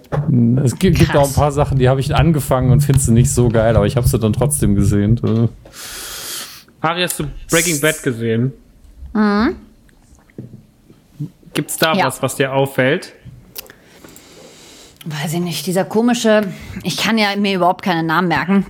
[0.64, 3.32] Es gibt, gibt auch ein paar Sachen, die habe ich angefangen und finde sie nicht
[3.32, 5.20] so geil, aber ich habe sie dann trotzdem gesehen.
[5.24, 5.48] Äh,
[6.80, 8.52] Ari, hast du Breaking Bad gesehen?
[11.54, 12.06] Gibt's da Ja.
[12.06, 13.14] was, was dir auffällt?
[15.06, 16.42] Weiß ich nicht, dieser komische,
[16.84, 18.66] ich kann ja mir überhaupt keine Namen merken.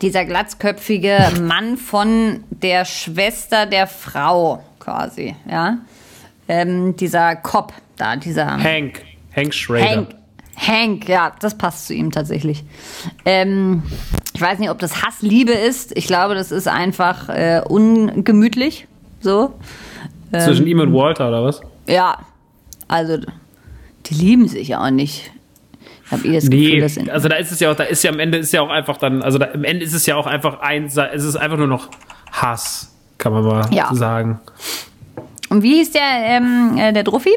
[0.00, 5.78] Dieser glatzköpfige Mann von der Schwester der Frau, quasi, ja.
[6.48, 9.02] Ähm, dieser Cop da, dieser Hank.
[9.34, 9.88] Hank Schrader.
[9.88, 10.08] Hank.
[10.56, 12.64] Hank, ja, das passt zu ihm tatsächlich.
[13.24, 13.82] Ähm,
[14.34, 15.96] ich weiß nicht, ob das Hassliebe ist.
[15.96, 18.86] Ich glaube, das ist einfach äh, ungemütlich.
[19.20, 19.54] So.
[20.32, 21.60] Zwischen ihm und Walter, oder was?
[21.86, 22.18] Ja.
[22.86, 23.18] Also,
[24.06, 25.32] die lieben sich ja auch nicht.
[26.10, 27.10] Habe eh das Gefühl, Nee, das sind.
[27.10, 28.96] also da ist es ja auch, da ist ja am Ende ist ja auch einfach
[28.96, 31.66] dann, also da, am Ende ist es ja auch einfach ein, es ist einfach nur
[31.66, 31.88] noch
[32.32, 33.92] Hass, kann man mal Ja.
[33.94, 34.40] sagen.
[35.50, 37.32] Und wie hieß der, ähm, äh, der Druffi?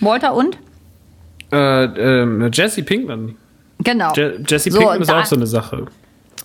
[0.00, 0.58] Walter und?
[1.52, 3.34] Äh, ähm, Jesse Pinkman.
[3.82, 4.12] Genau.
[4.14, 5.86] Je Jesse So, Pinkman und ist auch so eine Sache.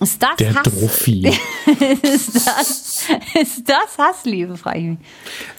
[0.04, 0.64] Ist das der Hass?
[0.64, 1.28] Trophy.
[2.04, 3.08] ist, das,
[3.42, 4.98] ist das Hassliebe, frage ich mich.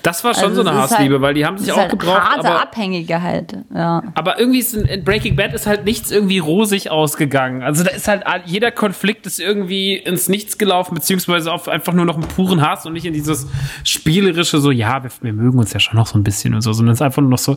[0.03, 1.91] Das war schon Also so eine ist Hassliebe, halt- weil die haben sich auch halt
[1.91, 2.21] gebraucht.
[2.21, 3.57] Harte Aber, Abhängige halt.
[3.75, 4.03] Ja.
[4.15, 7.63] aber irgendwie ist in, in Breaking Bad ist halt nichts irgendwie rosig ausgegangen.
[7.63, 12.05] Also da ist halt jeder Konflikt ist irgendwie ins Nichts gelaufen, beziehungsweise auf einfach nur
[12.05, 13.47] noch einen puren Hass und nicht in dieses
[13.85, 16.73] spielerische so, ja, wir, wir mögen uns ja schon noch so ein bisschen und so,
[16.73, 17.57] sondern es ist einfach nur noch so,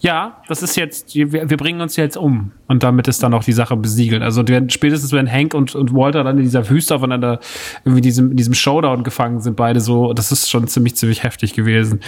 [0.00, 2.52] ja, das ist jetzt, wir, wir bringen uns jetzt um.
[2.68, 4.22] Und damit ist dann auch die Sache besiegelt.
[4.22, 7.40] Also spätestens wenn Hank und, und Walter dann in dieser Wüste aufeinander
[7.84, 11.54] irgendwie diesem, in diesem Showdown gefangen sind, beide so, das ist schon ziemlich, ziemlich heftig
[11.54, 12.00] gewesen.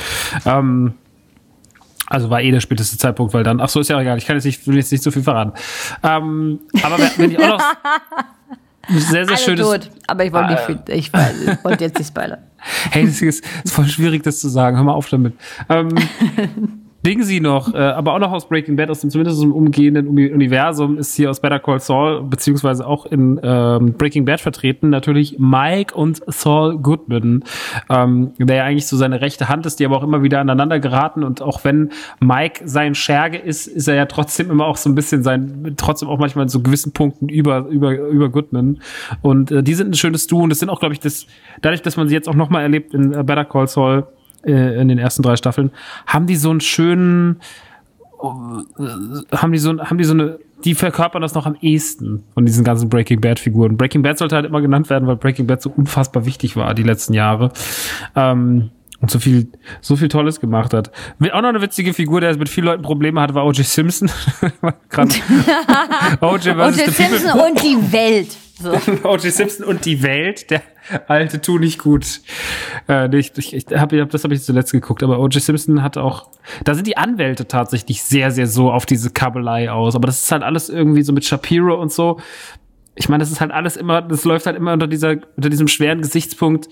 [0.45, 0.95] Ähm,
[2.07, 4.36] also war eh der späteste Zeitpunkt, weil dann, ach so, ist ja egal, ich kann
[4.36, 5.53] jetzt nicht, will jetzt nicht so viel verraten.
[6.03, 7.62] Ähm, aber wenn- ich auch noch
[8.89, 9.90] sehr, sehr Alle schönes, tot.
[10.07, 12.39] Aber ich wollte, Ah, nicht, ich, ich wollte jetzt nicht spoilern.
[12.90, 15.35] hey, das ist, ist voll schwierig, das zu sagen, hör mal auf damit.
[15.69, 15.90] Ähm,
[17.07, 20.09] Ding sie noch, äh, aber auch noch aus Breaking Bad, aus dem zumindest dem umgehenden
[20.09, 24.91] Uni- Universum, ist hier aus Better Call Saul, beziehungsweise auch in ähm, Breaking Bad vertreten,
[24.91, 27.45] natürlich Mike und Saul Goodman,
[27.89, 30.81] ähm, der ja eigentlich so seine rechte Hand ist, die aber auch immer wieder aneinander
[30.81, 34.91] geraten und auch wenn Mike sein Scherge ist, ist er ja trotzdem immer auch so
[34.91, 38.81] ein bisschen sein, trotzdem auch manchmal in so gewissen Punkten über, über, über Goodman.
[39.23, 41.27] Und äh, die sind ein schönes Duo und das sind auch, glaube ich, das,
[41.62, 44.07] dadurch, dass man sie jetzt auch nochmal erlebt in äh, Better Call Saul,
[44.49, 45.70] äh, in den ersten drei Staffeln,
[46.07, 47.41] haben die so einen schönen,
[48.23, 52.45] äh, haben die so, haben die so eine, die verkörpern das noch am ehesten von
[52.45, 53.77] diesen ganzen Breaking Bad Figuren.
[53.77, 56.83] Breaking Bad sollte halt immer genannt werden, weil Breaking Bad so unfassbar wichtig war die
[56.83, 57.53] letzten Jahre.
[58.16, 58.70] Ähm,
[59.01, 59.47] und so viel,
[59.81, 60.91] so viel Tolles gemacht hat.
[61.20, 63.65] Auch noch eine witzige Figur, der mit vielen Leuten Probleme hatte, war O.J.
[63.65, 64.11] Simpson.
[66.20, 66.75] O.J.
[66.75, 68.37] Simpson und die Welt.
[68.60, 68.72] So.
[69.05, 69.32] O.J.
[69.32, 70.62] Simpson und die Welt, der
[71.06, 72.20] alte Tu nicht gut.
[72.89, 75.43] Äh, ich, ich, ich hab, das habe ich zuletzt geguckt, aber O.J.
[75.43, 76.30] Simpson hat auch,
[76.64, 79.94] da sind die Anwälte tatsächlich sehr, sehr so auf diese Kabelei aus.
[79.94, 82.20] Aber das ist halt alles irgendwie so mit Shapiro und so.
[82.94, 85.68] Ich meine, das ist halt alles immer, das läuft halt immer unter dieser, unter diesem
[85.68, 86.68] schweren Gesichtspunkt.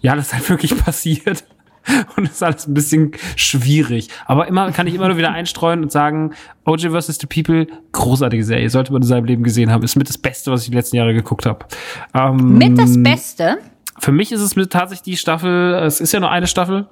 [0.00, 1.44] Ja, das ist halt wirklich passiert.
[2.16, 4.08] Und das ist alles ein bisschen schwierig.
[4.26, 6.32] Aber immer kann ich immer nur wieder einstreuen und sagen,
[6.64, 7.18] OJ vs.
[7.20, 8.70] The People, großartige Serie.
[8.70, 9.82] Sollte man in seinem Leben gesehen haben.
[9.82, 11.66] Ist mit das Beste, was ich die letzten Jahre geguckt habe.
[12.14, 13.58] Ähm, Mit das Beste.
[13.98, 16.86] Für mich ist es mit tatsächlich die Staffel, es ist ja nur eine Staffel.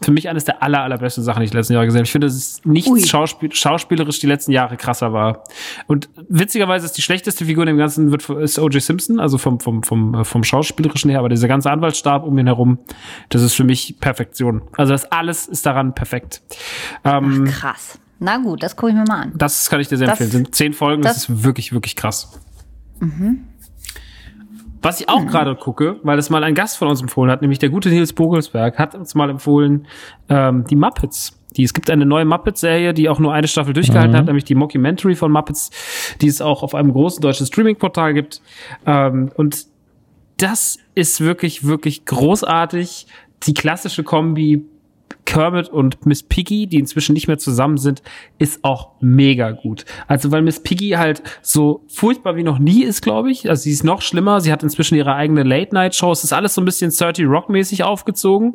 [0.00, 2.04] Für mich eines der aller, allerbesten Sachen, die ich die letzten Jahre gesehen habe.
[2.06, 3.08] Ich finde, dass es nichts.
[3.08, 5.42] Schauspiel schauspielerisch die letzten Jahre krasser war.
[5.88, 8.80] Und witzigerweise ist die schlechteste Figur in dem Ganzen wird, ist O.J.
[8.80, 12.46] Simpson, also vom, vom, vom, äh, vom Schauspielerischen her, aber dieser ganze Anwaltsstab um ihn
[12.46, 12.78] herum,
[13.28, 14.62] das ist für mich Perfektion.
[14.76, 16.42] Also das alles ist daran perfekt.
[17.04, 17.98] Ähm, Krass.
[18.20, 19.32] Na gut, das gucke ich mir mal an.
[19.36, 20.44] das kann ich dir sehr Das- empfehlen.
[20.44, 22.38] Sind zehn Folgen, das, das- ist wirklich, wirklich krass.
[24.82, 27.58] Was ich auch gerade gucke, weil es mal ein Gast von uns empfohlen hat, nämlich
[27.58, 29.86] der gute Nils Bogelsberg, hat uns mal empfohlen,
[30.28, 31.34] ähm, die Muppets.
[31.56, 34.54] Die, es gibt eine neue Muppets-Serie, die auch nur eine Staffel durchgehalten hat, nämlich die
[34.54, 35.70] Mockumentary von Muppets,
[36.20, 38.42] die es auch auf einem großen deutschen Streaming-Portal gibt.
[38.86, 39.66] Ähm, und
[40.36, 43.06] das ist wirklich, wirklich großartig.
[43.44, 44.64] Die klassische Kombi
[45.28, 48.02] Kermit und Miss Piggy, die inzwischen nicht mehr zusammen sind,
[48.38, 49.84] ist auch mega gut.
[50.06, 53.50] Also weil Miss Piggy halt so furchtbar wie noch nie ist, glaube ich.
[53.50, 54.40] Also sie ist noch schlimmer.
[54.40, 56.10] Sie hat inzwischen ihre eigene Late-Night-Show.
[56.12, 58.54] Es ist alles so ein bisschen 30 Rock-mäßig aufgezogen.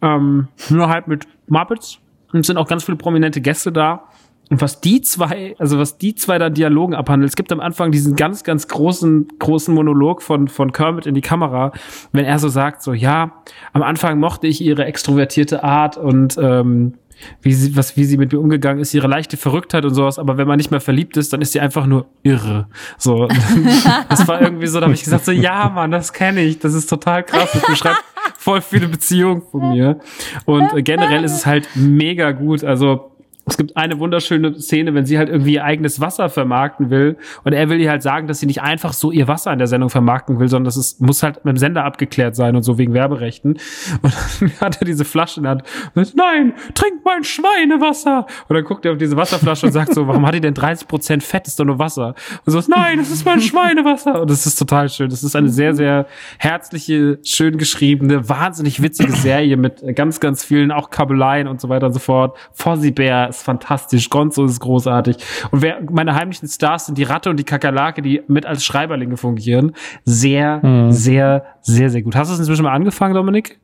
[0.00, 1.98] Ähm, nur halt mit Muppets.
[2.32, 4.04] Und es sind auch ganz viele prominente Gäste da.
[4.50, 7.92] Und was die zwei, also was die zwei da Dialogen abhandeln, es gibt am Anfang
[7.92, 11.72] diesen ganz, ganz großen, großen Monolog von, von Kermit in die Kamera,
[12.12, 16.94] wenn er so sagt, so, ja, am Anfang mochte ich ihre extrovertierte Art und ähm,
[17.42, 20.36] wie sie, was, wie sie mit mir umgegangen ist, ihre leichte Verrücktheit und sowas, aber
[20.36, 22.66] wenn man nicht mehr verliebt ist, dann ist sie einfach nur irre.
[22.98, 23.28] So,
[24.08, 26.74] das war irgendwie so, da habe ich gesagt, so, ja, Mann, das kenne ich, das
[26.74, 28.02] ist total krass, das beschreibt
[28.36, 30.00] voll viele Beziehungen von mir.
[30.44, 33.09] Und äh, generell ist es halt mega gut, also
[33.50, 37.52] es gibt eine wunderschöne Szene, wenn sie halt irgendwie ihr eigenes Wasser vermarkten will und
[37.52, 39.90] er will ihr halt sagen, dass sie nicht einfach so ihr Wasser in der Sendung
[39.90, 42.94] vermarkten will, sondern das ist, muss halt mit dem Sender abgeklärt sein und so wegen
[42.94, 43.58] Werberechten.
[44.02, 45.62] Und dann hat er diese Flasche in der Hand
[45.94, 48.26] und sagt, nein, trink mein Schweinewasser.
[48.48, 51.20] Und dann guckt er auf diese Wasserflasche und sagt so, warum hat die denn 30%
[51.20, 51.46] Fett?
[51.46, 52.14] Das ist doch nur Wasser.
[52.46, 54.22] Und so, nein, das ist mein Schweinewasser.
[54.22, 55.10] Und das ist total schön.
[55.10, 56.06] Das ist eine sehr, sehr
[56.38, 61.86] herzliche, schön geschriebene, wahnsinnig witzige Serie mit ganz, ganz vielen auch Kabeleien und so weiter
[61.86, 62.36] und so fort.
[62.52, 65.16] Fozzie Bear ist fantastisch, Gonzo ist großartig.
[65.50, 69.16] Und wer, meine heimlichen Stars sind die Ratte und die Kakerlake, die mit als Schreiberlinge
[69.16, 69.72] fungieren.
[70.04, 70.60] Sehr,
[70.90, 72.14] sehr, sehr, sehr gut.
[72.16, 73.58] Hast du es inzwischen mal angefangen, Dominik?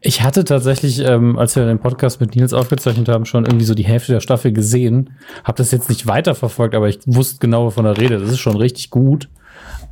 [0.00, 3.74] Ich hatte tatsächlich, ähm, als wir den Podcast mit Nils aufgezeichnet haben, schon irgendwie so
[3.74, 5.10] die Hälfte der Staffel gesehen.
[5.44, 8.22] Hab das jetzt nicht weiterverfolgt, aber ich wusste genau, wovon er redet.
[8.22, 9.28] Das ist schon richtig gut.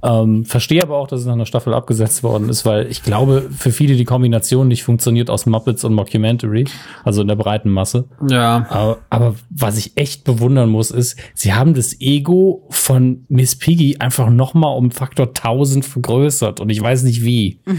[0.04, 3.48] Ähm, verstehe aber auch, dass es nach einer Staffel abgesetzt worden ist, weil ich glaube,
[3.56, 6.64] für viele die Kombination nicht funktioniert aus Muppets und Mockumentary,
[7.04, 8.06] also in der breiten Masse.
[8.28, 8.66] Ja.
[8.68, 13.98] Aber, aber was ich echt bewundern muss, ist, sie haben das Ego von Miss Piggy
[14.00, 17.60] einfach noch mal um Faktor 1000 vergrößert und ich weiß nicht wie.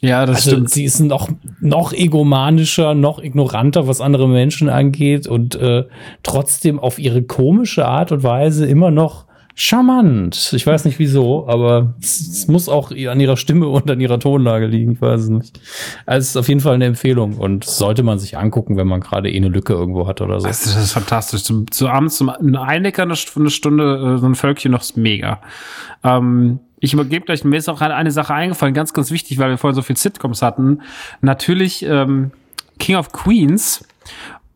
[0.00, 1.30] Ja, das Also sie ist noch,
[1.60, 5.84] noch egomanischer, noch ignoranter, was andere Menschen angeht und äh,
[6.22, 9.24] trotzdem auf ihre komische Art und Weise immer noch
[9.54, 10.52] charmant.
[10.52, 14.66] Ich weiß nicht wieso, aber es, muss auch an ihrer Stimme und an ihrer Tonlage
[14.66, 14.92] liegen.
[14.92, 15.60] Ich weiß es nicht.
[16.06, 19.00] Also es ist auf jeden Fall eine Empfehlung und sollte man sich angucken, wenn man
[19.00, 20.48] gerade eh eine Lücke irgendwo hat oder so.
[20.48, 21.44] Das ist, das ist fantastisch.
[21.44, 24.96] Zum, zu abends zum Einlecker eine, St- eine Stunde, äh, so ein Völkchen noch ist
[24.96, 25.40] mega.
[26.02, 29.58] Ähm, ich übergebe gleich, mir ist auch eine Sache eingefallen, ganz, ganz wichtig, weil wir
[29.58, 30.82] vorhin so viel Sitcoms hatten.
[31.22, 32.32] Natürlich ähm,
[32.78, 33.86] King of Queens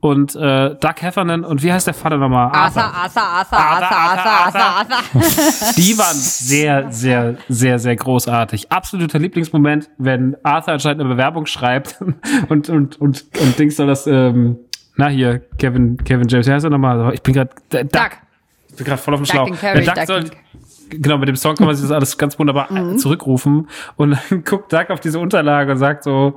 [0.00, 2.50] und äh, Doug Heffernan und wie heißt der Vater nochmal?
[2.52, 5.72] Arthur, Arthur, Arthur, Arthur, Arthur, Arthur, Arthur.
[5.76, 8.70] Die waren sehr, sehr, sehr, sehr großartig.
[8.70, 12.00] Absoluter Lieblingsmoment, wenn Arthur anscheinend eine Bewerbung schreibt
[12.48, 14.58] und, und, und, und Dings soll das, ähm,
[14.96, 17.14] na hier, Kevin, Kevin James, wie heißt er nochmal?
[17.14, 17.88] Ich bin gerade, Doug.
[17.90, 18.10] Doug.
[18.68, 19.48] Ich bin gerade voll auf dem Schlauch.
[19.48, 20.30] Doug soll,
[20.88, 23.68] genau, mit dem Song kann man sich das alles ganz wunderbar äh, zurückrufen.
[23.96, 26.34] Und dann guckt Doug auf diese Unterlage und sagt so,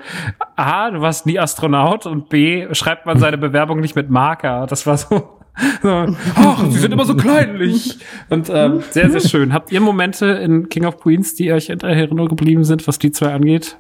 [0.56, 4.68] A, du warst nie Astronaut und B, schreibt man seine Bewerbung nicht mit Marker.
[4.68, 5.40] Das war so,
[5.82, 8.00] so ach, sie sind immer so kleinlich.
[8.30, 9.54] Und ähm, sehr, sehr schön.
[9.54, 13.12] Habt ihr Momente in King of Queens, die euch in Erinnerung geblieben sind, was die
[13.12, 13.78] zwei angeht?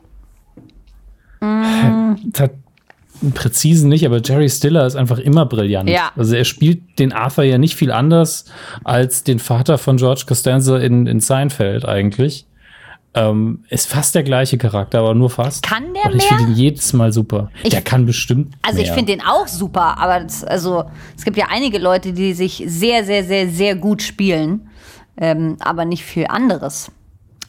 [2.34, 2.56] Tat-
[3.22, 5.90] präzisen nicht, aber Jerry Stiller ist einfach immer brillant.
[5.90, 6.12] Ja.
[6.18, 8.46] Also er spielt den Arthur ja nicht viel anders
[8.84, 12.48] als den Vater von George Costanza in, in Seinfeld eigentlich.
[13.14, 15.62] Ähm, ist fast der gleiche Charakter, aber nur fast.
[15.64, 16.38] Kann der Und ich mehr?
[16.40, 17.52] finde ihn jedes Mal super.
[17.62, 18.56] Ich- der kann bestimmt.
[18.62, 18.94] Also ich mehr.
[18.96, 20.86] finde den auch super, aber das, also
[21.18, 24.68] es gibt ja einige Leute, die sich sehr, sehr, sehr, sehr gut spielen.
[25.18, 26.90] ähm, aber nicht viel anderes.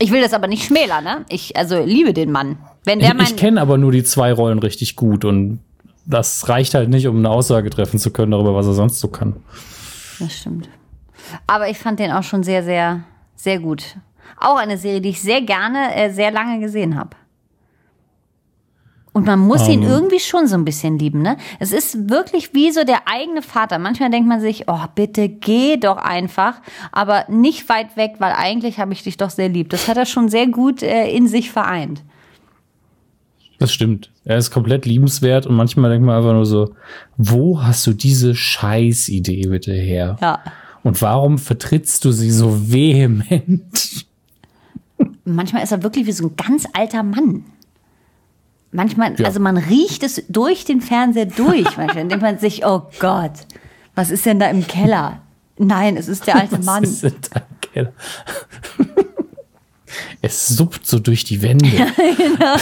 [0.01, 1.25] Ich will das aber nicht schmälern, ne?
[1.29, 2.59] Ich also liebe den Mann.
[2.85, 5.61] Wenn der ich ich kenne aber nur die zwei Rollen richtig gut und
[6.05, 9.09] das reicht halt nicht, um eine Aussage treffen zu können darüber, was er sonst so
[9.09, 9.37] kann.
[10.19, 10.69] Das stimmt.
[11.47, 13.05] Aber ich fand den auch schon sehr, sehr,
[13.37, 13.97] sehr gut.
[14.39, 17.11] Auch eine Serie, die ich sehr gerne, äh, sehr lange gesehen habe.
[19.13, 19.75] Und man muss um.
[19.75, 19.89] ihn ähm.
[19.89, 21.37] irgendwie schon so ein bisschen lieben, ne?
[21.59, 23.79] Es ist wirklich wie so der eigene Vater.
[23.79, 28.81] Manchmal denkt man sich, oh, bitte geh doch einfach, aber nicht weit weg, weil eigentlich
[28.81, 29.69] habe ich dich doch sehr lieb.
[29.69, 32.03] Das hat er schon sehr gut äh, in sich vereint.
[33.63, 34.11] Das stimmt.
[34.25, 36.75] Er ist komplett liebenswert und manchmal denkt man einfach nur so,
[37.17, 40.17] wo hast du diese Scheißidee bitte her?
[40.21, 40.41] Ja.
[40.83, 44.05] Und warum vertrittst du sie so vehement?
[45.25, 47.45] Manchmal ist er wirklich wie so ein ganz alter Mann.
[48.73, 49.27] Manchmal, ja.
[49.27, 51.63] also man riecht es durch den Fernseher durch.
[51.77, 53.47] Manchmal denkt man sich, oh Gott,
[53.95, 55.21] was ist denn da im Keller?
[55.57, 56.83] Nein, es ist der alte was Mann.
[56.83, 57.93] Ist denn da im Keller?
[60.21, 61.67] Es suppt so durch die Wände.
[62.17, 62.57] genau.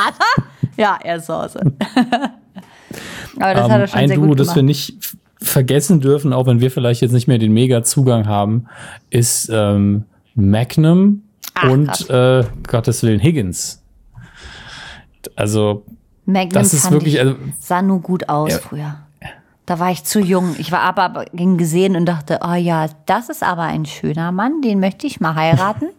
[0.76, 1.60] ja, er ist Soße.
[3.38, 4.94] Aber das um, hat er schon ein sehr Duo, gut das wir nicht
[5.40, 8.66] vergessen dürfen, auch wenn wir vielleicht jetzt nicht mehr den Mega-Zugang haben,
[9.08, 10.04] ist ähm,
[10.34, 11.22] Magnum
[11.54, 13.82] Ach, und äh, Gottes Willen Higgins.
[15.36, 15.84] Also,
[16.26, 17.14] Magnum das ist wirklich.
[17.14, 18.58] Ich, also, sah nur gut aus ja.
[18.58, 18.96] früher.
[19.66, 20.56] Da war ich zu jung.
[20.58, 24.62] Ich war aber ging gesehen und dachte, oh ja, das ist aber ein schöner Mann,
[24.62, 25.90] den möchte ich mal heiraten.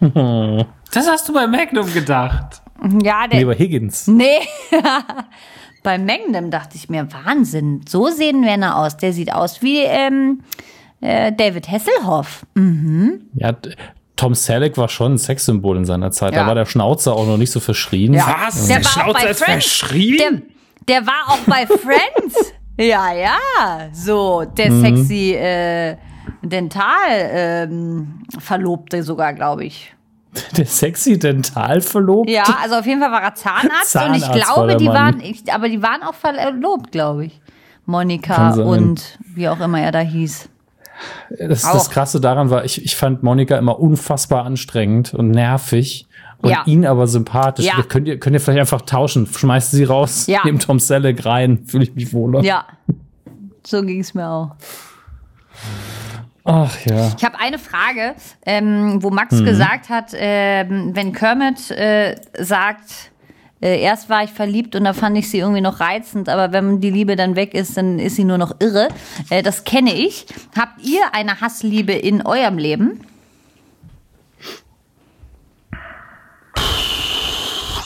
[0.00, 2.62] Das hast du bei Magnum gedacht.
[3.02, 3.40] Ja, der.
[3.40, 4.06] Nee, bei Higgins.
[4.06, 4.40] Nee.
[5.82, 8.96] bei Magnum dachte ich mir, Wahnsinn, so sehen Männer aus.
[8.96, 10.42] Der sieht aus wie ähm,
[11.00, 12.44] äh, David Hasselhoff.
[12.54, 13.22] Mhm.
[13.34, 13.54] Ja,
[14.16, 16.32] Tom Selleck war schon ein Sexsymbol in seiner Zeit.
[16.32, 16.40] Ja.
[16.40, 18.14] Da war der Schnauzer auch noch nicht so verschrien.
[18.14, 18.36] Ja.
[18.46, 18.66] Was?
[18.66, 20.42] Der, der Schnauzer ist verschrien?
[20.88, 22.54] Der, der, war auch bei Friends.
[22.78, 23.36] ja, ja.
[23.92, 24.80] So, der mhm.
[24.80, 25.96] sexy äh,
[26.42, 29.92] Dental-Verlobte ähm, sogar, glaube ich.
[30.56, 32.32] Der sexy Dental-Verlobte?
[32.32, 35.20] Ja, also auf jeden Fall war er Zahnarzt, Zahnarzt und ich glaube, war die waren,
[35.20, 37.40] ich, aber die waren auch verlobt, glaube ich.
[37.86, 40.48] Monika und wie auch immer er da hieß.
[41.38, 46.06] Das, das Krasse daran war, ich, ich fand Monika immer unfassbar anstrengend und nervig
[46.38, 46.62] und ja.
[46.66, 47.66] ihn aber sympathisch.
[47.66, 47.82] Ja.
[47.82, 49.26] Könnt, ihr, könnt ihr vielleicht einfach tauschen?
[49.26, 50.40] Schmeißt sie raus, ja.
[50.44, 52.42] neben Tom Selleck rein, fühle ich mich wohler.
[52.42, 52.66] Ja,
[53.64, 54.56] so ging es mir auch.
[56.48, 57.12] Ach ja.
[57.18, 58.14] Ich habe eine Frage,
[58.46, 59.44] ähm, wo Max mhm.
[59.44, 63.10] gesagt hat, ähm, wenn Kermit äh, sagt,
[63.60, 66.80] äh, erst war ich verliebt und da fand ich sie irgendwie noch reizend, aber wenn
[66.80, 68.88] die Liebe dann weg ist, dann ist sie nur noch irre.
[69.28, 70.26] Äh, das kenne ich.
[70.56, 73.00] Habt ihr eine Hassliebe in eurem Leben?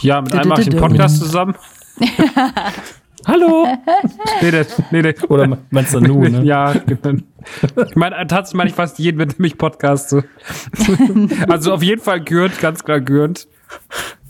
[0.02, 1.54] Ja, mit einem mache ich einen Podcast zusammen.
[3.30, 3.64] Hallo!
[4.42, 5.14] nee, nee, nee, nee.
[5.28, 6.42] Oder meinst du Nu, ne?
[6.42, 10.24] ja, ich meine, tatsächlich meine ich fast jeden, mit dem ich Podcast so.
[11.48, 13.46] also auf jeden Fall Gürnt, ganz klar Gürnt.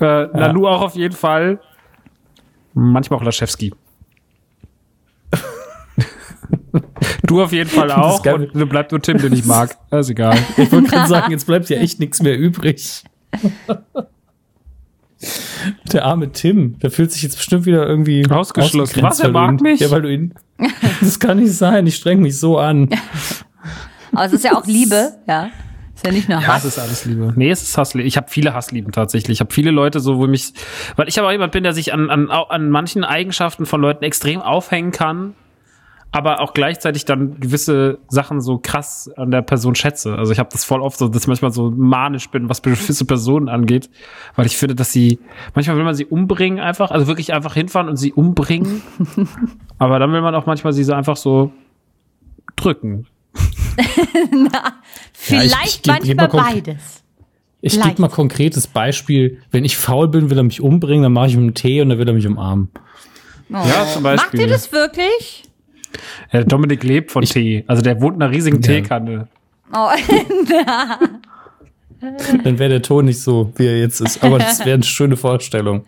[0.01, 0.27] Äh, ja.
[0.35, 1.61] Nanu auch auf jeden Fall.
[2.75, 3.73] Manchmal auch Laschewski.
[7.23, 8.23] du auf jeden Fall auch.
[8.27, 9.79] Und du bleibt nur Tim, den ich mag.
[9.89, 10.37] Das ist egal.
[10.59, 13.03] Ich wollte gerade sagen, jetzt bleibt ja echt nichts mehr übrig.
[15.93, 19.03] Der arme Tim, der fühlt sich jetzt bestimmt wieder irgendwie ausgeschlossen.
[19.03, 19.81] Was, er mag mich?
[19.81, 20.35] Ja, weil du ihn.
[21.01, 22.91] Das kann nicht sein, ich streng mich so an.
[24.13, 25.51] Aber es ist ja auch Liebe, ja.
[25.95, 26.47] Ist ja nicht nur Hass.
[26.47, 27.33] Ja, es ist alles Liebe.
[27.37, 28.07] Nee, es ist Hassliebe.
[28.07, 29.37] Ich habe viele Hasslieben tatsächlich.
[29.37, 30.53] Ich habe viele Leute so, wo mich,
[30.97, 34.41] weil ich aber jemand bin, der sich an, an, an manchen Eigenschaften von Leuten extrem
[34.41, 35.35] aufhängen kann,
[36.13, 40.17] aber auch gleichzeitig dann gewisse Sachen so krass an der Person schätze.
[40.17, 43.05] Also ich habe das voll oft so, dass ich manchmal so manisch bin, was gewisse
[43.05, 43.91] Personen angeht,
[44.35, 45.21] weil ich finde, dass sie
[45.55, 48.83] manchmal will man sie umbringen einfach, also wirklich einfach hinfahren und sie umbringen.
[49.79, 51.53] aber dann will man auch manchmal sie so einfach so
[52.57, 53.07] drücken.
[54.33, 54.75] Na,
[55.13, 57.05] vielleicht ja, ich, ich, manchmal beides.
[57.63, 59.43] Ich gebe mal konkretes Beispiel.
[59.51, 61.91] Wenn ich faul bin, will er mich umbringen, dann mache ich ihm einen Tee und
[61.91, 62.71] dann will er mich umarmen.
[63.51, 63.57] Oh.
[63.57, 64.27] Ja, zum Beispiel.
[64.27, 65.45] Macht ihr das wirklich?
[66.33, 67.65] Ja, Dominik lebt von ich, Tee.
[67.67, 68.75] Also der wohnt in einer riesigen ja.
[68.75, 69.29] Teekanne.
[69.73, 69.89] Oh,
[72.45, 74.25] Dann wäre der Ton nicht so, wie er jetzt ist.
[74.25, 75.85] Aber das wäre eine schöne Vorstellung.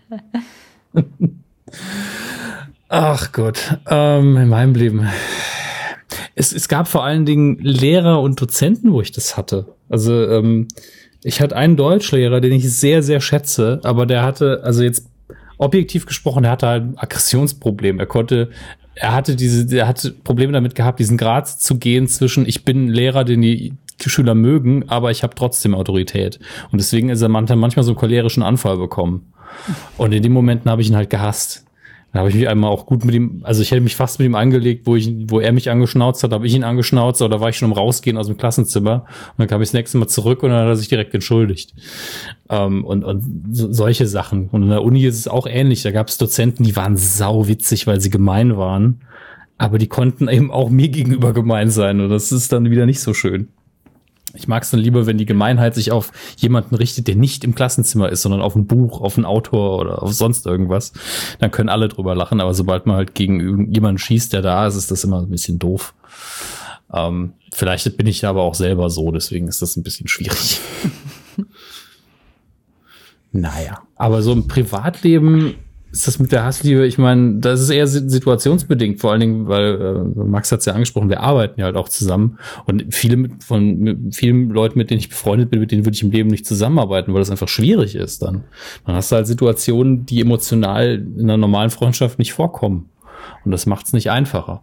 [2.88, 5.08] Ach Gott, ähm, in meinem Leben
[6.34, 9.66] es, es gab vor allen Dingen Lehrer und Dozenten, wo ich das hatte.
[9.88, 10.68] Also ähm,
[11.22, 15.06] ich hatte einen Deutschlehrer, den ich sehr, sehr schätze, aber der hatte, also jetzt
[15.58, 18.00] objektiv gesprochen, er hatte halt ein Aggressionsproblem.
[18.00, 18.50] Er konnte,
[18.94, 22.88] er hatte diese, er hatte Probleme damit gehabt, diesen Grad zu gehen zwischen, ich bin
[22.88, 23.72] Lehrer, den die
[24.04, 26.38] Schüler mögen, aber ich habe trotzdem Autorität.
[26.70, 29.32] Und deswegen ist er manchmal so einen cholerischen Anfall bekommen.
[29.96, 31.64] Und in den Momenten habe ich ihn halt gehasst
[32.12, 34.26] Da habe ich mich einmal auch gut mit ihm, also ich hätte mich fast mit
[34.26, 37.48] ihm angelegt, wo ich, wo er mich angeschnauzt hat, habe ich ihn angeschnauzt, oder war
[37.48, 40.42] ich schon im Rausgehen aus dem Klassenzimmer und dann kam ich das nächste Mal zurück
[40.42, 41.72] und dann hat er sich direkt entschuldigt.
[42.50, 44.50] Ähm, und, und so, solche Sachen.
[44.50, 45.82] Und in der Uni ist es auch ähnlich.
[45.82, 49.00] Da gab es Dozenten, die waren sau witzig, weil sie gemein waren,
[49.56, 53.00] aber die konnten eben auch mir gegenüber gemein sein und das ist dann wieder nicht
[53.00, 53.48] so schön.
[54.34, 57.54] Ich mag es dann lieber, wenn die Gemeinheit sich auf jemanden richtet, der nicht im
[57.54, 60.92] Klassenzimmer ist, sondern auf ein Buch, auf einen Autor oder auf sonst irgendwas.
[61.38, 64.76] Dann können alle drüber lachen, aber sobald man halt gegen jemanden schießt, der da ist,
[64.76, 65.94] ist das immer ein bisschen doof.
[66.92, 70.60] Ähm, vielleicht bin ich aber auch selber so, deswegen ist das ein bisschen schwierig.
[73.32, 75.54] naja, aber so im Privatleben
[75.92, 80.14] ist das mit der Hassliebe, ich meine, das ist eher situationsbedingt, vor allen Dingen, weil
[80.16, 83.44] äh, Max hat es ja angesprochen, wir arbeiten ja halt auch zusammen und viele mit,
[83.44, 86.30] von mit vielen Leuten, mit denen ich befreundet bin, mit denen würde ich im Leben
[86.30, 88.44] nicht zusammenarbeiten, weil das einfach schwierig ist dann.
[88.86, 92.88] Dann hast du halt Situationen, die emotional in einer normalen Freundschaft nicht vorkommen
[93.44, 94.62] und das macht es nicht einfacher.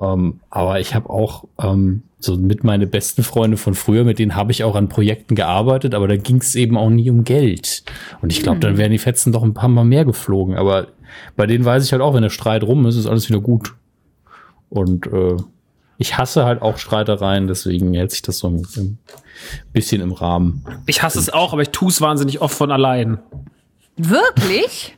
[0.00, 4.36] Ähm, aber ich habe auch ähm, so mit meine besten Freunde von früher, mit denen
[4.36, 7.82] habe ich auch an Projekten gearbeitet, aber da ging es eben auch nie um Geld.
[8.20, 8.60] Und ich glaube, hm.
[8.60, 10.56] dann wären die Fetzen doch ein paar Mal mehr geflogen.
[10.56, 10.88] Aber
[11.36, 13.74] bei denen weiß ich halt auch, wenn der Streit rum ist, ist alles wieder gut.
[14.68, 15.36] Und äh,
[15.96, 18.98] ich hasse halt auch Streitereien, deswegen hält sich das so ein, ein
[19.72, 20.64] bisschen im Rahmen.
[20.86, 23.18] Ich hasse es auch, aber ich tue es wahnsinnig oft von allein.
[23.96, 24.96] Wirklich?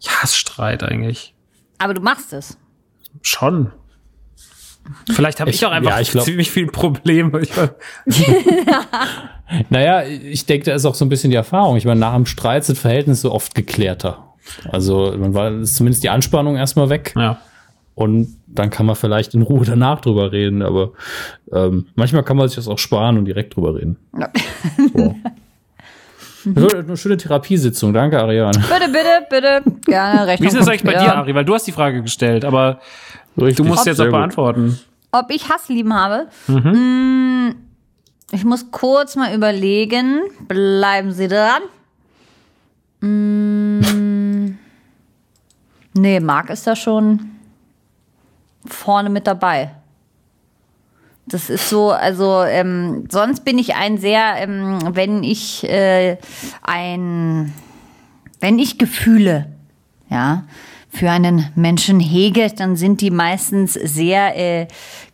[0.00, 1.34] Ich hasse Streit eigentlich.
[1.78, 2.58] Aber du machst es.
[3.22, 3.72] Schon.
[5.10, 7.42] Vielleicht habe ich, ich, auch einfach ja, ich glaub, ziemlich viel Probleme.
[9.70, 11.76] naja, ich denke, da ist auch so ein bisschen die Erfahrung.
[11.76, 14.34] Ich meine, nach dem Streit sind Verhältnisse oft geklärter.
[14.70, 17.14] Also man war ist zumindest die Anspannung erstmal weg.
[17.16, 17.38] Ja.
[17.94, 20.62] Und dann kann man vielleicht in Ruhe danach drüber reden.
[20.62, 20.92] Aber
[21.52, 23.98] ähm, manchmal kann man sich das auch sparen und direkt drüber reden.
[24.18, 24.30] Ja.
[24.94, 25.14] So.
[26.44, 27.92] Eine schöne Therapiesitzung.
[27.92, 28.58] Danke, Ariane.
[28.58, 29.80] Bitte, bitte, bitte.
[29.86, 30.44] Gerne, Rechnung.
[30.44, 31.34] Wie ist das eigentlich bei dir, Ari?
[31.36, 32.80] Weil du hast die Frage gestellt, aber
[33.36, 33.56] Richtig.
[33.56, 34.78] du musst Ob, jetzt auch beantworten.
[35.10, 36.28] Ob ich Hasslieben habe?
[36.46, 37.48] Mhm.
[37.48, 37.54] Mm,
[38.32, 40.22] ich muss kurz mal überlegen.
[40.48, 41.62] Bleiben Sie dran.
[43.00, 44.56] Mm,
[45.94, 47.32] nee, Marc ist da schon
[48.66, 49.72] vorne mit dabei.
[51.26, 56.16] Das ist so, also ähm, sonst bin ich ein sehr, ähm, wenn ich äh,
[56.62, 57.52] ein,
[58.40, 59.46] wenn ich Gefühle,
[60.10, 60.44] ja,
[60.92, 64.66] für einen Menschen hege, dann sind die meistens sehr äh,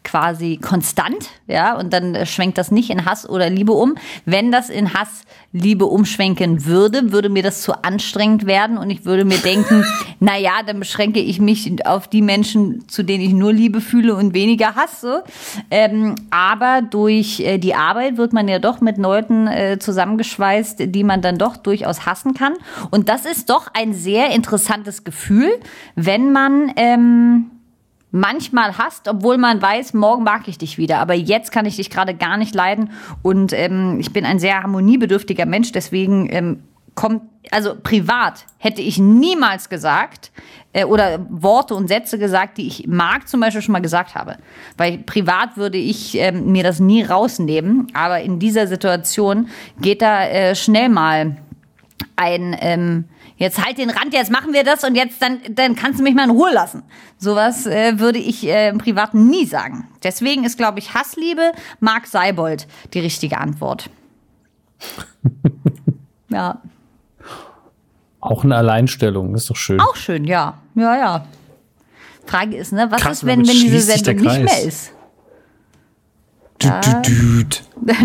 [0.09, 3.97] quasi konstant, ja, und dann äh, schwenkt das nicht in Hass oder Liebe um.
[4.25, 9.05] Wenn das in Hass, Liebe umschwenken würde, würde mir das zu anstrengend werden und ich
[9.05, 9.85] würde mir denken,
[10.21, 14.15] na ja, dann beschränke ich mich auf die Menschen, zu denen ich nur Liebe fühle
[14.15, 15.25] und weniger hasse.
[15.71, 21.05] Ähm, aber durch äh, die Arbeit wird man ja doch mit Leuten äh, zusammengeschweißt, die
[21.05, 22.55] man dann doch durchaus hassen kann.
[22.91, 25.51] Und das ist doch ein sehr interessantes Gefühl,
[25.97, 27.51] wenn man ähm,
[28.11, 30.99] manchmal hasst, obwohl man weiß, morgen mag ich dich wieder.
[30.99, 32.93] Aber jetzt kann ich dich gerade gar nicht leiden.
[33.23, 36.63] Und ähm, ich bin ein sehr harmoniebedürftiger Mensch, deswegen ähm,
[36.95, 40.33] kommt, also privat hätte ich niemals gesagt
[40.73, 44.37] äh, oder Worte und Sätze gesagt, die ich mag, zum Beispiel schon mal gesagt habe.
[44.77, 47.87] Weil privat würde ich ähm, mir das nie rausnehmen.
[47.95, 49.49] Aber in dieser Situation
[49.81, 51.37] geht da äh, schnell mal
[52.19, 53.05] ein ähm,
[53.37, 56.15] jetzt halt den Rand, jetzt machen wir das und jetzt dann, dann kannst du mich
[56.15, 56.83] mal in Ruhe lassen.
[57.17, 59.89] Sowas äh, würde ich äh, im Privaten nie sagen.
[60.03, 63.89] Deswegen ist, glaube ich, Hassliebe Mark Seibold die richtige Antwort.
[66.29, 66.61] ja.
[68.21, 69.81] Auch eine Alleinstellung, ist doch schön.
[69.81, 70.59] Auch schön, ja.
[70.75, 71.27] Ja, ja.
[72.27, 74.93] Frage ist, ne, was Krass, ist, wenn, wenn diese Sendung nicht mehr ist?
[76.59, 76.69] Du,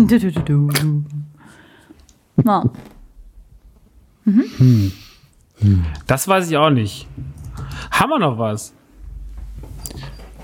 [0.06, 0.40] du, du.
[0.44, 1.04] du,
[2.44, 2.64] Ja.
[4.24, 4.92] Mhm.
[5.58, 5.84] Hm.
[6.06, 7.06] Das weiß ich auch nicht.
[7.90, 8.74] Haben wir noch was?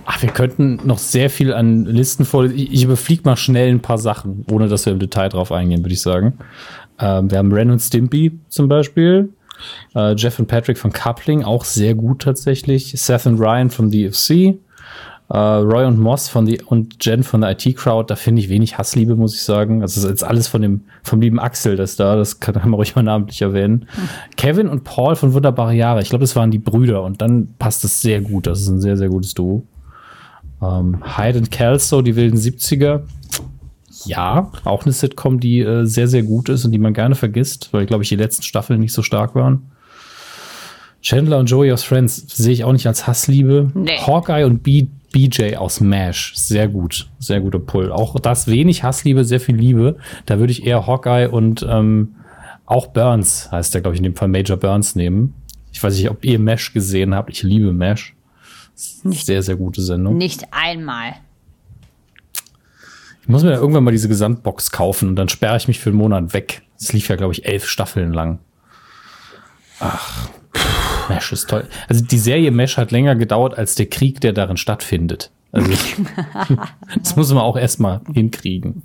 [0.07, 2.45] Ach, wir könnten noch sehr viel an Listen vor.
[2.47, 5.85] Ich, ich überfliege mal schnell ein paar Sachen, ohne dass wir im Detail drauf eingehen,
[5.85, 6.39] würde ich sagen.
[6.99, 9.33] Ähm, wir haben Ren und Stimpy zum Beispiel.
[9.95, 12.93] Äh, Jeff und Patrick von Coupling, auch sehr gut tatsächlich.
[12.97, 14.59] Seth und Ryan von DFC.
[15.33, 18.79] Uh, Roy und Moss von die und Jen von der IT-Crowd, da finde ich wenig
[18.79, 19.81] Hassliebe, muss ich sagen.
[19.81, 22.75] Also das ist jetzt alles von dem, vom lieben Axel, das da, das kann man
[22.75, 23.87] ruhig mal namentlich erwähnen.
[23.93, 24.09] Hm.
[24.37, 27.85] Kevin und Paul von Wunderbare Jahre, ich glaube, das waren die Brüder und dann passt
[27.85, 28.49] es sehr gut.
[28.49, 29.63] Das ist ein sehr, sehr gutes Duo.
[30.61, 33.03] Ähm, Hyde und Kelso, die wilden 70er.
[34.07, 37.69] Ja, auch eine Sitcom, die äh, sehr, sehr gut ist und die man gerne vergisst,
[37.73, 39.71] weil, glaube ich, die letzten Staffeln nicht so stark waren.
[41.03, 43.71] Chandler und Joey aus Friends sehe ich auch nicht als Hassliebe.
[43.75, 43.97] Nee.
[43.97, 46.35] Hawkeye und Bee BJ aus MASH.
[46.37, 47.09] Sehr gut.
[47.19, 47.91] Sehr guter Pull.
[47.93, 49.97] Auch das wenig Hassliebe, sehr viel Liebe.
[50.27, 52.15] Da würde ich eher Hawkeye und ähm,
[52.67, 55.35] auch Burns, heißt der, glaube ich, in dem Fall Major Burns nehmen.
[55.73, 57.31] Ich weiß nicht, ob ihr Mesh gesehen habt.
[57.31, 58.15] Ich liebe Mesh.
[59.03, 60.17] Nicht- Sehr, sehr gute Sendung.
[60.17, 61.15] Nicht einmal.
[63.23, 65.91] Ich muss mir ja irgendwann mal diese Gesamtbox kaufen und dann sperre ich mich für
[65.91, 66.63] einen Monat weg.
[66.79, 68.39] Das lief ja, glaube ich, elf Staffeln lang.
[69.79, 70.29] Ach,
[71.15, 71.65] Mesh ist toll.
[71.89, 75.31] Also die Serie Mesh hat länger gedauert als der Krieg, der darin stattfindet.
[75.53, 75.71] Also
[77.03, 78.83] das muss man auch erstmal hinkriegen.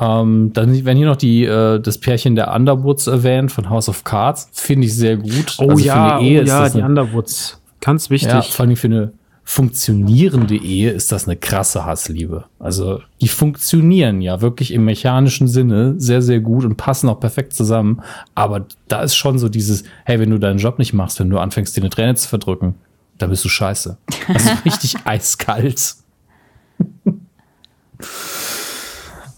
[0.00, 4.02] Ähm, dann werden hier noch die, äh, das Pärchen der Underwoods erwähnt von House of
[4.04, 4.48] Cards.
[4.52, 5.54] Finde ich sehr gut.
[5.58, 7.60] Oh Also für ja, eine Ehe oh ist ja, das die eine- Underwoods.
[7.80, 8.32] Ganz wichtig.
[8.32, 9.12] ja, vor allem für eine
[9.44, 12.46] funktionierende Ehe ist das eine krasse Hassliebe.
[12.58, 17.52] Also die funktionieren ja wirklich im mechanischen Sinne sehr, sehr gut und passen auch perfekt
[17.52, 18.02] zusammen.
[18.34, 21.38] Aber da ist schon so dieses, hey, wenn du deinen Job nicht machst, wenn du
[21.38, 22.74] anfängst, dir eine Träne zu verdrücken,
[23.18, 23.98] da bist du scheiße.
[24.28, 25.94] Also richtig eiskalt.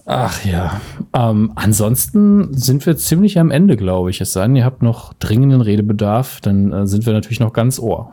[0.07, 0.81] Ach ja.
[1.13, 4.21] Ähm, ansonsten sind wir ziemlich am Ende, glaube ich.
[4.21, 7.81] Es sei denn, ihr habt noch dringenden Redebedarf, dann äh, sind wir natürlich noch ganz
[7.81, 8.13] ohr.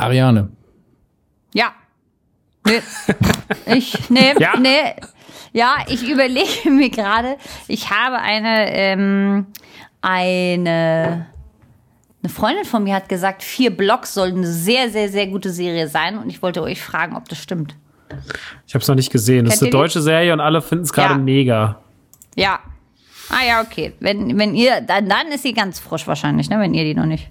[0.00, 0.48] Ariane.
[1.54, 1.72] Ja.
[2.66, 2.80] Nee.
[3.76, 4.56] Ich, nee, Ja.
[4.58, 4.94] nee.
[5.52, 7.36] Ja, ich überlege mir gerade,
[7.66, 9.46] ich habe eine, ähm,
[10.00, 11.26] eine,
[12.22, 15.88] eine Freundin von mir hat gesagt, vier Blocks soll eine sehr, sehr, sehr gute Serie
[15.88, 17.74] sein und ich wollte euch fragen, ob das stimmt.
[18.66, 19.44] Ich habe es noch nicht gesehen.
[19.44, 19.82] Das ist Kennt eine ihr die?
[19.88, 21.18] deutsche Serie und alle finden es gerade Ja.
[21.18, 21.80] mega.
[22.36, 22.60] Ja.
[23.28, 23.92] Ah ja, okay.
[24.00, 26.58] Wenn, wenn ihr, dann, dann ist sie ganz frisch wahrscheinlich, ne?
[26.58, 27.30] Wenn ihr die noch nicht.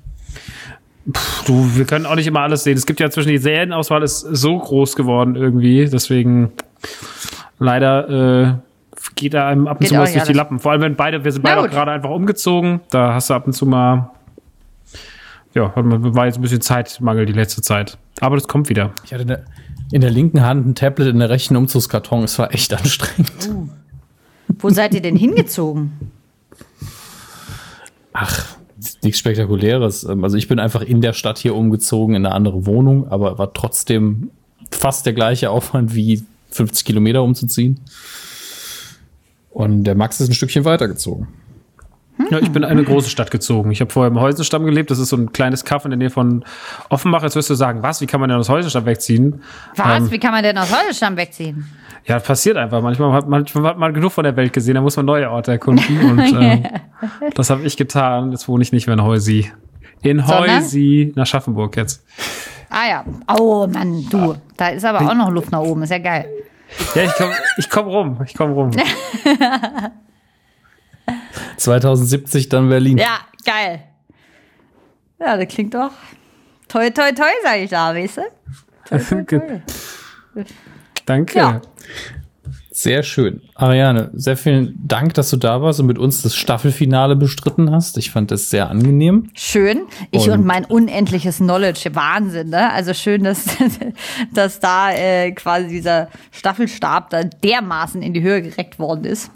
[1.46, 2.78] Du, wir können auch nicht immer alles sehen.
[2.78, 5.86] Es gibt ja zwischen die Serienauswahl ist so groß geworden irgendwie.
[5.86, 6.52] Deswegen
[7.58, 8.54] leider äh,
[9.16, 10.38] geht da einem ab und Geht zu was durch nicht die alles.
[10.38, 10.60] Lappen.
[10.60, 12.82] Vor allem, wenn beide, wir sind beide auch gerade einfach umgezogen.
[12.92, 14.12] Da hast du ab und zu mal,
[15.54, 17.98] ja, war jetzt ein bisschen Zeitmangel die letzte Zeit.
[18.20, 18.92] Aber das kommt wieder.
[19.04, 19.46] Ich hatte in der,
[19.92, 22.24] in der linken Hand ein Tablet, in der rechten Umzugskarton.
[22.24, 23.32] Es war echt anstrengend.
[24.60, 26.12] Wo seid ihr denn hingezogen?
[28.14, 28.46] Ach,
[29.04, 30.04] nichts Spektakuläres.
[30.04, 33.38] Ähm, Also ich bin einfach in der Stadt hier umgezogen in eine andere Wohnung, aber
[33.38, 34.32] war trotzdem
[34.72, 37.80] fast der gleiche Aufwand wie 50 Kilometer umzuziehen.
[39.52, 41.28] Und der Max ist ein Stückchen weitergezogen.
[42.30, 43.72] Ja, ich bin in eine große Stadt gezogen.
[43.72, 44.92] Ich habe vorher im Heusenstamm gelebt.
[44.92, 46.44] Das ist so ein kleines Kaff in der Nähe von
[46.90, 47.24] Offenbach.
[47.24, 48.02] Jetzt wirst du sagen, was?
[48.02, 49.42] Wie kann man denn aus Heusenstamm wegziehen?
[49.76, 50.00] Was?
[50.00, 51.66] Ähm, Wie kann man denn aus Holzstamm wegziehen?
[52.06, 52.82] Ja, das passiert einfach.
[52.82, 55.52] Manchmal hat, manchmal hat man genug von der Welt gesehen, da muss man neue Orte
[55.52, 56.00] erkunden.
[56.10, 56.66] Und ähm,
[57.36, 58.32] das habe ich getan.
[58.32, 59.52] Jetzt wohne ich nicht mehr in Heusi.
[60.02, 60.58] In Sondern?
[60.58, 62.06] Heusi, nach Schaffenburg jetzt.
[62.70, 63.06] Ah ja.
[63.38, 64.36] Oh Mann, du.
[64.58, 65.84] Da ist aber auch noch Luft nach oben.
[65.84, 66.26] Ist ja geil.
[66.96, 68.20] Ja, ich komme ich komm rum.
[68.26, 68.72] Ich komme rum.
[71.60, 72.98] 2070 dann Berlin.
[72.98, 73.84] Ja, geil.
[75.20, 75.92] Ja, das klingt doch
[76.70, 78.22] toi, toi, toi, sag ich da, weißt du?
[81.06, 81.38] Danke.
[81.38, 81.62] Ja.
[82.72, 83.42] Sehr schön.
[83.56, 87.98] Ariane, sehr vielen Dank, dass du da warst und mit uns das Staffelfinale bestritten hast.
[87.98, 89.32] Ich fand das sehr angenehm.
[89.34, 89.82] Schön.
[90.12, 91.90] Ich und, Und- mein unendliches Knowledge.
[91.94, 92.72] Wahnsinn, ne?
[92.72, 93.46] Also schön, dass,
[94.34, 99.30] dass da äh, quasi dieser Staffelstab da dermaßen in die Höhe gereckt worden ist.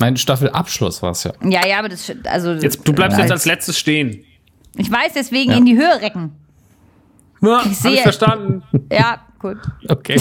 [0.00, 1.32] Mein Staffelabschluss war es ja.
[1.42, 2.52] Ja, ja, aber das, also.
[2.52, 4.24] Jetzt, du bleibst jetzt als letztes stehen.
[4.76, 5.56] Ich weiß, deswegen Ja.
[5.58, 6.32] in die Höhe recken.
[7.40, 8.62] Ja, hab ich sehe- verstanden.
[8.92, 9.58] Ja, gut.
[9.88, 10.20] Okay.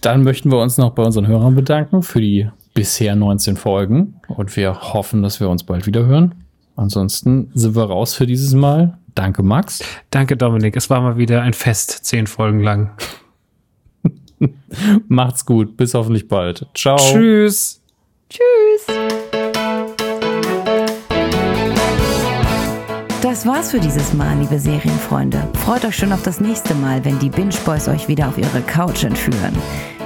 [0.00, 4.54] Dann möchten wir uns noch bei unseren Hörern bedanken für die bisher 19 Folgen und
[4.56, 6.34] wir hoffen, dass wir uns bald wieder hören.
[6.76, 8.98] Ansonsten sind wir raus für dieses Mal.
[9.14, 9.82] Danke, Max.
[10.10, 10.76] Danke, Dominik.
[10.76, 12.90] Es war mal wieder ein Fest, zehn Folgen lang.
[15.08, 15.76] Macht's gut.
[15.76, 16.66] Bis hoffentlich bald.
[16.74, 16.96] Ciao.
[16.96, 17.80] Tschüss.
[18.30, 18.96] Tschüss.
[23.22, 25.48] Das war's für dieses Mal, liebe Serienfreunde.
[25.64, 28.60] Freut euch schon auf das nächste Mal, wenn die Binge Boys euch wieder auf ihre
[28.62, 29.56] Couch entführen.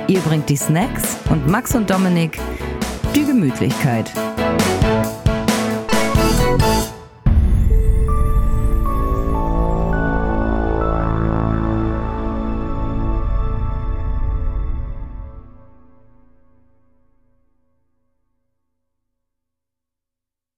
[0.06, 2.38] Ihr bringt die Snacks und Max und Dominik
[3.14, 4.10] die Gemütlichkeit.